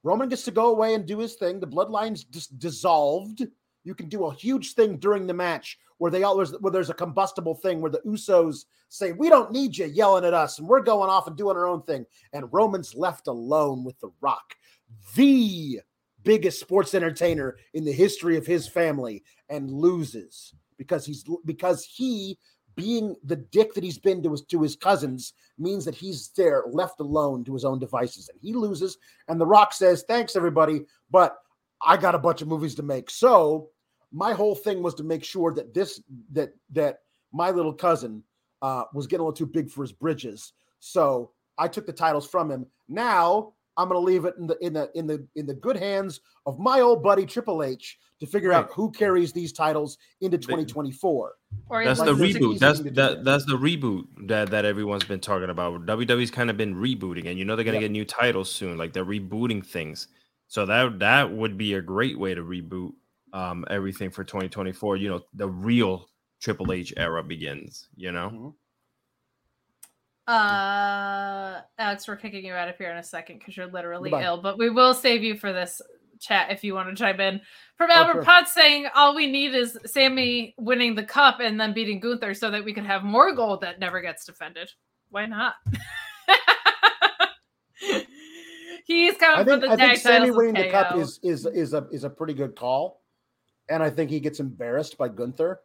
[0.02, 1.60] Roman gets to go away and do his thing.
[1.60, 3.46] The bloodline's just dissolved.
[3.84, 6.90] You can do a huge thing during the match where they all there's where there's
[6.90, 10.66] a combustible thing where the Usos say, "We don't need you yelling at us, and
[10.66, 14.56] we're going off and doing our own thing." And Roman's left alone with The Rock,
[15.14, 15.80] the
[16.24, 22.38] biggest sports entertainer in the history of his family, and loses because he's because he
[22.74, 26.64] being the dick that he's been to his to his cousins means that he's there
[26.70, 28.28] left alone to his own devices.
[28.28, 31.38] And he loses and the rock says thanks everybody but
[31.80, 33.10] i got a bunch of movies to make.
[33.10, 33.68] So
[34.12, 36.00] my whole thing was to make sure that this
[36.32, 36.98] that that
[37.32, 38.22] my little cousin
[38.60, 42.26] uh, was getting a little too big for his bridges so i took the titles
[42.28, 42.66] from him.
[42.88, 45.76] Now i'm going to leave it in the in the in the in the good
[45.76, 50.38] hands of my old buddy triple h to figure out who carries these titles into
[50.38, 51.34] 2024
[51.68, 52.58] Or That's is the like there's an reboot.
[52.60, 53.24] That's thing to do that.
[53.24, 55.86] That's the reboot that that everyone's been talking about.
[55.86, 57.80] WWE's kind of been rebooting, and you know they're gonna Yep.
[57.80, 58.76] get new titles soon.
[58.78, 60.08] Like they're rebooting things,
[60.48, 62.92] so that that would be a great way to reboot
[63.32, 64.96] um, everything for 2024.
[64.98, 66.08] You know, the real
[66.40, 67.88] Triple H era begins.
[67.96, 68.54] You know, Mhm.
[70.28, 74.24] Uh, Alex, we're kicking you out of here in a second because you're literally Goodbye.
[74.24, 75.80] ill, but we will save you for this
[76.20, 77.40] chat if you want to chime in.
[77.76, 78.22] From Oh, Albert sure.
[78.22, 82.50] Potts saying all we need is Sami winning the cup and then beating Gunther so
[82.50, 84.70] that we can have more gold that never gets defended.
[85.10, 85.54] Why not?
[88.84, 91.72] He's coming I for think the I think Sami winning the cup is is is
[91.74, 93.02] a is a pretty good call,
[93.68, 95.60] and I think he gets embarrassed by Gunther,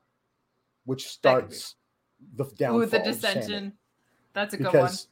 [0.86, 1.56] which That could be.
[1.56, 1.76] starts
[2.36, 2.82] the downfall.
[2.82, 3.36] Ooh, the of Sami.
[3.36, 3.74] dissension.
[4.38, 4.74] That's a good one.
[4.84, 5.08] That's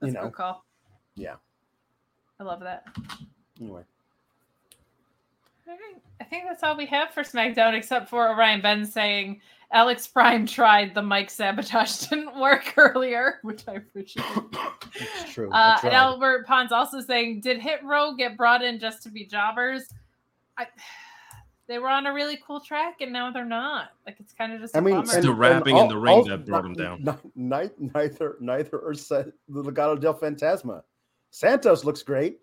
[0.00, 0.64] you a know good call.
[1.16, 1.34] yeah.
[2.40, 2.86] I love that.
[3.60, 3.82] Anyway,
[5.68, 6.02] All right.
[6.18, 10.46] I think that's all we have for SmackDown, except for Orion Ben saying Alex Prime
[10.46, 14.24] tried the mic sabotage didn't work earlier, which I appreciate.
[14.94, 15.50] it's true.
[15.52, 15.92] Uh, and.
[15.92, 19.92] Albert Pons also saying, did Hit Row get brought in just to be jobbers?
[20.56, 20.66] I,
[21.66, 23.90] they were on a really cool track, and now they're not.
[24.06, 24.74] Like it's kind of just.
[24.74, 25.14] a I mean, bummer.
[25.16, 27.02] It's the rapping in the ring that brought him down.
[27.34, 30.82] Neither, neither, neither, or Sa- the Legado del Fantasma.
[31.30, 32.38] Santos looks great,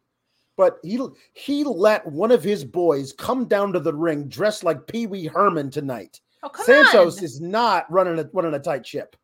[0.58, 1.00] but he
[1.34, 5.26] he let one of his boys come down to the ring dressed like Pee Wee
[5.28, 6.20] Herman tonight.
[6.44, 9.16] oh come Santos on, is not running a running a tight ship.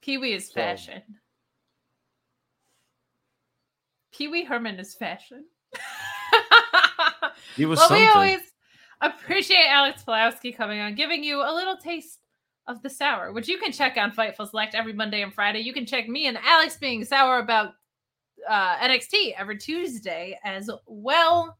[0.00, 1.02] Pee Wee is So- fashion.
[4.12, 5.44] Pee Wee Herman is fashion.
[7.56, 8.04] he was well, something.
[8.06, 8.40] we always
[9.00, 12.20] appreciate Alex Pulowski coming on, giving you a little taste
[12.66, 15.60] of the sour, which you can check on Fightful Select every Monday and Friday.
[15.60, 17.74] You can check me and Alex being sour about
[18.48, 21.56] uh, NXT every Tuesday as well.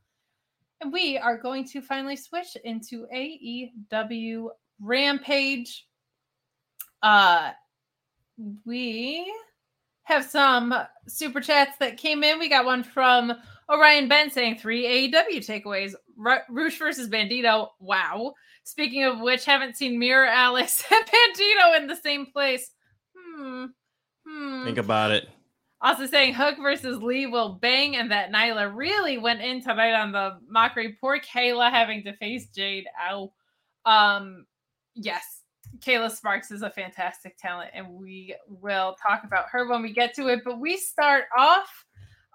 [0.81, 4.49] And we are going to finally switch into AEW
[4.81, 5.87] Rampage.
[7.03, 7.53] Uh,
[8.65, 9.33] we
[10.03, 10.75] have some
[11.09, 12.39] super chats that came in.
[12.39, 13.33] We got one from
[13.71, 15.95] Orion Ben saying three AEW takeaways.
[16.17, 17.69] Rush versus Bandito.
[17.81, 18.35] Wow.
[18.65, 22.71] Speaking of which, haven't seen Mirror Alex and Bandito in the same place.
[23.17, 23.67] Hmm.
[24.27, 24.65] Hmm.
[24.65, 25.29] Think about it.
[25.83, 30.11] Also saying Hook versus Lee will bang, and that Nyla really went in tonight on
[30.11, 30.97] the mockery.
[31.01, 32.87] Poor Kayla having to face Jade.
[33.09, 33.33] Ow.
[33.85, 34.47] Um,
[34.95, 35.43] yes,
[35.79, 40.15] Kayla Sparks is a fantastic talent, and we will talk about her when we get
[40.15, 40.41] to it.
[40.45, 41.86] But we start off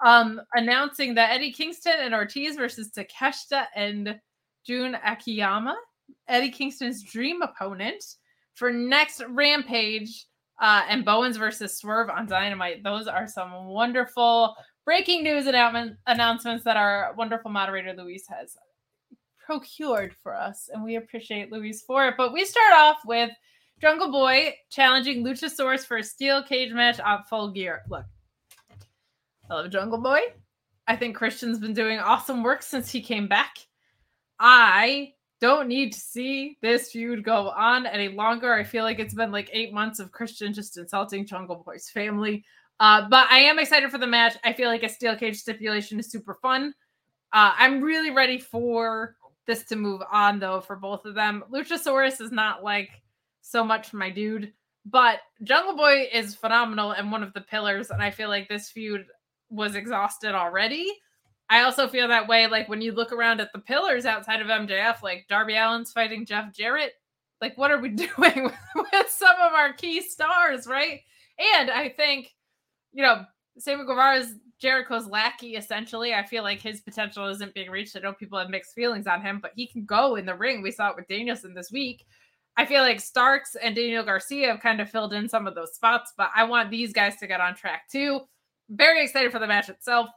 [0.03, 4.19] um announcing that Eddie Kingston and Ortiz versus Takeshita and
[4.65, 5.75] Jun Akiyama,
[6.27, 8.03] Eddie Kingston's dream opponent
[8.53, 10.25] for next Rampage
[10.61, 12.83] uh, and Bowens versus Swerve on Dynamite.
[12.83, 14.55] Those are some wonderful
[14.85, 18.55] breaking news announcement, announcements that our wonderful moderator Luis has
[19.43, 22.15] procured for us, and we appreciate Luis for it.
[22.17, 23.31] But we start off with
[23.79, 27.81] Jungle Boy challenging Luchasaurus for a steel cage match on full gear.
[27.89, 28.05] Look,
[29.51, 30.21] I love Jungle Boy.
[30.87, 33.53] I think Christian's been doing awesome work since he came back.
[34.39, 35.11] I
[35.41, 38.53] don't need to see this feud go on any longer.
[38.53, 42.45] I feel like it's been like eight months of Christian just insulting Jungle Boy's family.
[42.79, 44.37] Uh, but I am excited for the match.
[44.45, 46.73] I feel like a steel cage stipulation is super fun.
[47.33, 49.17] Uh, I'm really ready for
[49.47, 51.43] this to move on though for both of them.
[51.51, 52.89] Luchasaurus is not like
[53.41, 54.53] so much my dude,
[54.85, 57.89] but Jungle Boy is phenomenal and one of the pillars.
[57.89, 59.05] And I feel like this feud
[59.51, 60.91] was exhausted already.
[61.49, 62.47] I also feel that way.
[62.47, 66.25] Like when you look around at the pillars outside of MJF, like Darby Allin's fighting
[66.25, 66.93] Jeff Jarrett.
[67.41, 71.01] Like, what are we doing with, some of our key stars, right?
[71.57, 72.29] And I think,
[72.93, 73.23] you know,
[73.57, 76.13] Sammy Guevara's Jericho's lackey, essentially.
[76.13, 77.97] I feel like his potential isn't being reached.
[77.97, 80.61] I know people have mixed feelings on him, but he can go in the ring.
[80.61, 82.05] We saw it with Danielson this week.
[82.57, 85.73] I feel like Starks and Daniel Garcia have kind of filled in some of those
[85.73, 88.21] spots, but I want these guys to get on track too.
[88.71, 90.07] Very excited for the match itself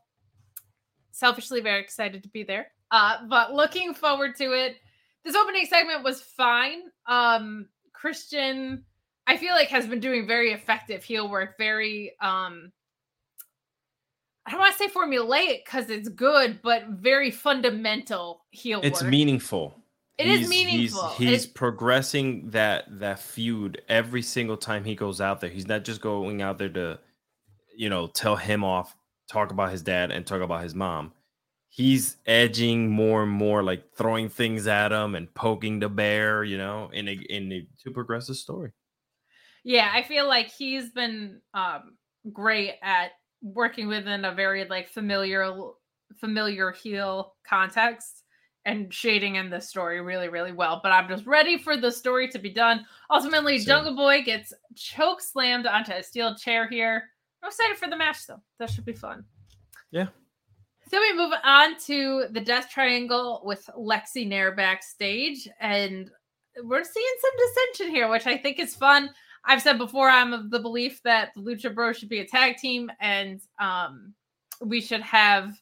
[1.14, 2.66] selfishly very excited to be there.
[2.90, 4.76] Uh, but looking forward to it.
[5.24, 6.82] This opening segment was fine.
[7.06, 8.84] Um, Christian,
[9.26, 12.72] I feel like has been doing very effective heel work, very um
[14.46, 18.84] I don't want to say formulaic because it's good, but very fundamental heel work.
[18.84, 19.10] It's work.
[19.10, 19.74] meaningful.
[20.18, 21.08] It is He's- meaningful.
[21.10, 25.48] He's, he's progressing that that feud every single time he goes out there.
[25.48, 26.98] He's not just going out there to,
[27.76, 28.96] you know, tell him off,
[29.30, 31.12] talk about his dad, and talk about his mom.
[31.68, 36.56] He's edging more and more, like throwing things at him and poking the bear, you
[36.56, 38.70] know, in a in a to progress the story.
[39.64, 41.96] Yeah, I feel like he's been um
[42.32, 45.52] great at working within a very like familiar
[46.16, 48.22] familiar heel context
[48.66, 50.80] and shading in the story really really well.
[50.82, 52.86] But I'm just ready for the story to be done.
[53.10, 53.58] Ultimately.
[53.58, 57.10] Jungle Boy gets choke slammed onto a steel chair here.
[57.44, 58.40] I'm excited for the match though.
[58.58, 59.22] That should be fun.
[59.90, 60.06] Yeah.
[60.88, 66.10] So we move on to the Death Triangle with Lexy Nair backstage, and
[66.62, 69.10] we're seeing some dissension here, which I think is fun.
[69.44, 72.56] I've said before, I'm of the belief that the Lucha Bros should be a tag
[72.56, 74.14] team, and um,
[74.62, 75.54] we should have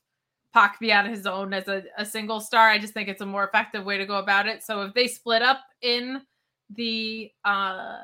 [0.53, 2.69] Pac be on his own as a, a single star.
[2.69, 4.63] I just think it's a more effective way to go about it.
[4.63, 6.23] So if they split up in
[6.71, 8.03] the uh,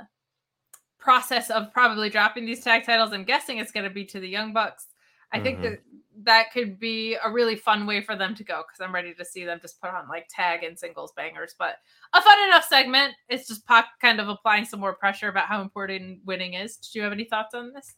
[0.99, 4.29] process of probably dropping these tag titles, I'm guessing it's going to be to the
[4.29, 4.89] Young Bucks.
[5.33, 5.63] I think Mhm.
[5.63, 5.81] that
[6.25, 9.25] that could be a really fun way for them to go because I'm ready to
[9.25, 11.55] see them just put on like tag and singles bangers.
[11.57, 11.77] But
[12.13, 13.15] a fun enough segment.
[13.29, 16.77] It's just Pac kind of applying some more pressure about how important winning is.
[16.77, 17.95] Did you have any thoughts on this?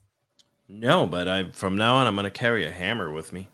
[0.69, 3.49] No, but I from now on I'm gonna carry a hammer with me.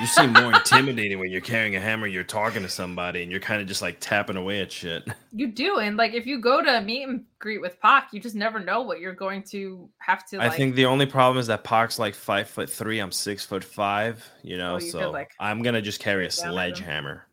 [0.00, 2.06] You seem more intimidating when you're carrying a hammer.
[2.06, 5.06] You're talking to somebody and you're kind of just like tapping away at shit.
[5.32, 8.20] You do, and like if you go to a meet and greet with Pac, you
[8.20, 10.40] just never know what you're going to have to.
[10.40, 12.98] I think the only problem is that Pac's like five foot three.
[12.98, 14.26] I'm six foot five.
[14.42, 16.62] You know, Oh, you could, so like, I'm gonna just carry a get down with
[16.62, 16.74] 'em.
[16.74, 17.26] sledgehammer.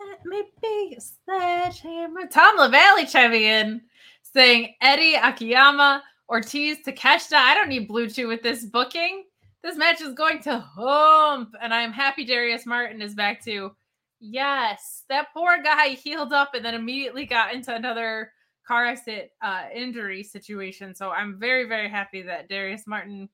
[0.00, 2.26] Let me be a sledgehammer.
[2.26, 3.80] Tom LaValle chiming in,
[4.22, 7.34] saying Eddie Akiyama, Ortiz Takeshita.
[7.34, 9.24] I don't need Blue Chew with this booking.
[9.64, 13.72] This match is going to hump, and I'm happy Darius Martin is back too.
[14.20, 18.30] Yes, that poor guy healed up and then immediately got into another
[18.68, 20.94] car accident uh, injury situation.
[20.94, 23.30] So I'm very, very happy that Darius Martin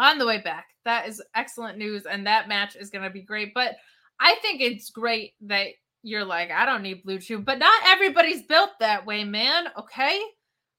[0.00, 0.66] on the way back.
[0.84, 3.54] That is excellent news, and that match is going to be great.
[3.54, 3.76] But
[4.18, 5.68] I think it's great that
[6.02, 9.66] you're like, I don't need Blue Chew, but not everybody's built that way, man.
[9.78, 10.20] Okay.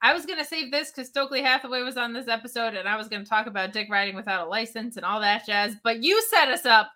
[0.02, 2.96] I was going to save this because Stokely Hathaway was on this episode and I
[2.96, 6.02] was going to talk about dick riding without a license and all that jazz, but
[6.02, 6.90] you set us up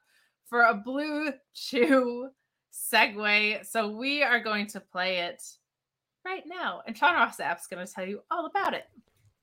[0.45, 2.29] for a Blue Chew
[2.71, 3.65] segue.
[3.65, 5.43] So we are going to play it
[6.25, 6.81] right now.
[6.87, 8.85] And Sean Ross Sapp's going to tell you all about it.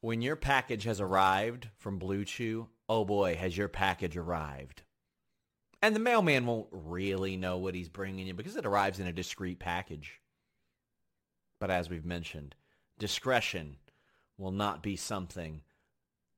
[0.00, 4.82] When your package has arrived from Blue Chew, oh boy, has your package arrived.
[5.82, 9.12] And the mailman won't really know what he's bringing you because it arrives in a
[9.12, 10.20] discreet package.
[11.58, 12.54] But as we've mentioned,
[13.00, 13.78] discretion
[14.38, 15.62] will not be something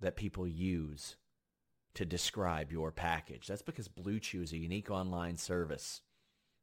[0.00, 1.16] that people use
[1.94, 3.46] to describe your package.
[3.46, 6.00] That's because Blue Chew is a unique online service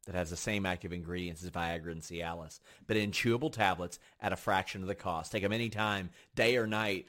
[0.06, 4.34] that has the same active ingredients as Viagra and Cialis, but in chewable tablets at
[4.34, 5.32] a fraction of the cost.
[5.32, 7.06] Take them anytime, day or night,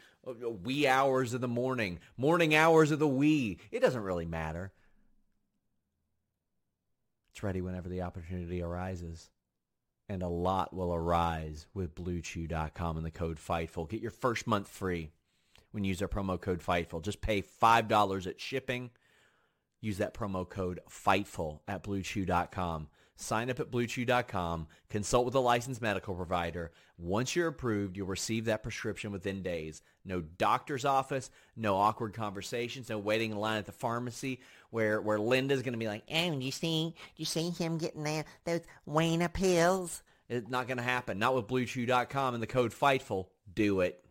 [0.62, 3.58] wee hours of the morning, morning hours of the wee.
[3.70, 4.72] It doesn't really matter.
[7.32, 9.30] It's ready whenever the opportunity arises.
[10.10, 13.88] And a lot will arise with BlueChew.com and the code FIGHTFUL.
[13.88, 15.12] Get your first month free
[15.70, 17.02] when you use our promo code FIGHTFUL.
[17.02, 18.90] Just pay $5 at shipping.
[19.80, 22.88] Use that promo code FIGHTFUL at BlueChew.com.
[23.20, 24.66] Sign up at BlueChew.com.
[24.88, 26.72] Consult with a licensed medical provider.
[26.96, 29.82] Once you're approved, you'll receive that prescription within days.
[30.04, 34.40] No doctor's office, no awkward conversations, no waiting in line at the pharmacy
[34.70, 38.24] where, where Linda's going to be like, oh, you see, you see him getting there,
[38.44, 40.02] those Wayne pills?
[40.28, 41.18] It's not going to happen.
[41.18, 43.26] Not with BlueChew.com and the code FIGHTFUL.
[43.52, 44.02] Do it.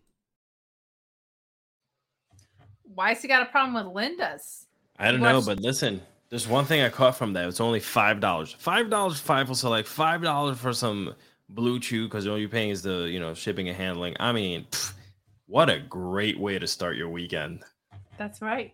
[2.94, 4.68] Why's he got a problem with Linda's?
[4.98, 7.48] I don't know, but listen, there's one thing I caught from that.
[7.48, 8.54] It's only five dollars.
[8.58, 11.16] Five dollars, five so like five dollars for some
[11.50, 14.16] blue chew because all you're paying is the you know shipping and handling.
[14.20, 14.94] I mean, pff,
[15.48, 17.64] what a great way to start your weekend.
[18.18, 18.74] That's right.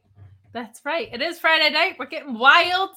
[0.52, 1.10] That's right.
[1.12, 1.96] It is Friday night.
[1.98, 2.92] We're getting wild.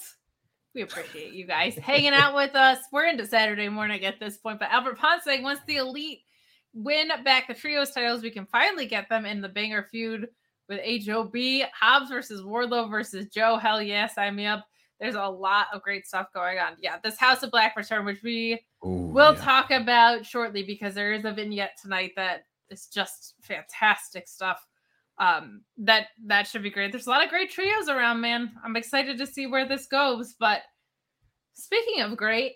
[0.75, 2.79] We appreciate you guys hanging out with us.
[2.93, 6.21] We're into Saturday morning at this point, but Albert Ponce once the elite
[6.75, 10.29] win back the trios titles, we can finally get them in the banger feud
[10.69, 11.35] with HOB,
[11.73, 13.57] Hobbs versus Wardlow versus Joe.
[13.57, 14.65] Hell yeah, sign me up.
[15.01, 16.73] There's a lot of great stuff going on.
[16.81, 19.41] Yeah, this House of Black return, which we Ooh, will yeah.
[19.41, 24.65] talk about shortly because there is a vignette tonight that is just fantastic stuff.
[25.19, 26.93] Um, that that should be great.
[26.93, 28.53] There's a lot of great trios around, man.
[28.65, 30.35] I'm excited to see where this goes.
[30.39, 30.63] But
[31.55, 32.55] speaking of great,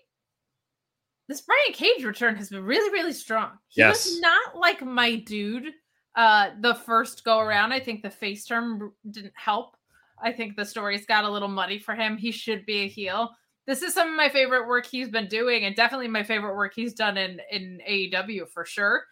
[1.29, 3.53] this Brian Cage return has been really, really strong.
[3.69, 4.07] He yes.
[4.07, 5.73] was not like my dude
[6.15, 7.73] uh the first go around.
[7.73, 9.77] I think the face turn didn't help.
[10.23, 12.17] I think the story's got a little muddy for him.
[12.17, 13.31] He should be a heel.
[13.67, 16.75] This is some of my favorite work he's been doing, and definitely my favorite work
[16.75, 19.05] he's done in in AEW for sure.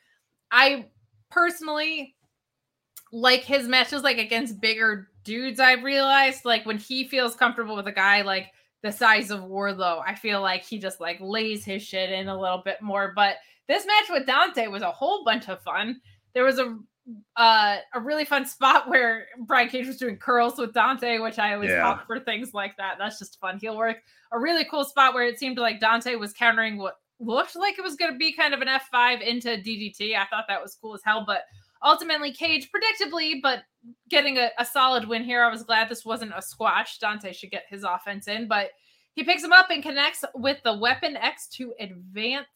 [0.51, 0.86] I
[1.31, 2.16] personally
[3.12, 5.60] like his matches like against bigger dudes.
[5.60, 8.48] I've realized like when he feels comfortable with a guy like
[8.82, 12.40] the size of Wardlow, I feel like he just like lays his shit in a
[12.40, 13.12] little bit more.
[13.14, 13.36] But
[13.68, 16.01] this match with Dante was a whole bunch of fun.
[16.35, 16.78] There was a
[17.37, 21.55] uh, a really fun spot where Brian Cage was doing curls with Dante, which I
[21.55, 21.87] always yeah.
[21.87, 22.97] opt for things like that.
[22.99, 23.99] That's just fun heel work.
[24.32, 27.82] A really cool spot where it seemed like Dante was countering what looked like it
[27.82, 30.16] was going to be kind of an F5 into DDT.
[30.16, 31.43] I thought that was cool as hell, but
[31.85, 33.62] ultimately Cage predictably, but
[34.09, 35.45] getting a, a solid win here.
[35.45, 36.99] I was glad this wasn't a squash.
[36.99, 38.70] Dante should get his offense in, but
[39.15, 42.47] he picks him up and connects with the Weapon X to advance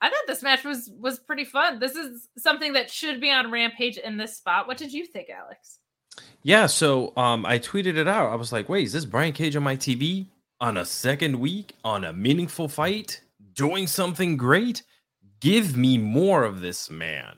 [0.00, 1.78] I thought this match was was pretty fun.
[1.78, 4.66] This is something that should be on Rampage in this spot.
[4.66, 5.78] What did you think, Alex?
[6.42, 8.32] Yeah, so um, I tweeted it out.
[8.32, 10.26] I was like, "Wait, is this Brian Cage on my TV
[10.60, 13.20] on a second week on a meaningful fight,
[13.52, 14.82] doing something great?
[15.40, 17.36] Give me more of this man."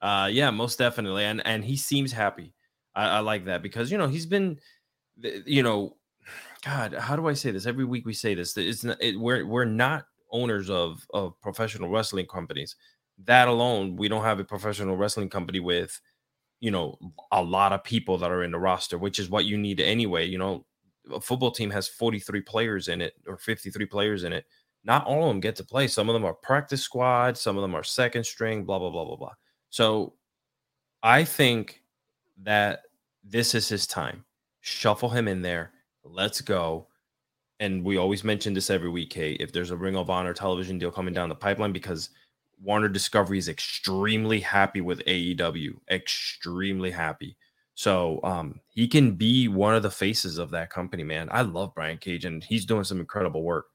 [0.00, 2.52] Uh, yeah, most definitely, and and he seems happy.
[2.94, 4.60] I, I like that because you know he's been,
[5.16, 5.96] you know,
[6.64, 7.66] God, how do I say this?
[7.66, 8.56] Every week we say this.
[8.56, 12.76] It's not, it, we're we're not owners of of professional wrestling companies.
[13.24, 15.98] That alone, we don't have a professional wrestling company with,
[16.60, 16.98] you know,
[17.30, 20.26] a lot of people that are in the roster, which is what you need anyway.
[20.26, 20.66] You know,
[21.12, 24.44] a football team has 43 players in it or 53 players in it.
[24.82, 25.86] Not all of them get to play.
[25.86, 29.04] Some of them are practice squad, some of them are second string, blah, blah, blah,
[29.04, 29.32] blah, blah.
[29.70, 30.14] So
[31.02, 31.82] I think
[32.42, 32.80] that
[33.22, 34.24] this is his time.
[34.60, 35.72] Shuffle him in there.
[36.02, 36.88] Let's go
[37.60, 40.78] and we always mention this every week, Kate, if there's a Ring of Honor television
[40.78, 42.10] deal coming down the pipeline, because
[42.62, 47.36] Warner Discovery is extremely happy with AEW, extremely happy.
[47.74, 51.28] So um, he can be one of the faces of that company, man.
[51.32, 53.66] I love Brian Cage, and he's doing some incredible work.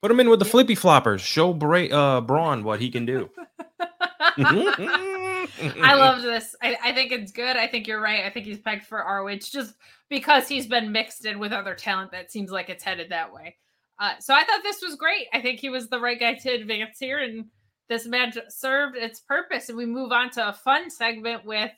[0.00, 1.20] Put him in with the flippy floppers.
[1.20, 3.30] Show Bra- uh, Braun what he can do.
[5.82, 6.54] I love this.
[6.62, 7.56] I, I, think it's good.
[7.56, 8.24] I think you're right.
[8.24, 9.74] I think he's pegged for ROH just
[10.08, 13.56] because he's been mixed in with other talent that seems like it's headed that way.
[13.98, 15.26] Uh, so I thought this was great.
[15.32, 17.46] I think he was the right guy to advance here, and
[17.88, 19.68] this match served its purpose.
[19.68, 21.70] And we move on to a fun segment with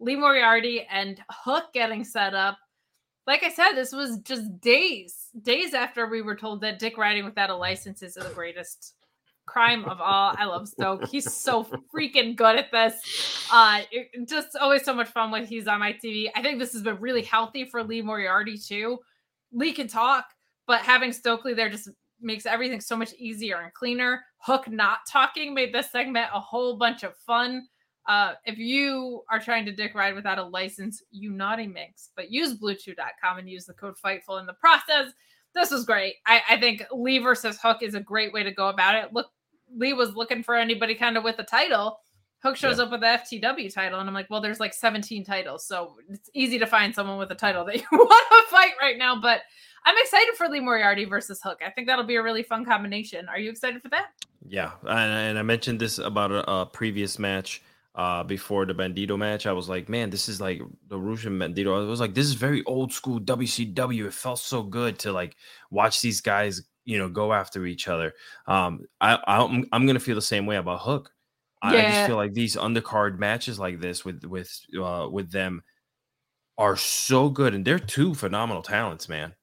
[0.00, 2.58] Lee Moriarty and Hook getting set up.
[3.26, 7.26] Like I said, this was just days, days after we were told that Dick riding
[7.26, 8.94] without a license is the greatest
[9.48, 10.34] crime of all.
[10.36, 11.08] I love Stoke.
[11.08, 13.48] He's so freaking good at this.
[13.50, 16.28] Uh, it, just always so much fun when he's on my TV.
[16.36, 18.98] I think this has been really healthy for Lee Moriarty too.
[19.52, 20.26] Lee can talk,
[20.66, 21.88] but having Stokely there just
[22.20, 24.22] makes everything so much easier and cleaner.
[24.38, 27.66] Hook not talking made this segment a whole bunch of fun.
[28.06, 32.30] Uh, if you are trying to dick ride without a license, you naughty minx, but
[32.30, 35.12] use bluechew.com and use the code FIGHTFUL in the process.
[35.54, 36.14] This was great.
[36.26, 39.12] I, I think Lee versus Hook is a great way to go about it.
[39.12, 39.26] Look,
[39.76, 42.00] Lee was looking for anybody kind of with a title.
[42.42, 42.84] Hook shows Yeah.
[42.84, 46.30] up with the FTW title, and I'm like, well, there's like 17 titles, so it's
[46.34, 49.20] easy to find someone with a title that you want to fight right now.
[49.20, 49.40] But
[49.84, 51.58] I'm excited for Lee Moriarty versus Hook.
[51.66, 53.28] I think that'll be a really fun combination.
[53.28, 54.06] Are you excited for that?
[54.46, 57.60] Yeah, and, and I mentioned this about a, a previous match
[57.96, 59.44] uh, before the Bandito match.
[59.46, 61.74] I was like, man, this is like the Rush and Bandito.
[61.76, 64.06] I was like, this is very old school WCW.
[64.06, 65.34] It felt so good to like
[65.72, 68.14] watch these guys, you know, go after each other.
[68.46, 71.12] Um, I, I'm I'm gonna feel the same way about Hook.
[71.60, 74.50] I, I just feel like these undercard matches like this with with
[74.82, 75.62] uh, with them
[76.56, 79.34] are so good, and they're two phenomenal talents, man.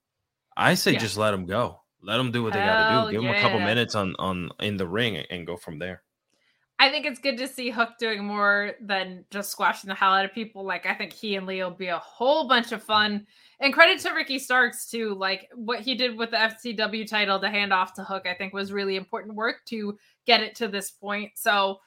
[0.57, 0.99] I say Yeah.
[0.99, 1.81] just let them go.
[2.01, 3.11] Let them do what they got to do.
[3.11, 6.01] Give them a couple minutes on on in the ring and- go from there.
[6.77, 10.25] I think it's good to see Hook doing more than just squashing the hell out
[10.25, 10.63] of people.
[10.65, 13.25] Like I think he and Leo will be a whole bunch of fun.
[13.59, 15.15] And credit to Ricky Starks too.
[15.15, 18.53] Like what he did with the FTW title to hand off to Hook, I think
[18.53, 21.31] was really important work to get it to this point.
[21.35, 21.79] So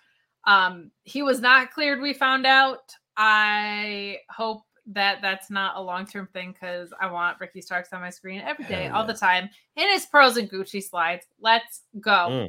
[0.46, 2.92] um he was not cleared, we found out.
[3.16, 8.10] I hope that that's not a long-term thing because I want Ricky Starks on my
[8.10, 11.26] screen every day, Hell all the time, in his pearls and Gucci slides.
[11.40, 12.10] Let's go.
[12.10, 12.48] Mm.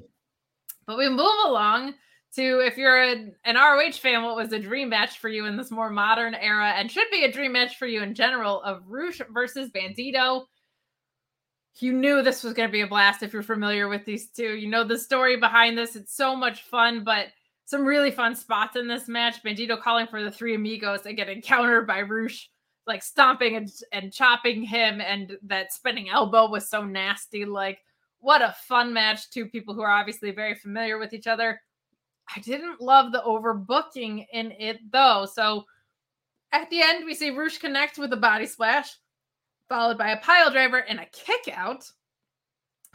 [0.86, 1.96] But we move along
[2.36, 5.58] to if you're an, an ROH fan, what was a dream match for you in
[5.58, 8.84] this more modern era and should be a dream match for you in general of
[8.88, 10.46] Rush versus Bandito.
[11.80, 14.56] You knew this was going to be a blast if you're familiar with these two.
[14.56, 15.96] You know the story behind this.
[15.96, 17.28] It's so much fun, but
[17.66, 19.44] some really fun spots in this match.
[19.44, 22.50] Bandito calling for the three amigos and get encountered by Rush,
[22.86, 27.46] like stomping and, and chopping him, and that spinning elbow was so nasty.
[27.46, 27.80] Like,
[28.20, 29.30] what a fun match.
[29.30, 31.62] Two people who are obviously very familiar with each other.
[32.36, 35.28] I didn't love the overbooking in it though.
[35.32, 35.66] So
[36.52, 38.96] at the end, we see Rush connect with a body splash,
[39.68, 41.90] followed by a pile driver and a kick out.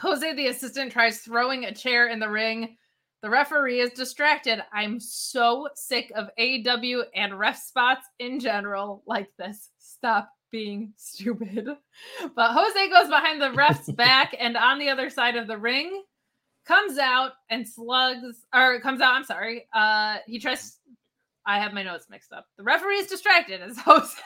[0.00, 2.76] Jose, the assistant, tries throwing a chair in the ring.
[3.22, 4.62] The referee is distracted.
[4.72, 9.70] I'm so sick of AEW and ref spots in general like this.
[9.78, 11.68] Stop being stupid.
[12.36, 16.02] But Jose goes behind the ref's back and on the other side of the ring
[16.66, 19.66] comes out and slugs or comes out, I'm sorry.
[19.74, 20.78] Uh he tries
[21.46, 22.46] I have my notes mixed up.
[22.56, 24.16] The referee is distracted as Jose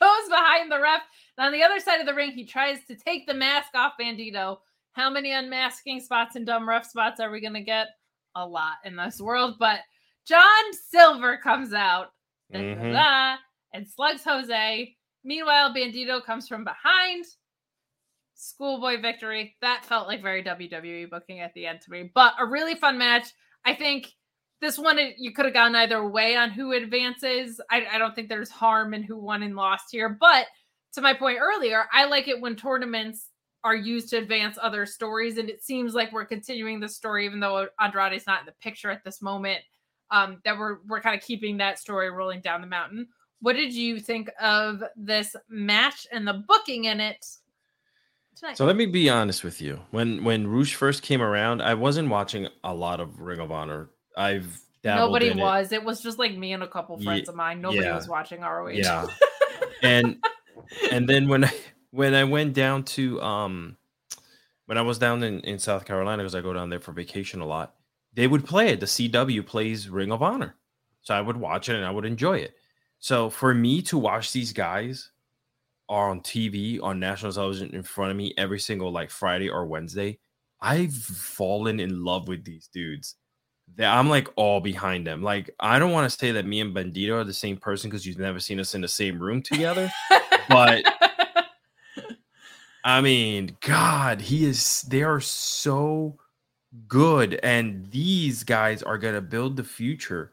[0.00, 1.02] goes behind the ref.
[1.36, 3.94] And on the other side of the ring, he tries to take the mask off
[4.00, 4.58] Bandito.
[4.92, 7.88] How many unmasking spots and dumb ref spots are we gonna get?
[8.36, 9.80] A lot in this world, but
[10.28, 12.12] John Silver comes out
[12.52, 13.38] Mhm.
[13.74, 14.96] and slugs Jose.
[15.24, 17.24] Meanwhile, Bandito comes from behind.
[18.40, 19.54] Schoolboy victory.
[19.60, 22.96] That felt like very WWE booking at the end to me, but a really fun
[22.96, 23.28] match.
[23.66, 24.14] I think
[24.62, 27.60] this one you could have gone either way on who advances.
[27.70, 30.46] I, I don't think there's harm in who won and lost here, but
[30.94, 33.28] to my point earlier, I like it when tournaments
[33.62, 37.40] are used to advance other stories, and it seems like we're continuing the story, even
[37.40, 39.60] though Andrade's not in the picture at this moment.
[40.10, 43.06] Um, that we're we're kind of keeping that story rolling down the mountain.
[43.40, 47.24] What did you think of this match and the booking in it
[48.54, 49.80] So let me be honest with you.
[49.90, 53.90] When when Rush first came around, I wasn't watching a lot of Ring of Honor.
[54.16, 55.42] I've Nobody in it.
[55.42, 55.72] was.
[55.72, 55.84] It.
[55.84, 57.60] was just like me and a couple friends of mine.
[57.60, 57.96] Nobody yeah.
[57.96, 58.68] was watching ROH.
[58.68, 59.06] Yeah.
[59.82, 60.16] and
[60.90, 61.52] and then when I
[61.90, 63.76] when I went down to um
[64.66, 67.40] when I was down in, in South Carolina, because I go down there for vacation
[67.40, 67.74] a lot,
[68.14, 68.80] they would play it.
[68.80, 70.54] The CW plays Ring of Honor.
[71.02, 72.54] So I would watch it and I would enjoy it.
[72.98, 75.09] So for me to watch these guys
[75.90, 80.18] on TV on national television in front of me every single like Friday or Wednesday,
[80.60, 83.16] I've fallen in love with these dudes.
[83.74, 85.22] They- I'm like all behind them.
[85.22, 88.06] Like I don't want to say that me and Bandito are the same person because
[88.06, 89.90] you've never seen us in the same room together.
[90.48, 90.84] But-
[92.82, 94.82] I mean, God, he is.
[94.82, 96.16] They are so
[96.88, 100.32] good, and these guys are gonna build the future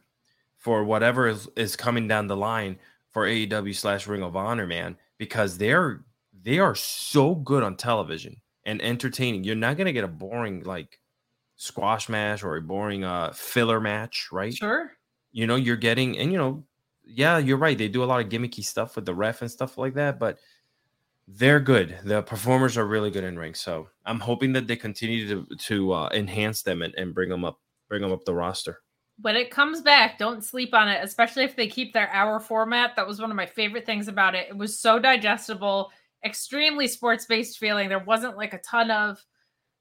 [0.56, 2.78] for whatever is, is coming down the line
[3.10, 6.03] for AEW slash Ring of Honor, man, because they're
[6.44, 9.44] they are so good on television and entertaining.
[9.44, 10.99] You're not gonna get a boring like
[11.56, 14.53] squash match or a boring uh filler match, right?
[14.53, 14.91] sure.
[15.31, 16.64] you know you're getting and you know
[17.06, 19.77] yeah you're right they do a lot of gimmicky stuff with the ref and stuff
[19.77, 20.39] like that but
[21.27, 25.27] they're good the performers are really good in ring so i'm hoping that they continue
[25.27, 28.81] to to uh, enhance them and, and bring them up bring them up the roster
[29.19, 32.95] when it comes back, don't sleep on it, especially if they keep their hour format.
[32.95, 34.48] That was one of my favorite things about it.
[34.49, 35.91] It was so digestible,
[36.23, 37.89] extremely sports based feeling.
[37.89, 39.18] There wasn't like a ton of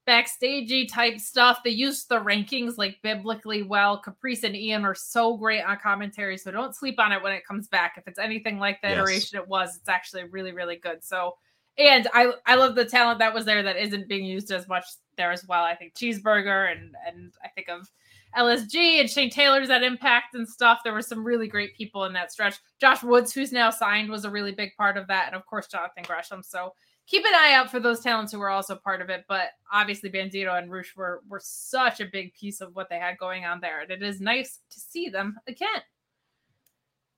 [0.07, 1.59] backstagey type stuff.
[1.63, 3.99] They used the rankings like biblically well.
[3.99, 7.45] Caprice and Ian are so great on commentary, so don't sleep on it when it
[7.45, 7.95] comes back.
[7.97, 8.97] If it's anything like the yes.
[8.97, 11.03] iteration it was, it's actually really, really good.
[11.03, 11.35] So,
[11.77, 14.85] and I I love the talent that was there that isn't being used as much
[15.15, 15.63] there as well.
[15.63, 17.87] I think Cheeseburger and and I think of
[18.35, 20.79] LSG and Shane Taylor's at Impact and stuff.
[20.83, 22.55] There were some really great people in that stretch.
[22.79, 25.67] Josh Woods, who's now signed, was a really big part of that, and of course
[25.67, 26.43] Jonathan Gresham.
[26.43, 26.73] So
[27.07, 29.25] keep an eye out for those talents who were also part of it.
[29.27, 33.17] But obviously, Bandito and Rush were were such a big piece of what they had
[33.17, 35.81] going on there, and it is nice to see them again.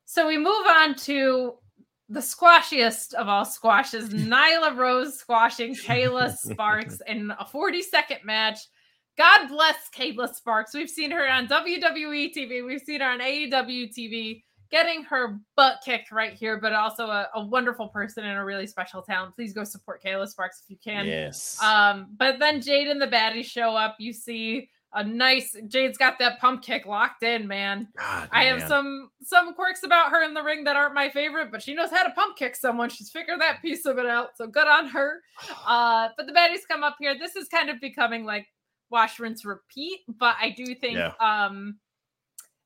[0.05, 1.55] So we move on to
[2.09, 8.59] the squashiest of all squashes, Nyla Rose squashing Kayla Sparks in a 40 second match.
[9.19, 10.73] God bless Kayla Sparks.
[10.73, 15.79] We've seen her on WWE TV, we've seen her on AEW TV getting her butt
[15.83, 19.35] kicked right here, but also a, a, wonderful person and a really special talent.
[19.35, 21.05] Please go support Kayla Sparks if you can.
[21.05, 21.61] Yes.
[21.61, 23.95] Um, but then Jade and the baddies show up.
[23.99, 27.87] You see a nice Jade's got that pump kick locked in, man.
[27.97, 28.59] God, I man.
[28.59, 31.73] have some some quirks about her in the ring that aren't my favorite, but she
[31.73, 32.89] knows how to pump kick someone.
[32.89, 34.29] She's figured that piece of it out.
[34.37, 35.21] So good on her.
[35.67, 37.17] Uh, but the baddies come up here.
[37.17, 38.47] This is kind of becoming like
[38.89, 39.99] wash, rinse, repeat.
[40.07, 41.13] But I do think yeah.
[41.19, 41.77] um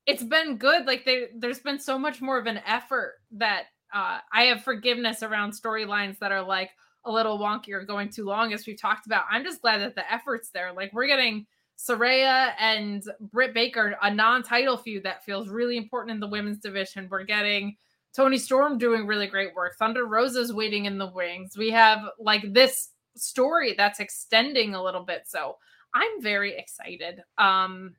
[0.06, 0.86] it's been good.
[0.86, 5.22] Like they, there's been so much more of an effort that uh, I have forgiveness
[5.22, 6.70] around storylines that are like
[7.04, 9.24] a little wonky or going too long, as we've talked about.
[9.30, 10.72] I'm just glad that the effort's there.
[10.72, 11.46] Like we're getting
[11.78, 17.08] Saraya and Britt Baker a non-title feud that feels really important in the women's division.
[17.10, 17.76] We're getting
[18.14, 19.76] Toni Storm doing really great work.
[19.76, 21.56] Thunder Rosa's waiting in the wings.
[21.56, 25.22] We have like this story that's extending a little bit.
[25.26, 25.56] So
[25.94, 27.94] I'm very excited um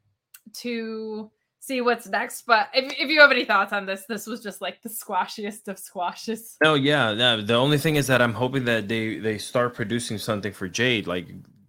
[0.53, 1.31] to
[1.65, 2.43] see what's next.
[2.45, 5.67] But if, if you have any thoughts on this, this was just like the squashiest
[5.67, 6.57] of squashes.
[6.63, 7.37] Oh yeah, yeah.
[7.37, 11.07] The only thing is that I'm hoping that they they start producing something for Jade.
[11.07, 11.27] Like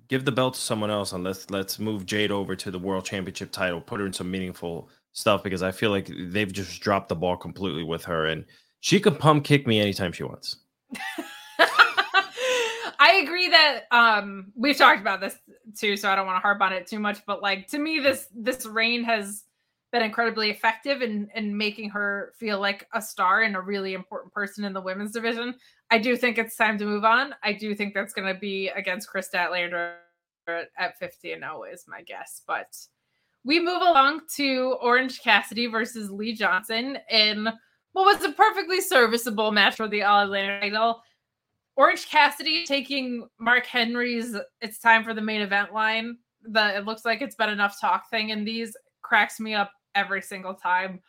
[0.09, 3.05] give the belt to someone else and let's let's move Jade over to the world
[3.05, 7.09] championship title, put her in some meaningful stuff because I feel like they've just dropped
[7.09, 8.45] the ball completely with her and
[8.81, 10.57] she can pump kick me anytime she wants.
[12.99, 15.37] I agree that um we've talked about this
[15.79, 17.25] too, so I don't want to harp on it too much.
[17.27, 19.45] But like to me, this this reign has
[19.93, 24.33] been incredibly effective in in making her feel like a star and a really important
[24.33, 25.55] person in the women's division.
[25.91, 27.35] I do think it's time to move on.
[27.43, 29.95] I do think that's going to be against Kris Statlander
[30.49, 32.43] at 50 and 0 is my guess.
[32.47, 32.77] But
[33.45, 37.49] we move along to Orange Cassidy versus Lee Johnson in
[37.93, 41.03] what was a perfectly serviceable match for the All Atlantic title.
[41.77, 46.17] Orange Cassidy taking Mark Henry's "It's time for the main event" line.
[46.43, 50.23] The it looks like it's been enough talk thing in these cracks me up every
[50.23, 51.01] single time.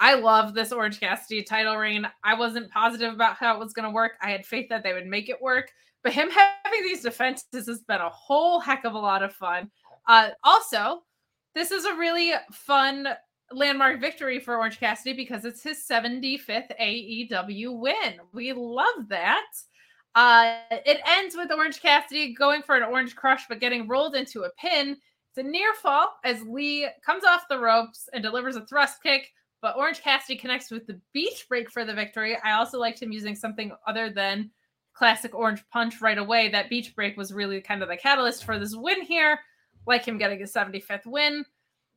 [0.00, 2.06] I love this Orange Cassidy title reign.
[2.22, 4.12] I wasn't positive about how it was going to work.
[4.22, 5.72] I had faith that they would make it work,
[6.04, 9.70] but him having these defenses has been a whole heck of a lot of fun.
[10.06, 11.02] Uh, also,
[11.54, 13.08] this is a really fun
[13.50, 18.20] landmark victory for Orange Cassidy because it's his 75th AEW win.
[18.32, 19.46] We love that.
[20.14, 24.42] Uh, it ends with Orange Cassidy going for an orange crush, but getting rolled into
[24.42, 24.96] a pin.
[25.30, 29.30] It's a near fall as Lee comes off the ropes and delivers a thrust kick,
[29.60, 32.36] but Orange Cassidy connects with the beach break for the victory.
[32.42, 34.50] I also liked him using something other than
[34.94, 36.48] classic orange punch right away.
[36.48, 39.38] That beach break was really kind of the catalyst for this win here,
[39.86, 41.44] like him getting his 75th win.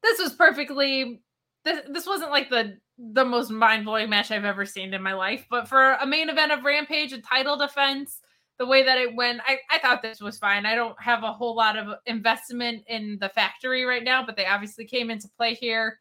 [0.03, 1.21] This was perfectly
[1.63, 5.47] this, this wasn't like the the most mind-blowing match I've ever seen in my life,
[5.49, 8.19] but for a main event of Rampage, a title defense,
[8.59, 10.67] the way that it went, I, I thought this was fine.
[10.67, 14.45] I don't have a whole lot of investment in the factory right now, but they
[14.45, 15.97] obviously came into play here.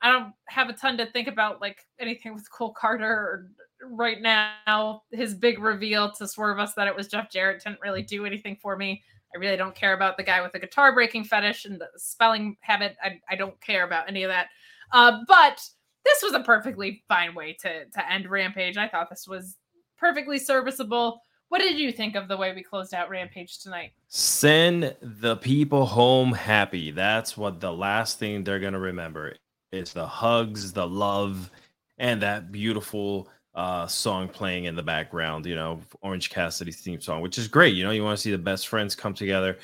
[0.00, 3.48] I don't have a ton to think about like anything with Cole Karter
[3.84, 5.02] right now.
[5.12, 8.56] His big reveal to swerve us that it was Jeff Jarrett didn't really do anything
[8.62, 9.02] for me.
[9.34, 12.56] I really don't care about the guy with the guitar breaking fetish and the spelling
[12.60, 12.96] habit.
[13.02, 14.48] I, I don't care about any of that.
[14.92, 15.62] Uh, but
[16.04, 18.76] this was a perfectly fine way to to end Rampage.
[18.76, 19.56] I thought this was
[19.98, 21.22] perfectly serviceable.
[21.48, 23.90] What did you think of the way we closed out Rampage tonight?
[24.06, 26.92] Send the people home happy.
[26.92, 29.34] That's what the last thing they're to remember.
[29.72, 31.50] It's the hugs, the love,
[31.98, 37.20] and that beautiful uh, song playing in the background, you know, Orange Cassidy's theme song,
[37.20, 37.74] which is great.
[37.74, 39.58] You know, you want to see the best friends come together,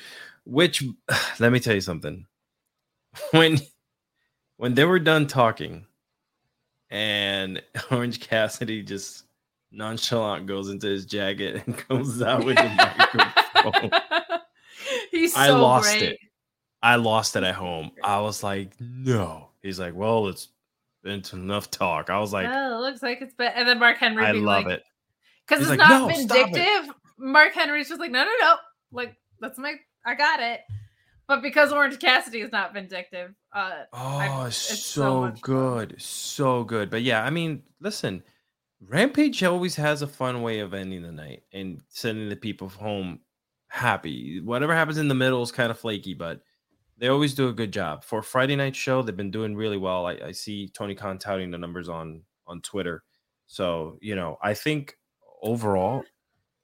[0.45, 0.83] which
[1.39, 2.25] let me tell you something.
[3.31, 3.57] When
[4.57, 5.85] when they were done talking
[6.89, 7.61] and
[7.91, 9.23] Orange Cassidy just
[9.71, 13.91] nonchalant goes into his jacket and comes out with the microphone.
[15.11, 16.11] He's so I lost great.
[16.11, 16.19] it.
[16.83, 17.91] I lost it at home.
[18.03, 19.49] I was like, no.
[19.63, 20.49] He's like, well, it's
[21.03, 22.09] been enough talk.
[22.09, 23.51] I was like, oh, it looks like it's been.
[23.55, 24.83] And then Mark Henry, I love like, it
[25.47, 26.93] because it's like, not "No, vindictive.
[27.17, 28.55] Mark Henry's just like, no, no, no.
[28.91, 29.73] Like that's my.
[30.05, 30.61] I got it.
[31.27, 35.41] But because Orange Cassidy is not vindictive, uh, Oh, it's so, so much fun.
[35.41, 35.95] good.
[36.01, 36.89] So good.
[36.89, 38.23] But yeah, I mean, listen,
[38.81, 43.19] Rampage always has a fun way of ending the night and sending the people home
[43.67, 44.39] happy.
[44.41, 46.41] Whatever happens in the middle is kind of flaky, but
[46.97, 48.03] they always do a good job.
[48.03, 50.05] For a Friday night show, they've been doing really well.
[50.05, 53.03] I, I see Tony Khan touting the numbers on on Twitter.
[53.47, 54.95] So, you know, I think
[55.41, 56.03] overall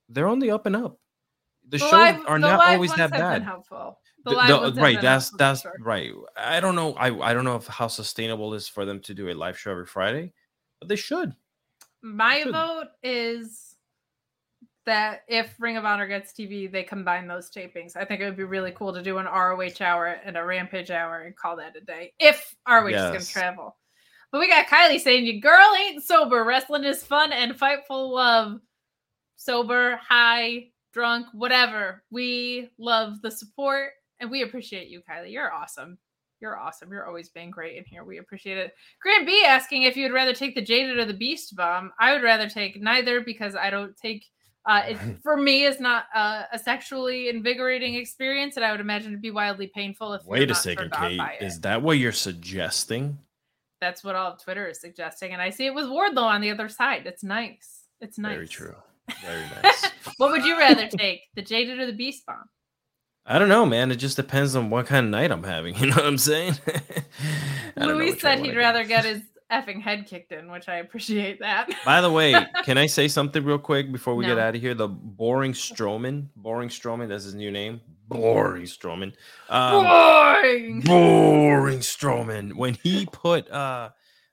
[0.10, 0.98] they're on the up and up.
[1.70, 3.42] The, shows live- are the not always that bad.
[3.44, 3.98] helpful.
[4.24, 5.76] The The- live the- uh, right that's that's sure.
[5.82, 9.00] right i don't know I, I don't know if how sustainable it is for them
[9.02, 10.32] to do a live show every friday
[10.80, 11.34] but they should
[12.02, 12.54] My Should.
[12.54, 13.76] vote is
[14.86, 17.96] that if Ring of Honor gets TV, they combine those tapings.
[17.96, 20.92] I think it would be really cool to do an ROH hour and a Rampage
[20.92, 22.12] hour and call that a day.
[22.20, 23.78] If ROH is going to travel.
[24.34, 26.44] But we got Kylie saying, you girl ain't sober.
[26.44, 28.60] Wrestling is fun and fightful love.
[29.38, 32.04] Sober, high, drunk, whatever.
[32.12, 33.92] We love the support
[34.24, 35.32] and we appreciate you, Kylie.
[35.32, 35.98] You're awesome.
[36.40, 36.92] You're awesome.
[36.92, 38.04] You're always being great in here.
[38.04, 38.74] We appreciate it.
[39.02, 41.92] Grant B asking if you'd rather take the Jaded or the Beast Bomb.
[42.00, 44.26] I would rather take neither because I don't take.
[44.66, 49.12] Uh, it for me is not uh, a sexually invigorating experience, and I would imagine
[49.12, 50.24] it'd be wildly painful if.
[50.24, 53.18] you're wait a not second kate is that what you're suggesting
[53.82, 56.50] That's what all of Twitter is suggesting, and I see it with Wardlow on the
[56.50, 57.06] other side.
[57.06, 57.82] It's nice.
[58.00, 58.36] It's nice.
[58.36, 58.76] very true
[59.22, 62.46] very nice what would you rather take, the Jaded or the Beast Bomb?
[63.26, 65.88] I don't know man it just depends on what kind of night i'm having you
[65.88, 66.54] know what i'm saying
[67.78, 69.22] Louis which way I said he'd rather get his
[69.52, 71.70] effing head kicked in, which I appreciate that.
[71.86, 72.34] by the way
[72.64, 76.28] can i say something real quick before we get out of here the boring strowman
[76.36, 79.14] boring strowman that's his new name boring strowman
[79.50, 80.82] um, Boring.
[80.82, 83.90] boring Strowman when he put uh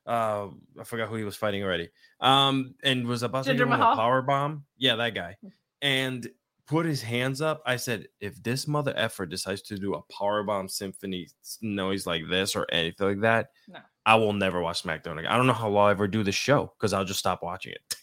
[0.07, 0.49] uh
[0.79, 1.91] I forgot who he was fighting already.
[2.21, 4.65] Um and was about to Jinder give him a power bomb.
[4.77, 5.37] Yeah, that guy.
[5.83, 6.29] And
[6.71, 7.63] put his hands up.
[7.67, 11.29] I said, if this mother effer decides to do a power bomb symphony
[11.61, 13.81] noise like this or anything like that, No.
[14.07, 15.27] I will never watch SmackDown again.
[15.27, 17.97] I don't know how I'll ever do the show because I'll just stop watching it.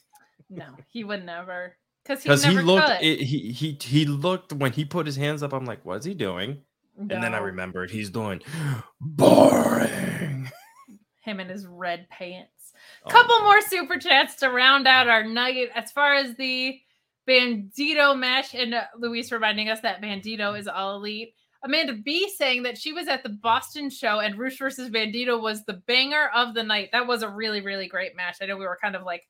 [0.49, 1.77] No, he would never.
[2.03, 5.53] Because he he looked it, he he he looked when he put his hands up,
[5.53, 6.61] I'm like, what's he doing?
[6.99, 8.41] And then I remembered he's doing
[8.99, 10.49] boring.
[11.21, 12.73] him in his red pants.
[13.05, 15.69] Oh, Couple more super chats to round out our night.
[15.75, 16.79] As far as the
[17.27, 21.33] Bandito match, and uh, Luis reminding us that Bandito is all elite.
[21.63, 25.65] Amanda B saying that she was at the Boston show and Rush versus Bandito was
[25.65, 26.89] the banger of the night.
[26.91, 28.37] That was a really, really great match.
[28.41, 29.23] I know we were kind of like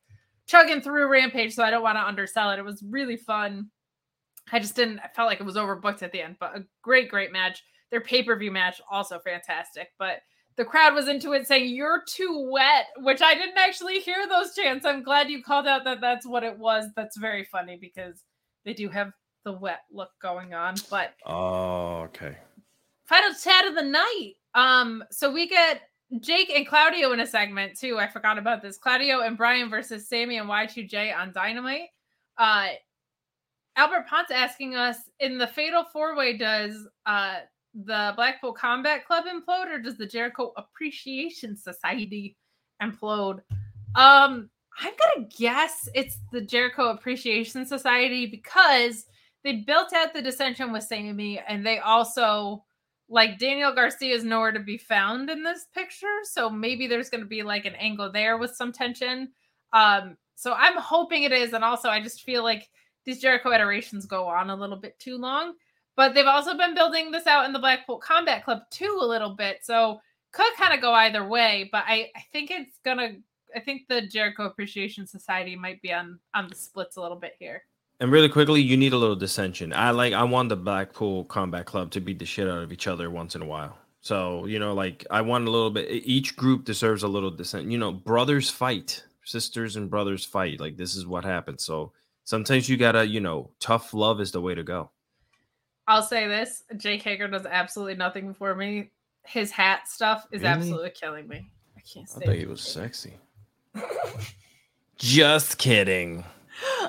[0.46, 2.58] chugging through Rampage, so I don't want to undersell it.
[2.58, 3.70] It was really fun.
[4.52, 7.10] I just didn't, I felt like it was overbooked at the end, but a great,
[7.10, 7.62] great match.
[7.90, 9.88] Their pay per view match, also fantastic.
[9.98, 10.18] But
[10.58, 14.54] the crowd was into it saying you're too wet which i didn't actually hear those
[14.54, 14.84] chants.
[14.84, 16.86] I'm glad you called out that that's what it was.
[16.96, 18.24] That's very funny because
[18.64, 19.12] they do have
[19.44, 22.36] the wet look going on but Oh, okay.
[23.06, 24.32] final chat of the night.
[24.54, 25.82] Um so we get
[26.20, 27.98] jake and claudio in a segment too.
[27.98, 28.78] I forgot about this.
[28.78, 31.88] Claudio and brian versus sammy and y2j on dynamite.
[32.36, 32.68] Uh
[33.76, 37.36] albert ponce asking us in the fatal four way does uh
[37.74, 42.36] the Blackpool Combat Club implode or does the Jericho Appreciation Society
[42.82, 43.40] implode?
[43.94, 44.50] Um,
[44.80, 49.06] I'm gonna guess it's the Jericho Appreciation Society because
[49.44, 52.64] they built out the dissension with Sammy and they also
[53.08, 56.06] like Daniel Garcia is nowhere to be found in this picture.
[56.24, 59.30] So maybe there's gonna be like an angle there with some tension.
[59.72, 62.68] Um, so I'm hoping it is, and also I just feel like
[63.04, 65.54] these Jericho iterations go on a little bit too long
[65.98, 69.34] but they've also been building this out in the Blackpool Combat Club too a little
[69.34, 69.58] bit.
[69.64, 70.00] So
[70.32, 73.16] could kind of go either way, but I, I think it's gonna
[73.54, 77.32] I think the Jericho Appreciation Society might be on on the splits a little bit
[77.40, 77.64] here.
[77.98, 79.72] And really quickly, you need a little dissension.
[79.72, 82.86] I like I want the Blackpool Combat Club to beat the shit out of each
[82.86, 83.76] other once in a while.
[84.00, 87.72] So, you know, like I want a little bit each group deserves a little dissent.
[87.72, 90.60] You know, brothers fight, sisters and brothers fight.
[90.60, 91.64] Like this is what happens.
[91.64, 91.92] So
[92.22, 94.92] sometimes you gotta, you know, tough love is the way to go.
[95.88, 98.90] I'll say this: Jake Hager does absolutely nothing for me.
[99.24, 100.52] His hat stuff is Really?
[100.54, 101.50] absolutely killing me.
[101.76, 103.14] I can't I thought he was sexy.
[104.98, 106.24] Just kidding.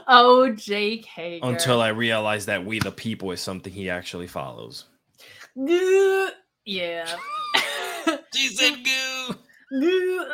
[0.08, 1.46] Oh, Jake Hager.
[1.46, 4.86] Until I realized that we the people is something he actually follows.
[5.56, 7.06] yeah.
[8.34, 10.26] She said goo.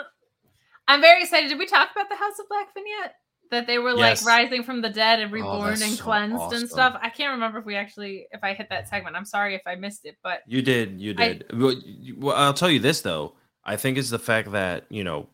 [0.88, 1.50] I'm very excited.
[1.50, 3.16] Did we talk about the House of Blackfin yet?
[3.52, 4.26] That they were Yes.
[4.26, 6.62] like rising from the dead and Oh, reborn that's and so cleansed awesome.
[6.62, 6.98] and stuff.
[7.02, 9.16] I can't remember if we actually if I hit that segment.
[9.16, 11.46] I'm sorry if I missed it, but You did, you did.
[11.54, 13.36] Well, you- well, I'll tell you this though.
[13.64, 15.30] I think it's the fact that you know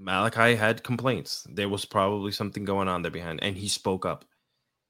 [0.00, 1.46] Malakai had complaints.
[1.50, 4.24] There was probably something going on there behind, and he spoke up.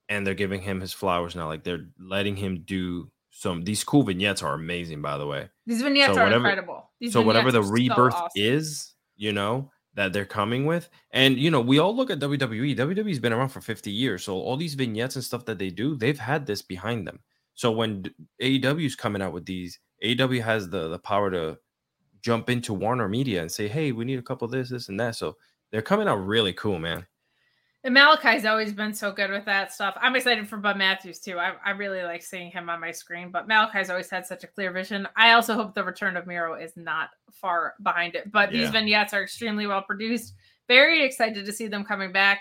[0.08, 1.46] And they're giving him his flowers now.
[1.46, 5.48] Like they're letting him do some these cool vignettes are amazing, by the way.
[5.66, 6.90] These vignettes So are whatever- incredible.
[7.00, 8.28] These so whatever the are so rebirth awesome.
[8.34, 12.18] is, you know, that they're coming with, and you know, we all look at.
[12.18, 12.76] WWE.
[12.76, 15.96] WWE's been around for 50 years, so all these vignettes and stuff that they do,
[15.96, 17.20] they've had this behind them.
[17.54, 18.04] So when
[18.42, 21.58] AEW's coming out with these, AEW has the the power to
[22.22, 24.98] jump into Warner Media and say, "Hey, we need a couple of this, this, and
[25.00, 25.36] that." So
[25.70, 27.06] they're coming out really cool, man.
[27.84, 29.94] And Malakai's always been so good with that stuff.
[30.00, 31.38] I'm excited for Bud Matthews too.
[31.38, 34.46] I, I really like seeing him on my screen, but Malakai's always had such a
[34.46, 35.06] clear vision.
[35.16, 38.32] I also hope the return of Miro is not far behind it.
[38.32, 40.32] But these vignettes are extremely well produced.
[40.66, 42.40] Very excited to see them coming back.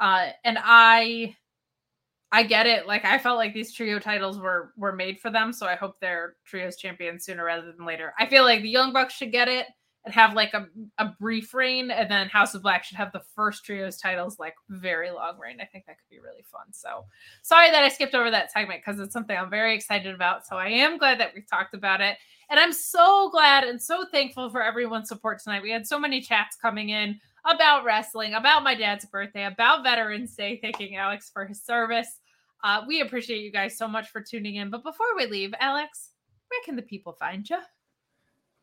[0.00, 1.34] Uh, and I
[2.30, 2.86] I get it.
[2.86, 5.98] Like I felt like these trio titles were were made for them, so I hope
[6.00, 8.14] they're trios champions sooner rather than later.
[8.18, 9.66] I feel like the Young Bucks should get it
[10.04, 10.66] and have like a,
[10.98, 14.54] a brief reign, and then House of Black should have the first trios titles like
[14.68, 15.58] very long reign.
[15.60, 16.72] I think that could be really fun.
[16.72, 17.06] So
[17.42, 20.46] sorry that I skipped over that segment because it's something I'm very excited about.
[20.46, 22.18] So I am glad that we talked about it.
[22.50, 25.62] And I'm so glad and so thankful for everyone's support tonight.
[25.62, 30.34] We had so many chats coming in about wrestling, about my dad's birthday, about Veterans
[30.34, 32.20] Day, thanking Alex for his service.
[32.62, 34.70] Uh, we appreciate you guys so much for tuning in.
[34.70, 36.10] But before we leave, Alex,
[36.48, 37.58] where can the people find you?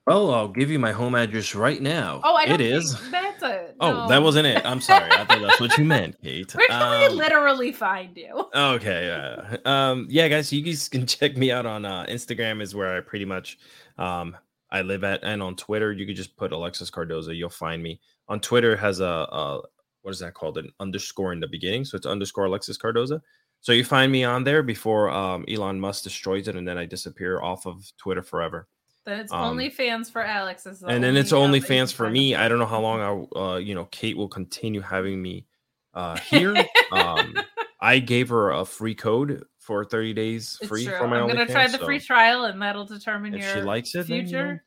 [0.08, 2.22] Oh, I'll give you my home address right now.
[2.24, 2.98] Oh, I don't it is.
[3.12, 3.74] That's a.
[3.80, 4.66] Oh, that wasn't it.
[4.66, 5.12] I'm sorry.
[5.12, 6.54] I thought that's what you meant, Kate.
[6.56, 8.50] Where can we Um, literally find you?
[8.56, 9.10] Okay.
[9.12, 10.08] Uh, um.
[10.10, 12.62] Yeah, guys, you guys can check me out on uh, Instagram.
[12.62, 13.60] Is where I pretty much
[13.98, 14.36] um
[14.72, 17.36] I live at, and on Twitter, you could just put Alexis Cardoza.
[17.36, 18.00] You'll find me.
[18.28, 19.62] On Twitter has a, a
[20.02, 20.58] what is that called?
[20.58, 23.22] An underscore in the beginning, so it's underscore Alexis Cardoza.
[23.60, 26.86] So you find me on there before um, Elon Musk destroys it, and then I
[26.86, 28.68] disappear off of Twitter forever.
[29.06, 30.64] Then it's um, only fans for Alex.
[30.64, 32.36] the and then it's only only account that you fans for me.
[32.36, 35.48] I don't know how long I, uh, you know, Kate will continue having me
[35.94, 36.56] uh here.
[36.92, 37.36] um,
[37.82, 40.98] I gave her a free code for 30 days free true.
[40.98, 43.62] for my I'm gonna try the so free trial, and that'll determine If your she
[43.62, 44.66] likes it, then, you know, future.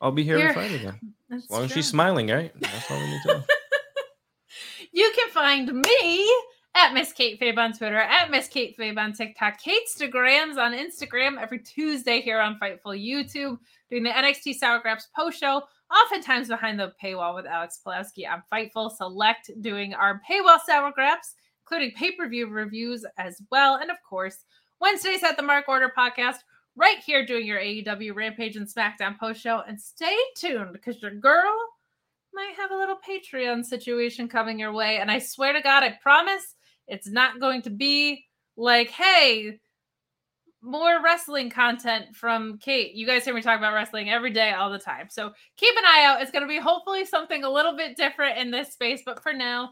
[0.00, 0.84] I'll be here every Friday.
[1.30, 2.52] That's As long as she's smiling, right?
[2.60, 3.42] That's all we need to know.
[4.92, 6.34] You can find me
[6.76, 11.40] at Miss Kate Fabe on Twitter, at Miss Kate Fabe on TikTok, Kate'stagrams on Instagram
[11.40, 13.58] every Tuesday here on Fightful YouTube,
[13.88, 18.42] doing the NXT Sour Graps post show, oftentimes behind the paywall with Alex Pulaski on
[18.52, 21.34] Fightful Select, doing our paywall Sour Graps,
[21.64, 23.76] including pay per view reviews as well.
[23.76, 24.44] And of course,
[24.78, 26.40] Wednesdays at the Mark Order podcast,
[26.76, 29.62] right here doing your AEW Rampage and SmackDown post show.
[29.66, 31.56] And stay tuned because your girl
[32.34, 34.98] might have a little Patreon situation coming your way.
[34.98, 36.55] And I swear to God, I promise
[36.88, 38.24] it's not going to be
[38.56, 39.58] like, hey,
[40.62, 42.94] more wrestling content from Kate.
[42.94, 45.08] You guys hear me talk about wrestling every day, all the time.
[45.10, 46.20] So keep an eye out.
[46.20, 49.02] It's going to be hopefully something a little bit different in this space.
[49.04, 49.70] But for now,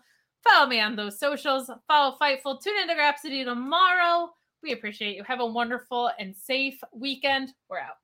[0.48, 1.70] follow me on those socials.
[1.88, 2.62] Follow Fightful.
[2.62, 4.30] Tune into Grapsody tomorrow.
[4.62, 5.24] We appreciate you.
[5.24, 7.52] Have a wonderful and safe weekend.
[7.68, 8.03] We're out.